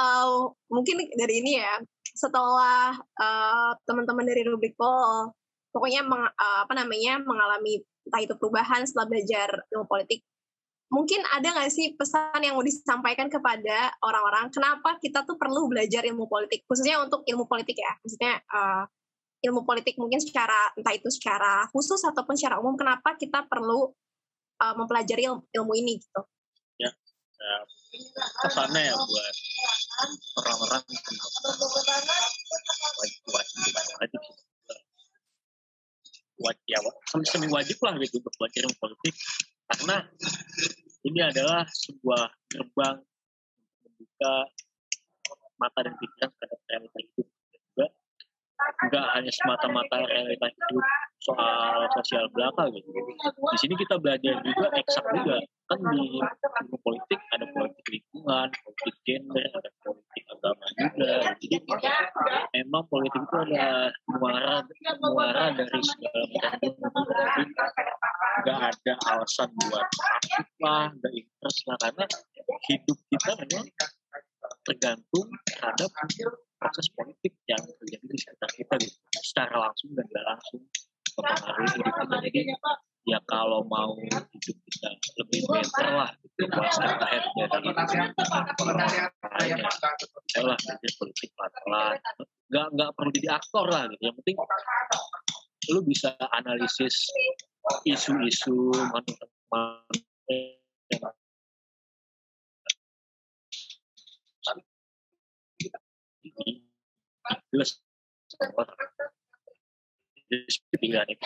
[0.00, 1.84] uh, mungkin dari ini ya,
[2.16, 5.36] setelah uh, teman-teman dari Rubrik Pol,
[5.68, 10.24] pokoknya meng, uh, apa namanya mengalami entah itu perubahan setelah belajar ilmu politik,
[10.88, 16.00] mungkin ada nggak sih pesan yang mau disampaikan kepada orang-orang kenapa kita tuh perlu belajar
[16.08, 18.88] ilmu politik khususnya untuk ilmu politik ya maksudnya uh,
[19.44, 23.92] ilmu politik mungkin secara entah itu secara khusus ataupun secara umum kenapa kita perlu
[24.64, 26.22] uh, mempelajari ilmu, ilmu ini gitu
[26.80, 26.90] ya,
[27.36, 27.56] ya
[28.48, 29.34] pesannya ya buat
[30.40, 31.38] orang-orang kenapa
[32.96, 34.22] wajib wajib
[36.40, 36.78] wajib ya
[37.28, 39.14] semi wajib lah gitu belajar ilmu politik
[39.68, 39.96] karena
[41.04, 42.96] ini adalah sebuah gerbang
[43.84, 44.34] membuka
[45.58, 47.28] mata dan pikiran terhadap realita hidup.
[47.52, 47.86] Juga
[48.84, 50.84] enggak hanya semata-mata realita hidup
[51.28, 52.88] soal sosial belaka gitu.
[53.28, 55.36] Di sini kita belajar juga eksak juga
[55.68, 56.24] kan di
[56.80, 61.12] politik ada politik lingkungan, politik gender, ada politik agama juga.
[61.36, 61.56] Jadi
[62.56, 64.64] memang politik itu ada muara
[65.04, 66.72] muara dari segala macam
[68.38, 72.04] nggak ada alasan buat takut lah, nggak interest lah karena
[72.64, 73.66] hidup kita memang
[74.64, 75.90] tergantung terhadap
[76.58, 78.96] proses politik yang terjadi di sekitar kita gitu.
[79.20, 80.62] secara langsung dan tidak langsung
[81.18, 82.40] mempengaruhi hidup kita jadi
[83.08, 84.90] ya kalau mau hidup kita
[85.24, 86.46] lebih better lah gitu.
[86.54, 88.12] One step ahead dari lainnya
[90.28, 91.98] saya lah belajar politik pelan-pelan.
[92.48, 94.02] Nggak nggak perlu jadi aktor lah gitu.
[94.06, 94.36] Yang penting
[95.68, 96.96] lu bisa analisis
[97.84, 99.98] isu-isu manuver
[107.52, 107.80] jelas
[110.76, 111.24] tinggal itu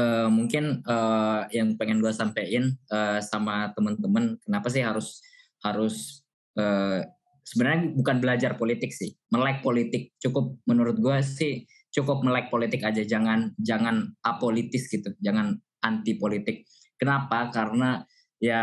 [0.00, 5.20] uh, mungkin uh, yang pengen gue sampein uh, sama temen-temen, kenapa sih harus
[5.60, 6.24] harus
[6.56, 7.04] uh,
[7.44, 13.04] sebenarnya bukan belajar politik sih, melek politik cukup menurut gue sih cukup melek politik aja,
[13.04, 16.64] jangan jangan apolitis gitu, jangan anti politik.
[16.96, 17.52] Kenapa?
[17.52, 18.00] Karena
[18.38, 18.62] ya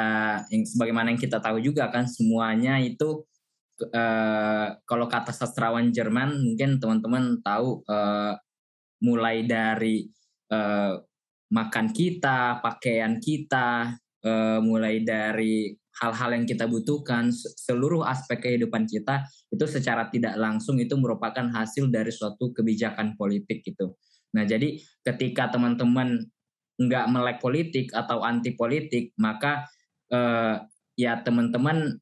[0.51, 3.27] yang sebagaimana yang kita tahu juga kan semuanya itu
[3.91, 8.39] uh, kalau kata sastrawan Jerman mungkin teman-teman tahu uh,
[9.03, 10.07] mulai dari
[10.51, 10.95] uh,
[11.51, 13.93] makan kita, pakaian kita,
[14.25, 20.75] uh, mulai dari hal-hal yang kita butuhkan, seluruh aspek kehidupan kita itu secara tidak langsung
[20.79, 23.95] itu merupakan hasil dari suatu kebijakan politik gitu.
[24.35, 24.75] Nah jadi
[25.07, 26.27] ketika teman-teman
[26.75, 29.63] nggak melek politik atau anti politik maka
[30.11, 30.59] uh,
[30.99, 31.95] ya teman-teman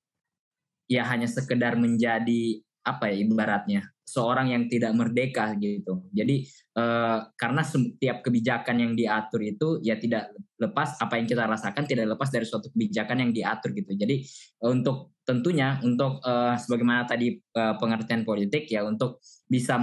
[0.89, 6.03] ya hanya sekedar menjadi apa ya ibaratnya seorang yang tidak merdeka gitu.
[6.11, 6.43] Jadi
[6.75, 12.11] uh, karena setiap kebijakan yang diatur itu ya tidak lepas apa yang kita rasakan tidak
[12.11, 13.95] lepas dari suatu kebijakan yang diatur gitu.
[13.95, 14.21] Jadi
[14.67, 19.79] untuk tentunya untuk uh, sebagaimana tadi uh, pengertian politik ya untuk bisa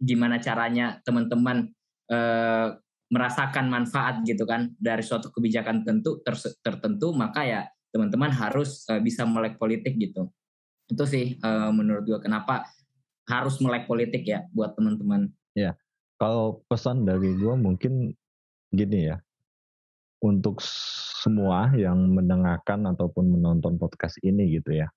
[0.00, 1.68] gimana caranya teman-teman
[2.08, 2.72] uh,
[3.12, 6.32] merasakan manfaat gitu kan dari suatu kebijakan tentu ter
[6.64, 7.60] tertentu maka ya
[7.92, 10.32] teman-teman harus uh, bisa melek politik gitu.
[10.88, 12.64] Itu sih uh, menurut gue kenapa
[13.28, 15.28] harus melek politik ya buat teman-teman.
[15.52, 15.76] Ya
[16.16, 18.16] kalau pesan dari gue mungkin
[18.72, 19.20] gini ya.
[20.22, 24.88] Untuk semua yang mendengarkan ataupun menonton podcast ini gitu ya.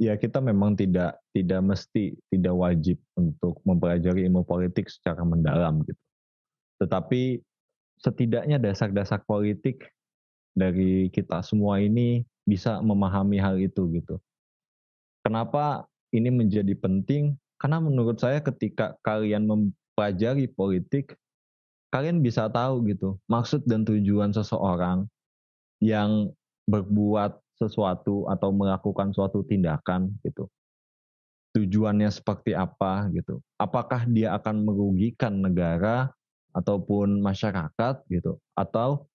[0.00, 6.00] Ya kita memang tidak tidak mesti tidak wajib untuk mempelajari ilmu politik secara mendalam gitu
[6.80, 7.44] tetapi
[8.00, 9.84] setidaknya dasar-dasar politik
[10.56, 14.16] dari kita semua ini bisa memahami hal itu gitu.
[15.20, 17.36] Kenapa ini menjadi penting?
[17.60, 21.12] Karena menurut saya ketika kalian mempelajari politik,
[21.92, 25.04] kalian bisa tahu gitu maksud dan tujuan seseorang
[25.84, 26.32] yang
[26.64, 30.48] berbuat sesuatu atau melakukan suatu tindakan gitu.
[31.52, 33.42] Tujuannya seperti apa gitu.
[33.60, 36.08] Apakah dia akan merugikan negara
[36.54, 39.10] ataupun masyarakat gitu atau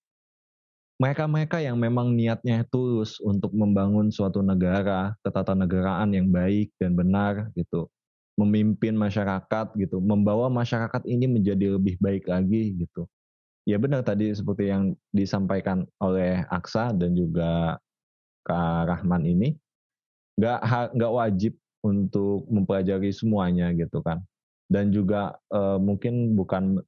[0.96, 7.92] mereka-mereka yang memang niatnya tulus untuk membangun suatu negara, ketatanegaraan yang baik dan benar gitu,
[8.40, 13.08] memimpin masyarakat gitu, membawa masyarakat ini menjadi lebih baik lagi gitu.
[13.68, 17.76] Ya benar tadi seperti yang disampaikan oleh Aksa dan juga
[18.48, 19.58] Kak Rahman ini,
[20.40, 21.54] nggak nggak wajib
[21.84, 24.24] untuk mempelajari semuanya gitu kan.
[24.72, 26.80] Dan juga uh, mungkin bukan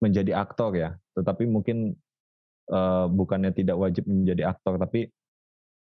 [0.00, 1.94] menjadi aktor ya, tetapi mungkin
[2.72, 5.12] uh, bukannya tidak wajib menjadi aktor, tapi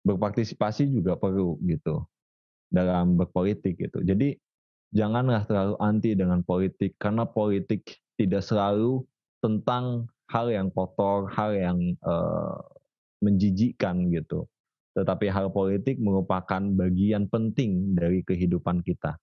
[0.04, 2.04] berpartisipasi juga perlu gitu
[2.68, 4.04] dalam berpolitik gitu.
[4.04, 4.36] Jadi
[4.92, 7.82] janganlah terlalu anti dengan politik karena politik
[8.20, 9.02] tidak selalu
[9.40, 12.60] tentang hal yang kotor, hal yang uh,
[13.24, 14.44] menjijikkan gitu.
[14.94, 19.18] Tetapi hal politik merupakan bagian penting dari kehidupan kita.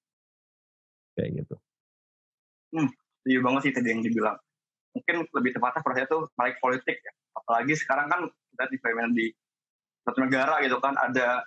[1.11, 1.55] kayak gitu.
[2.71, 2.87] Hmm,
[3.21, 4.37] setuju banget sih tadi yang dibilang.
[4.91, 7.11] Mungkin lebih tepatnya prosesnya tuh balik politik ya.
[7.37, 8.77] Apalagi sekarang kan kita di
[9.15, 9.25] di
[10.03, 11.43] satu negara gitu kan ada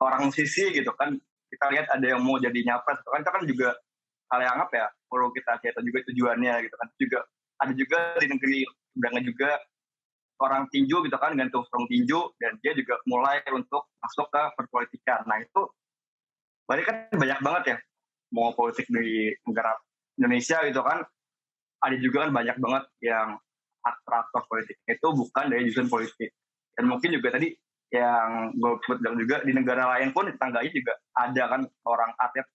[0.00, 1.12] orang musisi gitu kan.
[1.46, 3.20] Kita lihat ada yang mau jadi nyapres kan.
[3.20, 3.68] Itu kan juga
[4.32, 6.88] hal yang apa ya perlu kita lihat juga tujuannya gitu kan.
[6.96, 7.18] Juga
[7.56, 8.58] ada juga di negeri
[8.92, 9.50] sebenarnya juga
[10.36, 15.24] orang tinju gitu kan gantung strong tinju dan dia juga mulai untuk masuk ke perpolitikan.
[15.24, 15.62] Nah itu
[16.68, 17.76] berarti kan banyak banget ya
[18.34, 19.72] mau politik di negara
[20.18, 21.04] Indonesia gitu kan
[21.82, 23.28] ada juga kan banyak banget yang
[23.84, 26.34] aktor-aktor politik itu bukan dari jurusan politik
[26.74, 27.54] dan mungkin juga tadi
[27.94, 32.46] yang gue bilang juga di negara lain pun tetangganya juga ada kan orang atlet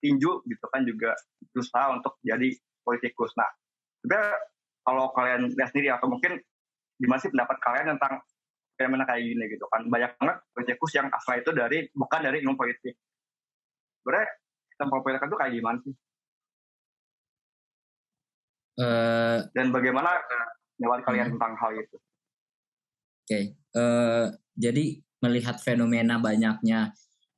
[0.00, 1.14] tinju gitu kan juga
[1.54, 2.50] berusaha untuk jadi
[2.82, 3.30] politikus.
[3.38, 3.46] Nah,
[4.02, 4.34] sebenarnya
[4.82, 6.40] kalau kalian lihat sendiri atau mungkin
[6.98, 8.18] gimana sih pendapat kalian tentang
[8.74, 12.58] fenomena kayak gini gitu kan banyak banget politikus yang asal itu dari bukan dari ilmu
[12.58, 12.98] politik.
[14.02, 14.28] Sebenarnya
[14.72, 15.94] sistem politik itu kayak gimana sih?
[18.78, 21.34] Uh, Dan bagaimana uh, kalian hmm.
[21.36, 21.96] tentang hal itu?
[23.22, 23.44] Oke, okay.
[23.76, 26.90] uh, jadi melihat fenomena banyaknya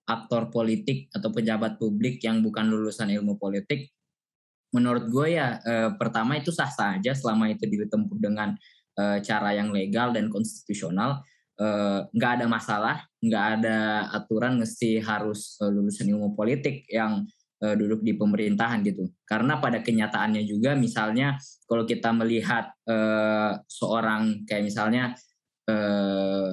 [0.05, 3.89] aktor politik atau pejabat publik yang bukan lulusan ilmu politik,
[4.74, 8.52] menurut gue ya eh, pertama itu sah-sah aja selama itu ditempuh dengan
[9.01, 11.24] eh, cara yang legal dan konstitusional,
[11.56, 13.77] eh, nggak ada masalah, nggak ada
[14.12, 17.24] aturan mesti harus eh, lulusan ilmu politik yang
[17.64, 19.08] eh, duduk di pemerintahan gitu.
[19.24, 25.16] Karena pada kenyataannya juga, misalnya kalau kita melihat eh, seorang kayak misalnya
[25.72, 26.52] eh,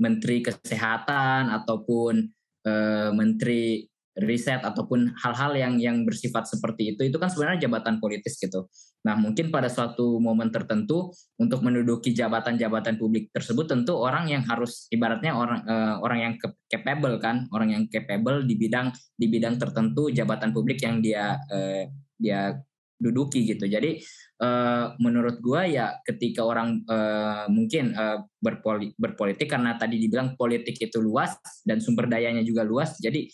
[0.00, 2.24] menteri kesehatan ataupun
[2.64, 3.84] uh, menteri
[4.18, 8.66] riset ataupun hal-hal yang yang bersifat seperti itu itu kan sebenarnya jabatan politis gitu.
[9.06, 14.90] Nah, mungkin pada suatu momen tertentu untuk menduduki jabatan-jabatan publik tersebut tentu orang yang harus
[14.90, 16.34] ibaratnya orang uh, orang yang
[16.66, 21.86] capable kan, orang yang capable di bidang di bidang tertentu jabatan publik yang dia uh,
[22.18, 22.58] dia
[23.00, 23.64] duduki gitu.
[23.64, 23.96] Jadi
[24.44, 30.76] uh, menurut gua ya ketika orang uh, mungkin uh, berpoli berpolitik karena tadi dibilang politik
[30.76, 33.24] itu luas dan sumber dayanya juga luas, jadi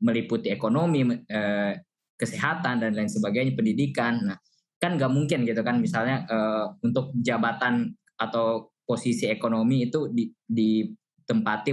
[0.00, 1.72] meliputi ekonomi, uh,
[2.16, 4.20] kesehatan dan lain sebagainya, pendidikan.
[4.20, 4.38] Nah,
[4.80, 11.70] kan nggak mungkin gitu kan misalnya uh, untuk jabatan atau posisi ekonomi itu di, ditempati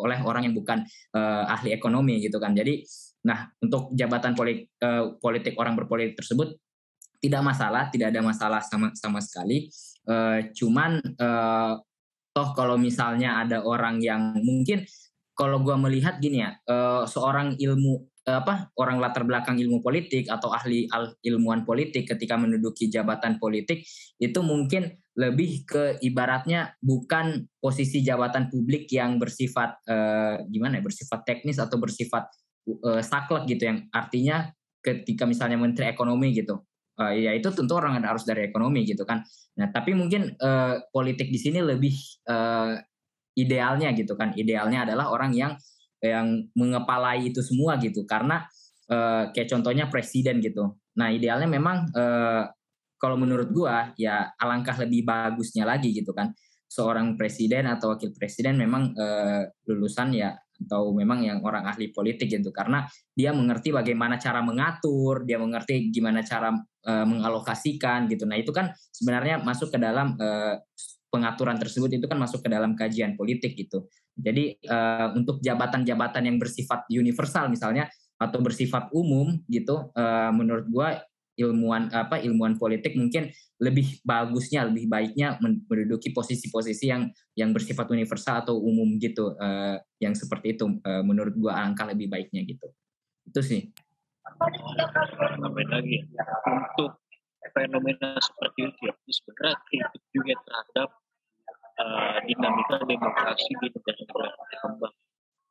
[0.00, 0.80] oleh orang yang bukan
[1.12, 2.56] uh, ahli ekonomi gitu kan.
[2.56, 2.80] Jadi
[3.20, 4.32] Nah, untuk jabatan
[5.20, 6.56] politik, orang berpolitik tersebut
[7.20, 9.68] tidak masalah, tidak ada masalah sama sama sekali.
[10.56, 11.04] Cuman
[12.32, 14.88] toh kalau misalnya ada orang yang mungkin
[15.40, 20.52] kalau gue melihat gini ya, uh, seorang ilmu apa orang latar belakang ilmu politik atau
[20.52, 23.82] ahli al, ilmuwan politik ketika menduduki jabatan politik
[24.20, 31.24] itu mungkin lebih ke ibaratnya bukan posisi jabatan publik yang bersifat uh, gimana ya bersifat
[31.24, 32.28] teknis atau bersifat
[32.84, 34.52] uh, saklek gitu yang artinya
[34.84, 36.60] ketika misalnya menteri ekonomi gitu
[37.00, 39.24] uh, ya itu tentu orang harus dari ekonomi gitu kan.
[39.56, 41.96] Nah tapi mungkin uh, politik di sini lebih
[42.28, 42.76] uh,
[43.36, 44.34] idealnya gitu kan.
[44.34, 45.52] Idealnya adalah orang yang
[46.00, 48.08] yang mengepalai itu semua gitu.
[48.08, 48.42] Karena
[48.90, 50.76] uh, kayak contohnya presiden gitu.
[50.96, 52.48] Nah idealnya memang uh,
[53.00, 56.32] kalau menurut gua ya alangkah lebih bagusnya lagi gitu kan.
[56.70, 60.30] Seorang presiden atau wakil presiden memang uh, lulusan ya
[60.60, 62.52] atau memang yang orang ahli politik gitu.
[62.52, 62.84] Karena
[63.16, 66.52] dia mengerti bagaimana cara mengatur, dia mengerti gimana cara
[66.84, 68.28] uh, mengalokasikan gitu.
[68.28, 70.60] Nah, itu kan sebenarnya masuk ke dalam uh,
[71.10, 73.90] pengaturan tersebut itu kan masuk ke dalam kajian politik gitu.
[74.14, 81.02] Jadi uh, untuk jabatan-jabatan yang bersifat universal misalnya atau bersifat umum gitu uh, menurut gua
[81.40, 88.44] ilmuwan apa ilmuwan politik mungkin lebih bagusnya lebih baiknya menduduki posisi-posisi yang yang bersifat universal
[88.44, 92.68] atau umum gitu uh, yang seperti itu uh, menurut gua angka lebih baiknya gitu.
[93.24, 93.72] Itu sih.
[94.40, 95.96] Lagi
[96.44, 97.00] untuk
[97.56, 100.34] fenomena seperti itu ya sebenarnya kritik juga
[102.90, 104.94] demokrasi di negara-negara berkembang.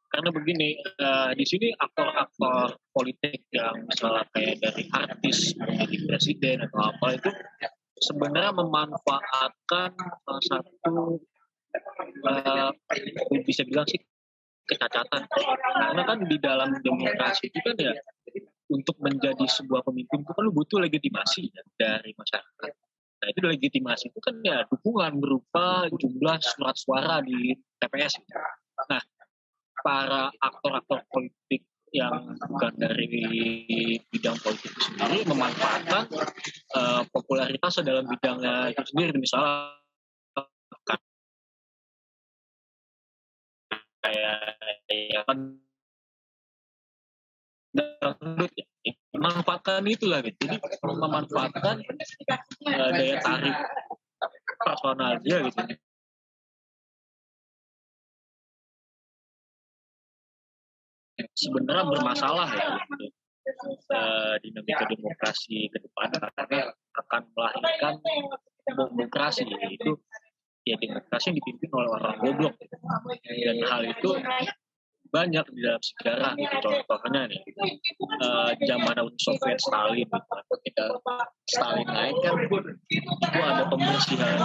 [0.10, 6.80] Karena begini uh, di sini aktor-aktor politik yang misalnya kayak dari artis menjadi presiden atau
[6.82, 7.30] apa itu
[8.02, 9.92] sebenarnya memanfaatkan
[10.26, 11.22] salah satu
[12.26, 12.72] uh,
[13.46, 14.02] bisa bilang sih
[14.66, 15.30] kecacatan.
[15.30, 17.94] Karena kan di dalam demokrasi itu kan ya
[18.70, 22.72] untuk menjadi sebuah pemimpin itu kan butuh legitimasi dari masyarakat
[23.20, 27.52] nah itu legitimasi itu kan ya dukungan berupa jumlah surat suara di
[27.84, 28.16] TPS
[28.88, 29.04] nah
[29.84, 36.06] para aktor-aktor politik yang bukan dari bidang politik sendiri memanfaatkan
[36.78, 39.18] uh, popularitas dalam bidangnya itu sendiri.
[39.18, 39.74] Misalnya
[44.00, 44.40] kayak
[44.90, 45.40] ya kan
[47.74, 48.66] dangdut ya
[49.14, 50.38] memanfaatkan itulah gitu.
[50.46, 51.76] Jadi memanfaatkan
[52.70, 53.56] uh, daya tarik
[54.62, 55.62] personal dia gitu.
[61.36, 63.06] Sebenarnya bermasalah ya gitu.
[63.90, 66.70] Uh, dinamika demokrasi ke depan karena
[67.02, 67.94] akan melahirkan
[68.70, 69.98] demokrasi itu
[70.70, 74.10] ya demokrasi yang dipimpin oleh orang goblok dan hal itu
[75.10, 76.70] banyak di dalam sejarah gitu.
[76.86, 77.42] Contohnya nih
[78.22, 80.18] uh, zaman Soviet Stalin gitu.
[80.58, 80.86] ketika
[81.50, 84.38] Stalin naik kan itu ada pembersihan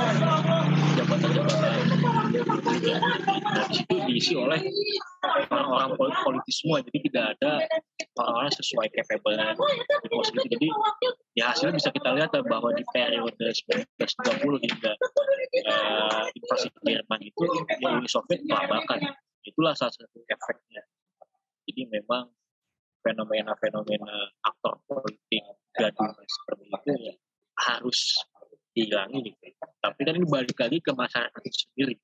[0.96, 1.76] jabatan-jabatan.
[3.44, 4.60] Nah di situ diisi oleh
[5.52, 6.80] orang-orang politis semua.
[6.84, 7.52] Jadi tidak ada
[8.20, 10.68] orang-orang sesuai capable di pos itu jadi
[11.34, 13.46] ya hasilnya bisa kita lihat bahwa di periode
[13.98, 14.92] 1920 hingga
[15.66, 17.44] uh, invasi Jerman itu
[17.82, 19.00] Uni Soviet melakukan
[19.44, 20.82] itulah salah satu efeknya.
[21.68, 22.28] Jadi memang
[23.04, 25.44] fenomena-fenomena aktor politik
[25.76, 27.14] gaduh seperti itu ya
[27.54, 28.16] harus
[28.74, 29.46] dihilangi gitu.
[29.78, 31.94] tapi kan ini balik lagi ke masyarakat sendiri.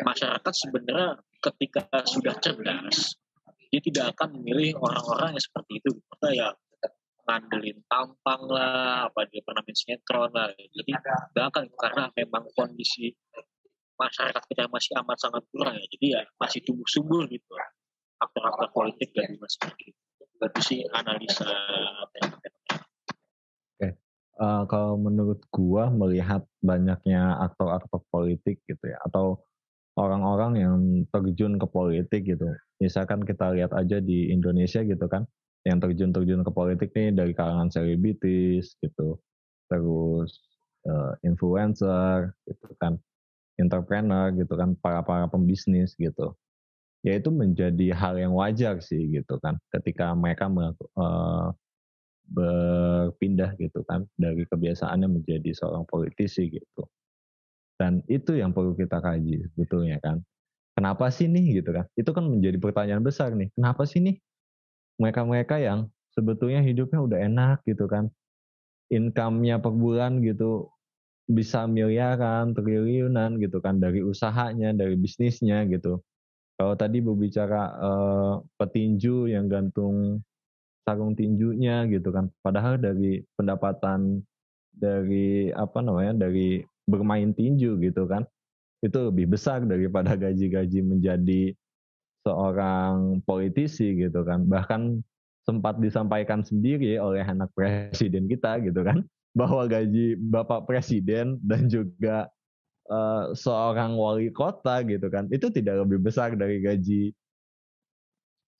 [0.00, 3.18] Masyarakat sebenarnya ketika sudah cerdas
[3.70, 5.90] dia tidak akan memilih orang-orang yang seperti itu.
[5.94, 6.48] Kita ya
[7.26, 10.50] ngandelin tampang lah apa dia pernah main sinetron lah.
[10.58, 10.90] Jadi
[11.34, 13.14] nggak akan karena memang kondisi
[14.00, 15.84] masyarakat kita masih amat sangat kurang ya.
[15.92, 17.52] Jadi ya masih tumbuh subur gitu.
[18.20, 20.00] Aktor-aktor politik dan masih gitu
[20.40, 21.44] itu sih analisa
[23.76, 23.88] Oke,
[24.40, 29.44] uh, kalau menurut gua melihat banyaknya aktor-aktor politik gitu ya, atau
[30.00, 30.76] orang-orang yang
[31.12, 32.48] terjun ke politik gitu.
[32.80, 35.28] Misalkan kita lihat aja di Indonesia gitu kan,
[35.68, 39.20] yang terjun-terjun ke politik nih dari kalangan selebritis gitu,
[39.68, 40.40] terus
[40.88, 42.96] uh, influencer gitu kan
[43.58, 46.36] entrepreneur gitu kan, para para pembisnis gitu.
[47.00, 50.52] Ya itu menjadi hal yang wajar sih gitu kan, ketika mereka
[51.00, 51.48] uh,
[52.30, 56.86] berpindah gitu kan dari kebiasaannya menjadi seorang politisi gitu.
[57.80, 60.20] Dan itu yang perlu kita kaji sebetulnya kan.
[60.76, 61.84] Kenapa sih nih gitu kan?
[61.96, 63.50] Itu kan menjadi pertanyaan besar nih.
[63.56, 64.16] Kenapa sih nih
[65.00, 68.12] mereka-mereka yang sebetulnya hidupnya udah enak gitu kan.
[68.92, 70.70] Income-nya per bulan gitu
[71.30, 76.02] bisa miliaran, triliunan gitu kan dari usahanya, dari bisnisnya gitu.
[76.58, 80.20] Kalau tadi berbicara uh, petinju yang gantung
[80.84, 84.20] sarung tinjunya gitu kan, padahal dari pendapatan
[84.74, 88.26] dari apa namanya dari bermain tinju gitu kan,
[88.84, 91.54] itu lebih besar daripada gaji-gaji menjadi
[92.26, 94.44] seorang politisi gitu kan.
[94.44, 95.00] Bahkan
[95.48, 99.00] sempat disampaikan sendiri oleh anak presiden kita gitu kan
[99.36, 102.26] bahwa gaji Bapak Presiden dan juga
[102.90, 105.30] uh, seorang wali kota gitu kan.
[105.30, 107.14] Itu tidak lebih besar dari gaji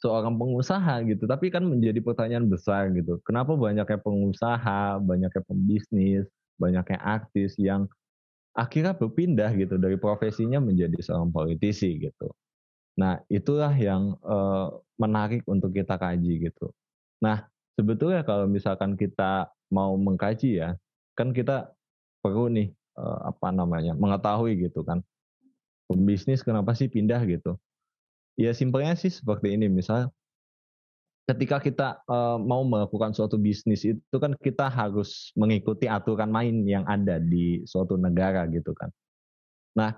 [0.01, 1.29] seorang pengusaha gitu.
[1.29, 3.21] Tapi kan menjadi pertanyaan besar gitu.
[3.27, 6.25] Kenapa banyaknya pengusaha banyaknya pembisnis
[6.61, 7.89] banyaknya artis yang
[8.53, 12.29] akhirnya berpindah gitu dari profesinya menjadi seorang politisi gitu.
[13.01, 14.69] Nah itulah yang uh,
[15.01, 16.69] menarik untuk kita kaji gitu.
[17.25, 17.49] Nah
[17.81, 20.77] sebetulnya kalau misalkan kita mau mengkaji ya,
[21.15, 21.71] kan kita
[22.21, 22.69] perlu nih
[23.01, 25.01] uh, apa namanya mengetahui gitu kan
[25.91, 27.59] pembisnis kenapa sih pindah gitu.
[28.39, 30.11] Ya simpelnya sih seperti ini misal
[31.27, 36.83] ketika kita uh, mau melakukan suatu bisnis itu kan kita harus mengikuti aturan main yang
[36.91, 38.91] ada di suatu negara gitu kan.
[39.79, 39.95] Nah,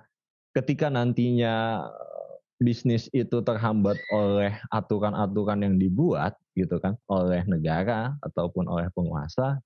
[0.53, 1.89] ketika nantinya
[2.63, 9.59] bisnis itu terhambat oleh aturan-aturan yang dibuat gitu kan oleh negara ataupun oleh penguasa,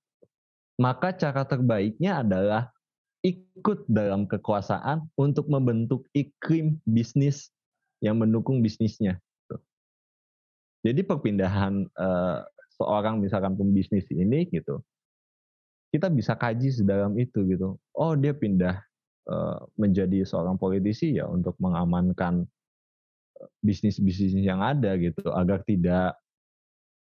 [0.81, 2.73] maka cara terbaiknya adalah
[3.25, 7.49] ikut dalam kekuasaan untuk membentuk iklim bisnis
[8.01, 9.17] yang mendukung bisnisnya.
[10.85, 12.45] Jadi perpindahan uh,
[12.77, 14.79] seorang misalkan pembisnis ini gitu,
[15.91, 17.75] kita bisa kaji sedalam itu gitu.
[17.97, 18.79] Oh dia pindah
[19.27, 22.56] uh, menjadi seorang politisi ya untuk mengamankan eh,
[23.61, 26.17] bisnis-bisnis yang ada gitu agar tidak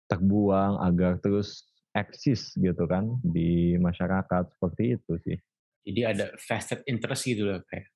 [0.06, 5.38] terbuang agar terus eksis gitu kan di masyarakat seperti itu sih.
[5.86, 7.88] Jadi ada vested interest gitu loh kayak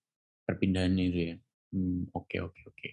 [0.47, 1.37] perpindahannya itu ya.
[1.71, 2.89] Hmm, oke oke oke.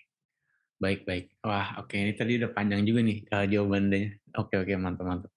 [0.78, 1.26] Baik baik.
[1.42, 2.06] Wah oke okay.
[2.06, 4.02] ini tadi udah panjang juga nih uh, jawabannya.
[4.38, 5.32] Oke oke mantap mantap.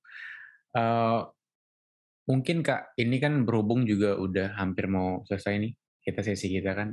[0.75, 1.29] Uh,
[2.29, 5.73] mungkin kak ini kan berhubung juga udah hampir mau selesai nih
[6.05, 6.93] kita sesi kita kan.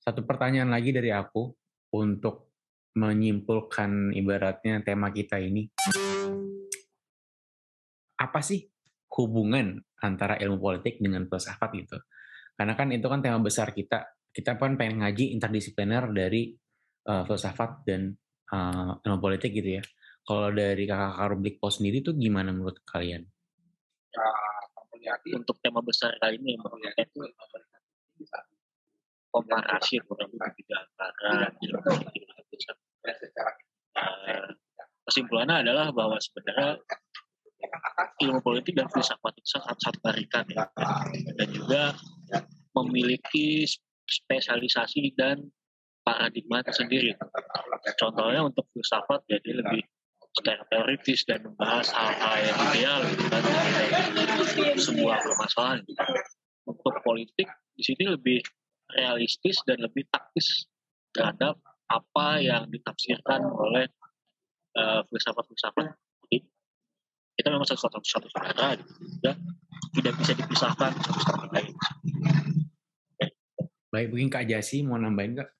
[0.00, 1.52] Satu pertanyaan lagi dari aku
[1.94, 2.50] untuk
[2.94, 5.70] menyimpulkan ibaratnya tema kita ini.
[8.20, 8.66] Apa sih
[9.16, 11.98] hubungan antara ilmu politik dengan filsafat gitu?
[12.54, 14.04] Karena kan itu kan tema besar kita.
[14.30, 16.52] Kita kan pengen ngaji interdisipliner dari
[17.08, 18.14] uh, filsafat dan
[18.52, 19.82] uh, ilmu politik gitu ya.
[20.20, 23.24] Kalau dari kakak-kakak Rublik Pol sendiri tuh gimana menurut kalian?
[25.34, 27.18] Untuk tema besar kali ini yang itu
[29.30, 31.54] komparasi kurang lebih antara
[33.96, 34.48] uh,
[35.06, 36.78] kesimpulannya adalah bahwa sebenarnya
[38.20, 40.64] ilmu politik dan filsafat itu sangat sangat berikan ya.
[41.36, 41.82] dan juga
[42.76, 43.66] memiliki
[44.08, 45.44] spesialisasi dan
[46.02, 47.14] paradigma tersendiri.
[48.00, 49.82] Contohnya untuk filsafat jadi lebih
[50.30, 53.42] secara teoritis dan membahas hal-hal yang ideal gitu kan.
[54.78, 55.80] Sebuah permasalahan.
[56.66, 58.40] Untuk politik di sini lebih
[58.96, 60.66] realistis dan lebih taktis
[61.14, 61.58] terhadap
[61.90, 63.90] apa yang ditafsirkan oleh
[64.78, 65.90] uh, filsafat-filsafat.
[66.26, 66.46] Jadi
[67.34, 68.78] kita memang satu satu satu saudara,
[69.26, 69.34] ya
[69.98, 71.74] tidak bisa dipisahkan satu sama lain.
[73.90, 75.50] Baik, mungkin Kak Jasi mau nambahin Kak?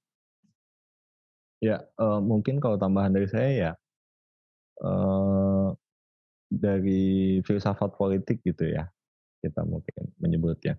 [1.59, 3.73] Ya, uh, mungkin kalau tambahan dari saya ya,
[4.87, 5.75] uh,
[6.47, 8.87] dari filsafat politik gitu ya,
[9.43, 10.79] kita mungkin menyebutnya.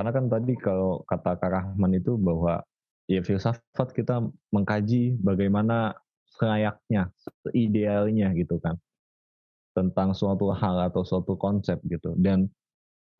[0.00, 2.64] Karena kan tadi kalau kata Kak Rahman itu bahwa
[3.04, 5.92] ya filsafat kita mengkaji bagaimana
[6.40, 7.12] selayaknya,
[7.52, 8.80] idealnya gitu kan
[9.76, 12.48] tentang suatu hal atau suatu konsep gitu dan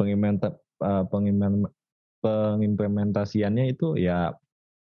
[0.00, 1.04] uh,
[2.24, 4.32] pengimplementasiannya itu ya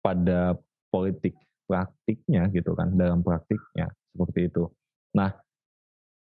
[0.01, 0.57] pada
[0.89, 1.37] politik
[1.69, 4.73] praktiknya gitu kan dalam praktiknya seperti itu.
[5.13, 5.37] Nah,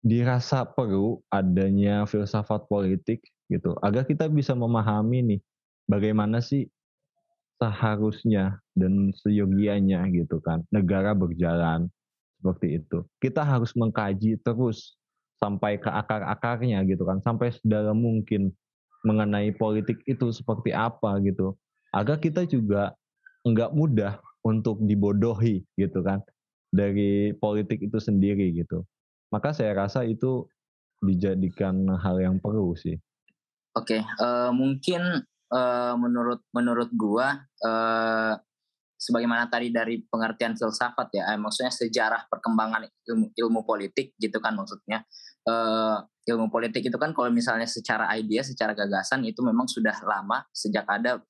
[0.01, 3.21] dirasa perlu adanya filsafat politik
[3.53, 5.41] gitu agar kita bisa memahami nih
[5.89, 6.69] bagaimana sih
[7.61, 11.89] seharusnya dan seyogianya gitu kan negara berjalan
[12.45, 13.01] seperti itu.
[13.25, 15.01] Kita harus mengkaji terus
[15.41, 18.53] sampai ke akar-akarnya gitu kan, sampai sedalam mungkin
[19.01, 21.57] mengenai politik itu seperti apa gitu.
[21.97, 22.93] Agar kita juga
[23.49, 26.21] nggak mudah untuk dibodohi gitu kan
[26.69, 28.85] dari politik itu sendiri gitu.
[29.33, 30.45] Maka saya rasa itu
[31.01, 33.01] dijadikan hal yang perlu sih.
[33.75, 35.03] Oke, okay, uh, eh, mungkin
[35.51, 38.39] uh, menurut menurut gua uh,
[38.95, 44.57] sebagaimana tadi dari pengertian filsafat ya, eh, maksudnya sejarah perkembangan ilmu ilmu politik gitu kan
[44.57, 45.03] maksudnya.
[45.45, 50.41] Uh, ilmu politik itu kan kalau misalnya secara ide, secara gagasan itu memang sudah lama
[50.57, 51.21] sejak ada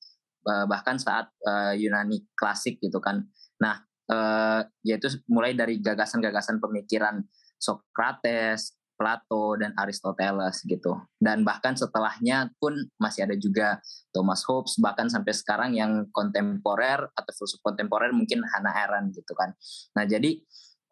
[0.47, 3.27] uh, bahkan saat uh, Yunani klasik gitu kan.
[3.59, 7.27] Nah, uh, yaitu mulai dari gagasan-gagasan pemikiran
[7.59, 10.97] Socrates, Plato dan Aristoteles gitu.
[11.19, 13.79] Dan bahkan setelahnya pun masih ada juga
[14.15, 19.53] Thomas Hobbes bahkan sampai sekarang yang kontemporer atau filsuf kontemporer mungkin Hannah Arendt gitu kan.
[19.99, 20.39] Nah, jadi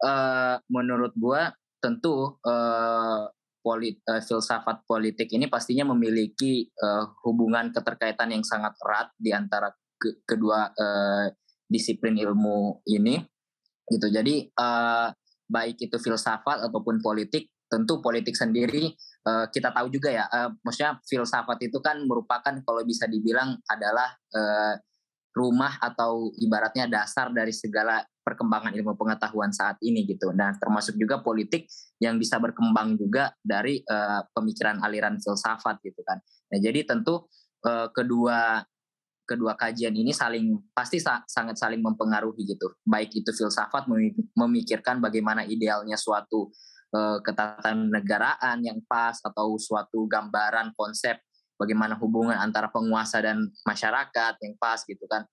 [0.03, 3.27] uh, menurut gua tentu uh,
[3.63, 9.71] polit, uh, filsafat politik ini pastinya memiliki uh, hubungan keterkaitan yang sangat erat di antara
[9.95, 11.31] ke, kedua uh,
[11.71, 13.23] disiplin ilmu ini
[13.87, 14.07] gitu.
[14.11, 15.11] Jadi uh,
[15.47, 18.93] baik itu filsafat ataupun politik tentu politik sendiri
[19.25, 24.13] uh, kita tahu juga ya, uh, maksudnya filsafat itu kan merupakan kalau bisa dibilang adalah
[24.37, 24.77] uh,
[25.33, 30.29] rumah atau ibaratnya dasar dari segala perkembangan ilmu pengetahuan saat ini gitu.
[30.29, 31.65] Nah, termasuk juga politik
[31.97, 36.21] yang bisa berkembang juga dari uh, pemikiran aliran filsafat gitu kan.
[36.53, 37.25] Nah, jadi tentu
[37.65, 38.61] uh, kedua
[39.23, 42.77] kedua kajian ini saling pasti sa sangat saling mempengaruhi gitu.
[42.85, 43.89] Baik itu filsafat
[44.37, 46.53] memikirkan bagaimana idealnya suatu
[46.93, 51.17] ketatanegaraan yang pas atau suatu gambaran konsep
[51.57, 55.25] bagaimana hubungan antara penguasa dan masyarakat yang pas gitu kan.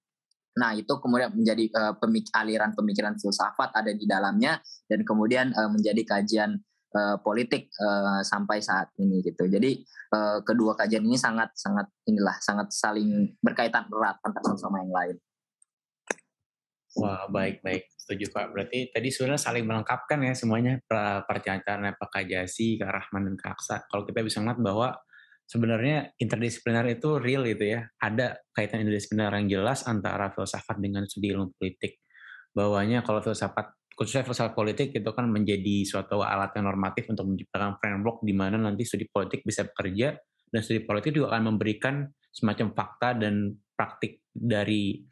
[0.56, 4.58] Nah, itu kemudian menjadi uh, pemik aliran pemikiran filsafat ada di dalamnya
[4.90, 6.58] dan kemudian uh, menjadi kajian
[6.94, 9.46] uh, politik uh, sampai saat ini gitu.
[9.46, 14.90] Jadi uh, kedua kajian ini sangat sangat inilah sangat saling berkaitan erat antara sama yang
[14.90, 15.16] lain.
[16.98, 17.86] Wah, baik, baik.
[17.94, 18.50] Setuju, Pak.
[18.50, 20.82] Berarti tadi sebenarnya saling melengkapkan ya semuanya,
[21.22, 23.76] percakapan Pak Kajasi, Kak Rahman, dan Kak Aksa.
[23.86, 24.88] Kalau kita bisa ngeliat bahwa
[25.46, 27.86] sebenarnya interdisipliner itu real gitu ya.
[27.94, 32.02] Ada kaitan interdisipliner yang jelas antara filsafat dengan studi ilmu politik.
[32.50, 37.78] Bahwanya kalau filsafat, khususnya filsafat politik itu kan menjadi suatu alat yang normatif untuk menciptakan
[37.78, 40.18] framework di mana nanti studi politik bisa bekerja,
[40.50, 42.02] dan studi politik juga akan memberikan
[42.34, 45.02] semacam fakta dan praktik dari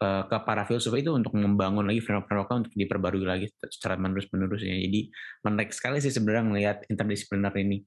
[0.00, 4.74] uh, ke para filsuf itu untuk membangun lagi framework-framework untuk diperbarui lagi secara menerus-menerus ya.
[4.74, 5.10] Jadi
[5.44, 7.84] menarik sekali sih sebenarnya melihat interdisipliner ini.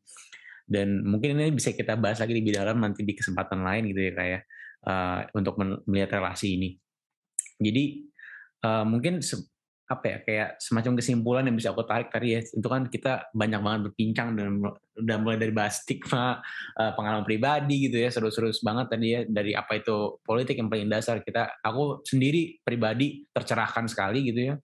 [0.68, 4.12] Dan mungkin ini bisa kita bahas lagi lebih dalam nanti di kesempatan lain gitu ya
[4.12, 4.42] kayak
[4.84, 5.56] ya, untuk
[5.88, 6.70] melihat relasi ini.
[7.58, 8.06] Jadi
[8.68, 9.24] uh, mungkin
[9.88, 13.62] apa ya kayak semacam kesimpulan yang bisa aku tarik tadi ya itu kan kita banyak
[13.64, 14.60] banget berbincang dan
[15.00, 16.44] udah mulai dari bahas stigma
[16.76, 20.92] uh, pengalaman pribadi gitu ya seru-seru banget tadi ya dari apa itu politik yang paling
[20.92, 21.24] dasar.
[21.24, 24.56] Kita aku sendiri pribadi tercerahkan sekali gitu ya.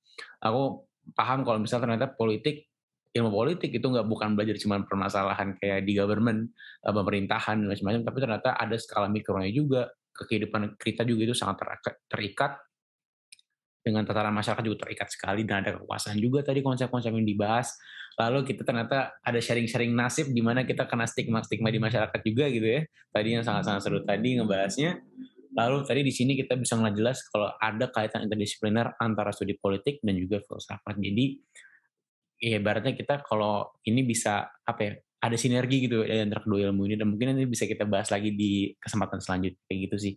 [0.43, 0.83] Aku
[1.15, 2.67] paham kalau misalnya ternyata politik
[3.13, 6.51] ilmu politik itu nggak bukan belajar cuma permasalahan kayak di government
[6.83, 11.63] uh, pemerintahan dan macam-macam tapi ternyata ada skala mikronya juga kehidupan kita juga itu sangat
[12.09, 12.57] terikat
[13.83, 17.75] dengan tataran masyarakat juga terikat sekali dan ada kekuasaan juga tadi konsep-konsep yang dibahas.
[18.15, 22.63] Lalu kita ternyata ada sharing-sharing nasib di mana kita kena stigma-stigma di masyarakat juga gitu
[22.63, 22.81] ya.
[23.11, 25.03] Tadi yang sangat-sangat seru tadi ngebahasnya.
[25.53, 29.99] Lalu tadi di sini kita bisa ngeliat jelas kalau ada kaitan interdisipliner antara studi politik
[30.01, 30.95] dan juga filsafat.
[30.97, 31.25] Jadi
[32.39, 34.91] ya ibaratnya kita kalau ini bisa apa ya
[35.23, 36.95] ada sinergi gitu ya antara kedua ilmu ini.
[36.95, 39.73] Dan mungkin nanti bisa kita bahas lagi di kesempatan selanjutnya.
[39.73, 40.13] Gitu sih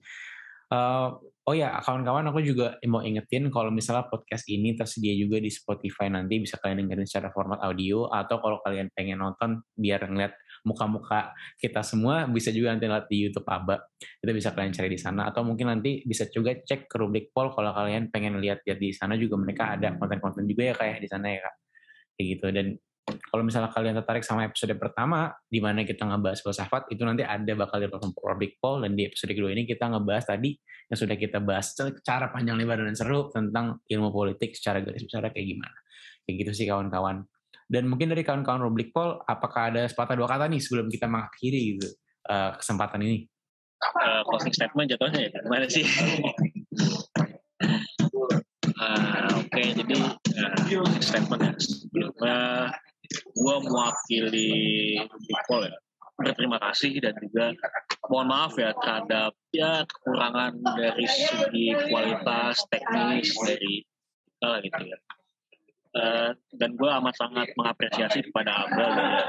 [0.66, 1.14] Uh,
[1.46, 6.10] oh ya, kawan-kawan aku juga mau ingetin kalau misalnya podcast ini tersedia juga di Spotify
[6.10, 10.34] nanti bisa kalian dengerin secara format audio atau kalau kalian pengen nonton biar ngeliat
[10.66, 11.30] muka-muka
[11.62, 13.78] kita semua bisa juga nanti lihat di YouTube Aba.
[14.18, 17.54] Itu bisa kalian cari di sana atau mungkin nanti bisa juga cek ke rubrik poll
[17.54, 21.30] kalau kalian pengen lihat-lihat di sana juga mereka ada konten-konten juga ya kayak di sana
[21.30, 21.54] ya Kak.
[22.18, 22.66] Kayak gitu dan
[23.06, 27.52] kalau misalnya kalian tertarik sama episode pertama di mana kita ngebahas filsafat itu nanti ada
[27.54, 30.58] bakal di platform Public Poll dan di episode kedua ini kita ngebahas tadi
[30.90, 35.26] yang sudah kita bahas secara panjang lebar dan seru tentang ilmu politik secara garis besar
[35.30, 35.78] kayak gimana.
[36.26, 37.26] Kayak gitu sih kawan-kawan.
[37.66, 41.78] Dan mungkin dari kawan-kawan Public Poll apakah ada sepatah dua kata nih sebelum kita mengakhiri
[41.78, 41.88] gitu
[42.30, 43.26] uh, kesempatan ini?
[43.82, 45.30] Uh, closing statement jatuhnya ya?
[45.42, 45.82] Gimana sih?
[48.78, 52.38] Uh, oke okay, jadi uh, statement ya sebelumnya
[53.36, 54.52] gue mewakili
[55.28, 55.76] Bipol ya.
[56.16, 57.52] Berterima kasih dan juga
[58.08, 64.98] mohon maaf ya terhadap ya kekurangan dari segi kualitas teknis dari kita lah gitu ya.
[65.96, 69.24] Uh, dan gue amat sangat mengapresiasi kepada Abel ya,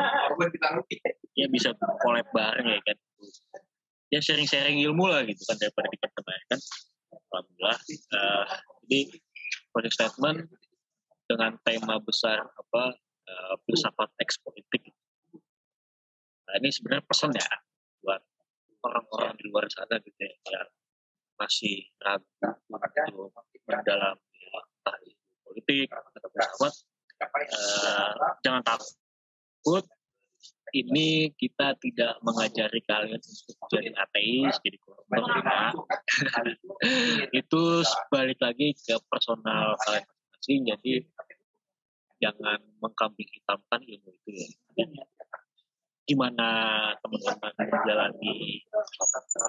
[1.36, 2.98] ya bisa collab bareng ya kan.
[4.08, 6.60] Ya sharing-sharing ilmu lah gitu kan daripada kita kan.
[7.12, 7.78] Alhamdulillah
[8.16, 8.46] uh,
[8.88, 9.00] jadi
[9.76, 10.38] project statement
[11.28, 12.96] dengan tema besar apa
[13.28, 14.92] uh, filsafat eks politik.
[16.48, 17.48] Nah, ini sebenarnya pesan ya
[18.04, 18.24] buat
[18.88, 20.70] orang-orang di luar sana gitu ya, yang
[21.38, 22.26] masih ragu
[23.30, 24.98] untuk mendalami entah
[25.44, 26.74] politik atau filsafat.
[27.18, 28.14] Uh,
[28.46, 29.84] jangan takut
[30.76, 35.72] ini kita tidak mengajari kalian untuk jadi ateis, jadi ya.
[37.32, 37.64] itu
[38.12, 40.60] balik lagi ke personal kalian masing-masing.
[40.68, 40.94] Jadi
[42.18, 44.48] jangan mengkambing hitamkan ilmu itu ya.
[44.78, 44.90] Dan
[46.08, 46.48] gimana
[47.04, 48.64] teman-teman menjalani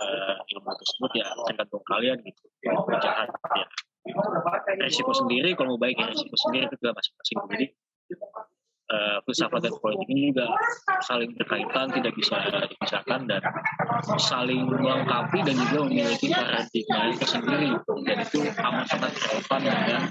[0.03, 2.45] uh, ilmu tersebut ya tergantung kalian gitu.
[2.99, 3.67] Jahat ya.
[4.81, 7.39] Resiko sendiri kalau mau baik ya resiko sendiri itu juga masing-masing.
[7.53, 7.67] Jadi
[8.93, 10.49] uh, filsafat dan politik ini juga
[11.05, 12.37] saling berkaitan, tidak bisa
[12.69, 13.43] dipisahkan dan
[14.17, 17.69] saling melengkapi dan juga memiliki paradigma itu sendiri
[18.09, 20.03] dan itu amat sangat relevan dengan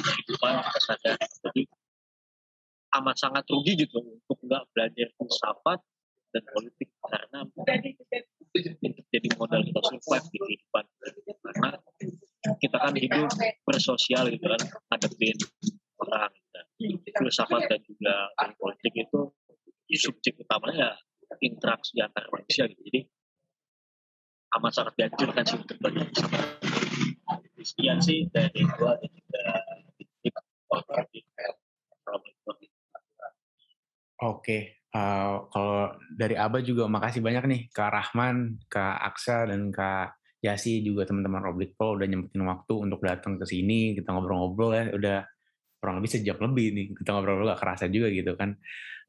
[0.00, 1.14] kehidupan kita sadar.
[1.18, 1.62] Jadi
[3.00, 5.80] amat sangat rugi gitu untuk nggak belajar filsafat
[6.34, 7.46] dan politik karena
[9.10, 10.84] jadi modal kita survive di kehidupan
[11.46, 11.70] karena
[12.58, 13.30] kita kan hidup
[13.62, 14.62] bersosial gitu kan
[14.98, 15.38] adepin
[16.02, 16.66] orang dan
[17.18, 18.14] filsafat dan juga
[18.58, 19.30] politik itu
[19.94, 20.92] subjek utamanya ya
[21.42, 23.00] interaksi antar manusia gitu jadi
[24.58, 26.40] amat sangat dianjurkan sih untuk belajar sama
[27.64, 29.82] sekian sih dari gua dan
[30.20, 30.42] juga
[34.24, 40.16] Oke, uh, kalau dari Aba juga makasih banyak nih Kak Rahman, Kak Aksa, dan Kak
[40.40, 44.84] Yasi juga teman-teman Roblik Pro udah nyempetin waktu untuk datang ke sini, kita ngobrol-ngobrol ya,
[44.96, 45.18] udah
[45.76, 48.56] kurang lebih sejam lebih nih, kita ngobrol-ngobrol gak kerasa juga gitu kan.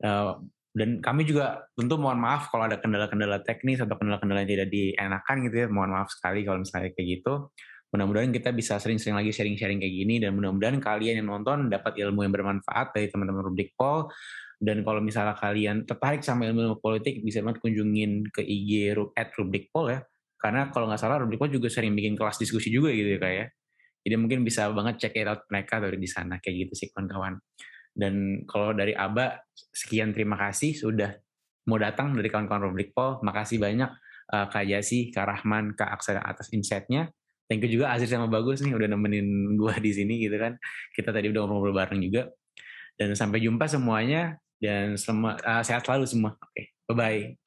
[0.04, 0.44] Uh,
[0.76, 5.36] dan kami juga tentu mohon maaf kalau ada kendala-kendala teknis atau kendala-kendala yang tidak dienakan
[5.48, 7.56] gitu ya, mohon maaf sekali kalau misalnya kayak gitu.
[7.96, 12.28] Mudah-mudahan kita bisa sering-sering lagi sharing-sharing kayak gini dan mudah-mudahan kalian yang nonton dapat ilmu
[12.28, 14.12] yang bermanfaat dari teman-teman Rubrik Pol
[14.60, 19.68] dan kalau misalnya kalian tertarik sama ilmu-ilmu politik, bisa banget kunjungin ke IG at Rubrik
[19.72, 19.99] Pol ya.
[20.40, 23.36] Karena kalau nggak salah Rubrik Pol juga sering bikin kelas diskusi juga gitu ya kayak.
[23.36, 23.48] Ya.
[24.06, 27.41] Jadi mungkin bisa banget check it out mereka dari di sana kayak gitu sih kawan-kawan.
[27.95, 31.15] Dan kalau dari Aba, sekian terima kasih sudah
[31.65, 33.19] mau datang dari kawan-kawan Rubrik Pol.
[33.26, 33.90] Makasih banyak
[34.32, 37.11] uh, Kak Jasi, Kak Rahman, Kak Aksa atas insight-nya.
[37.45, 40.57] Thank you juga Azir sama Bagus nih udah nemenin gua di sini gitu kan.
[40.94, 42.30] Kita tadi udah ngobrol bareng juga.
[42.95, 46.32] Dan sampai jumpa semuanya dan selamat uh, sehat selalu semua.
[46.42, 46.66] Oke, okay.
[46.90, 47.45] bye bye.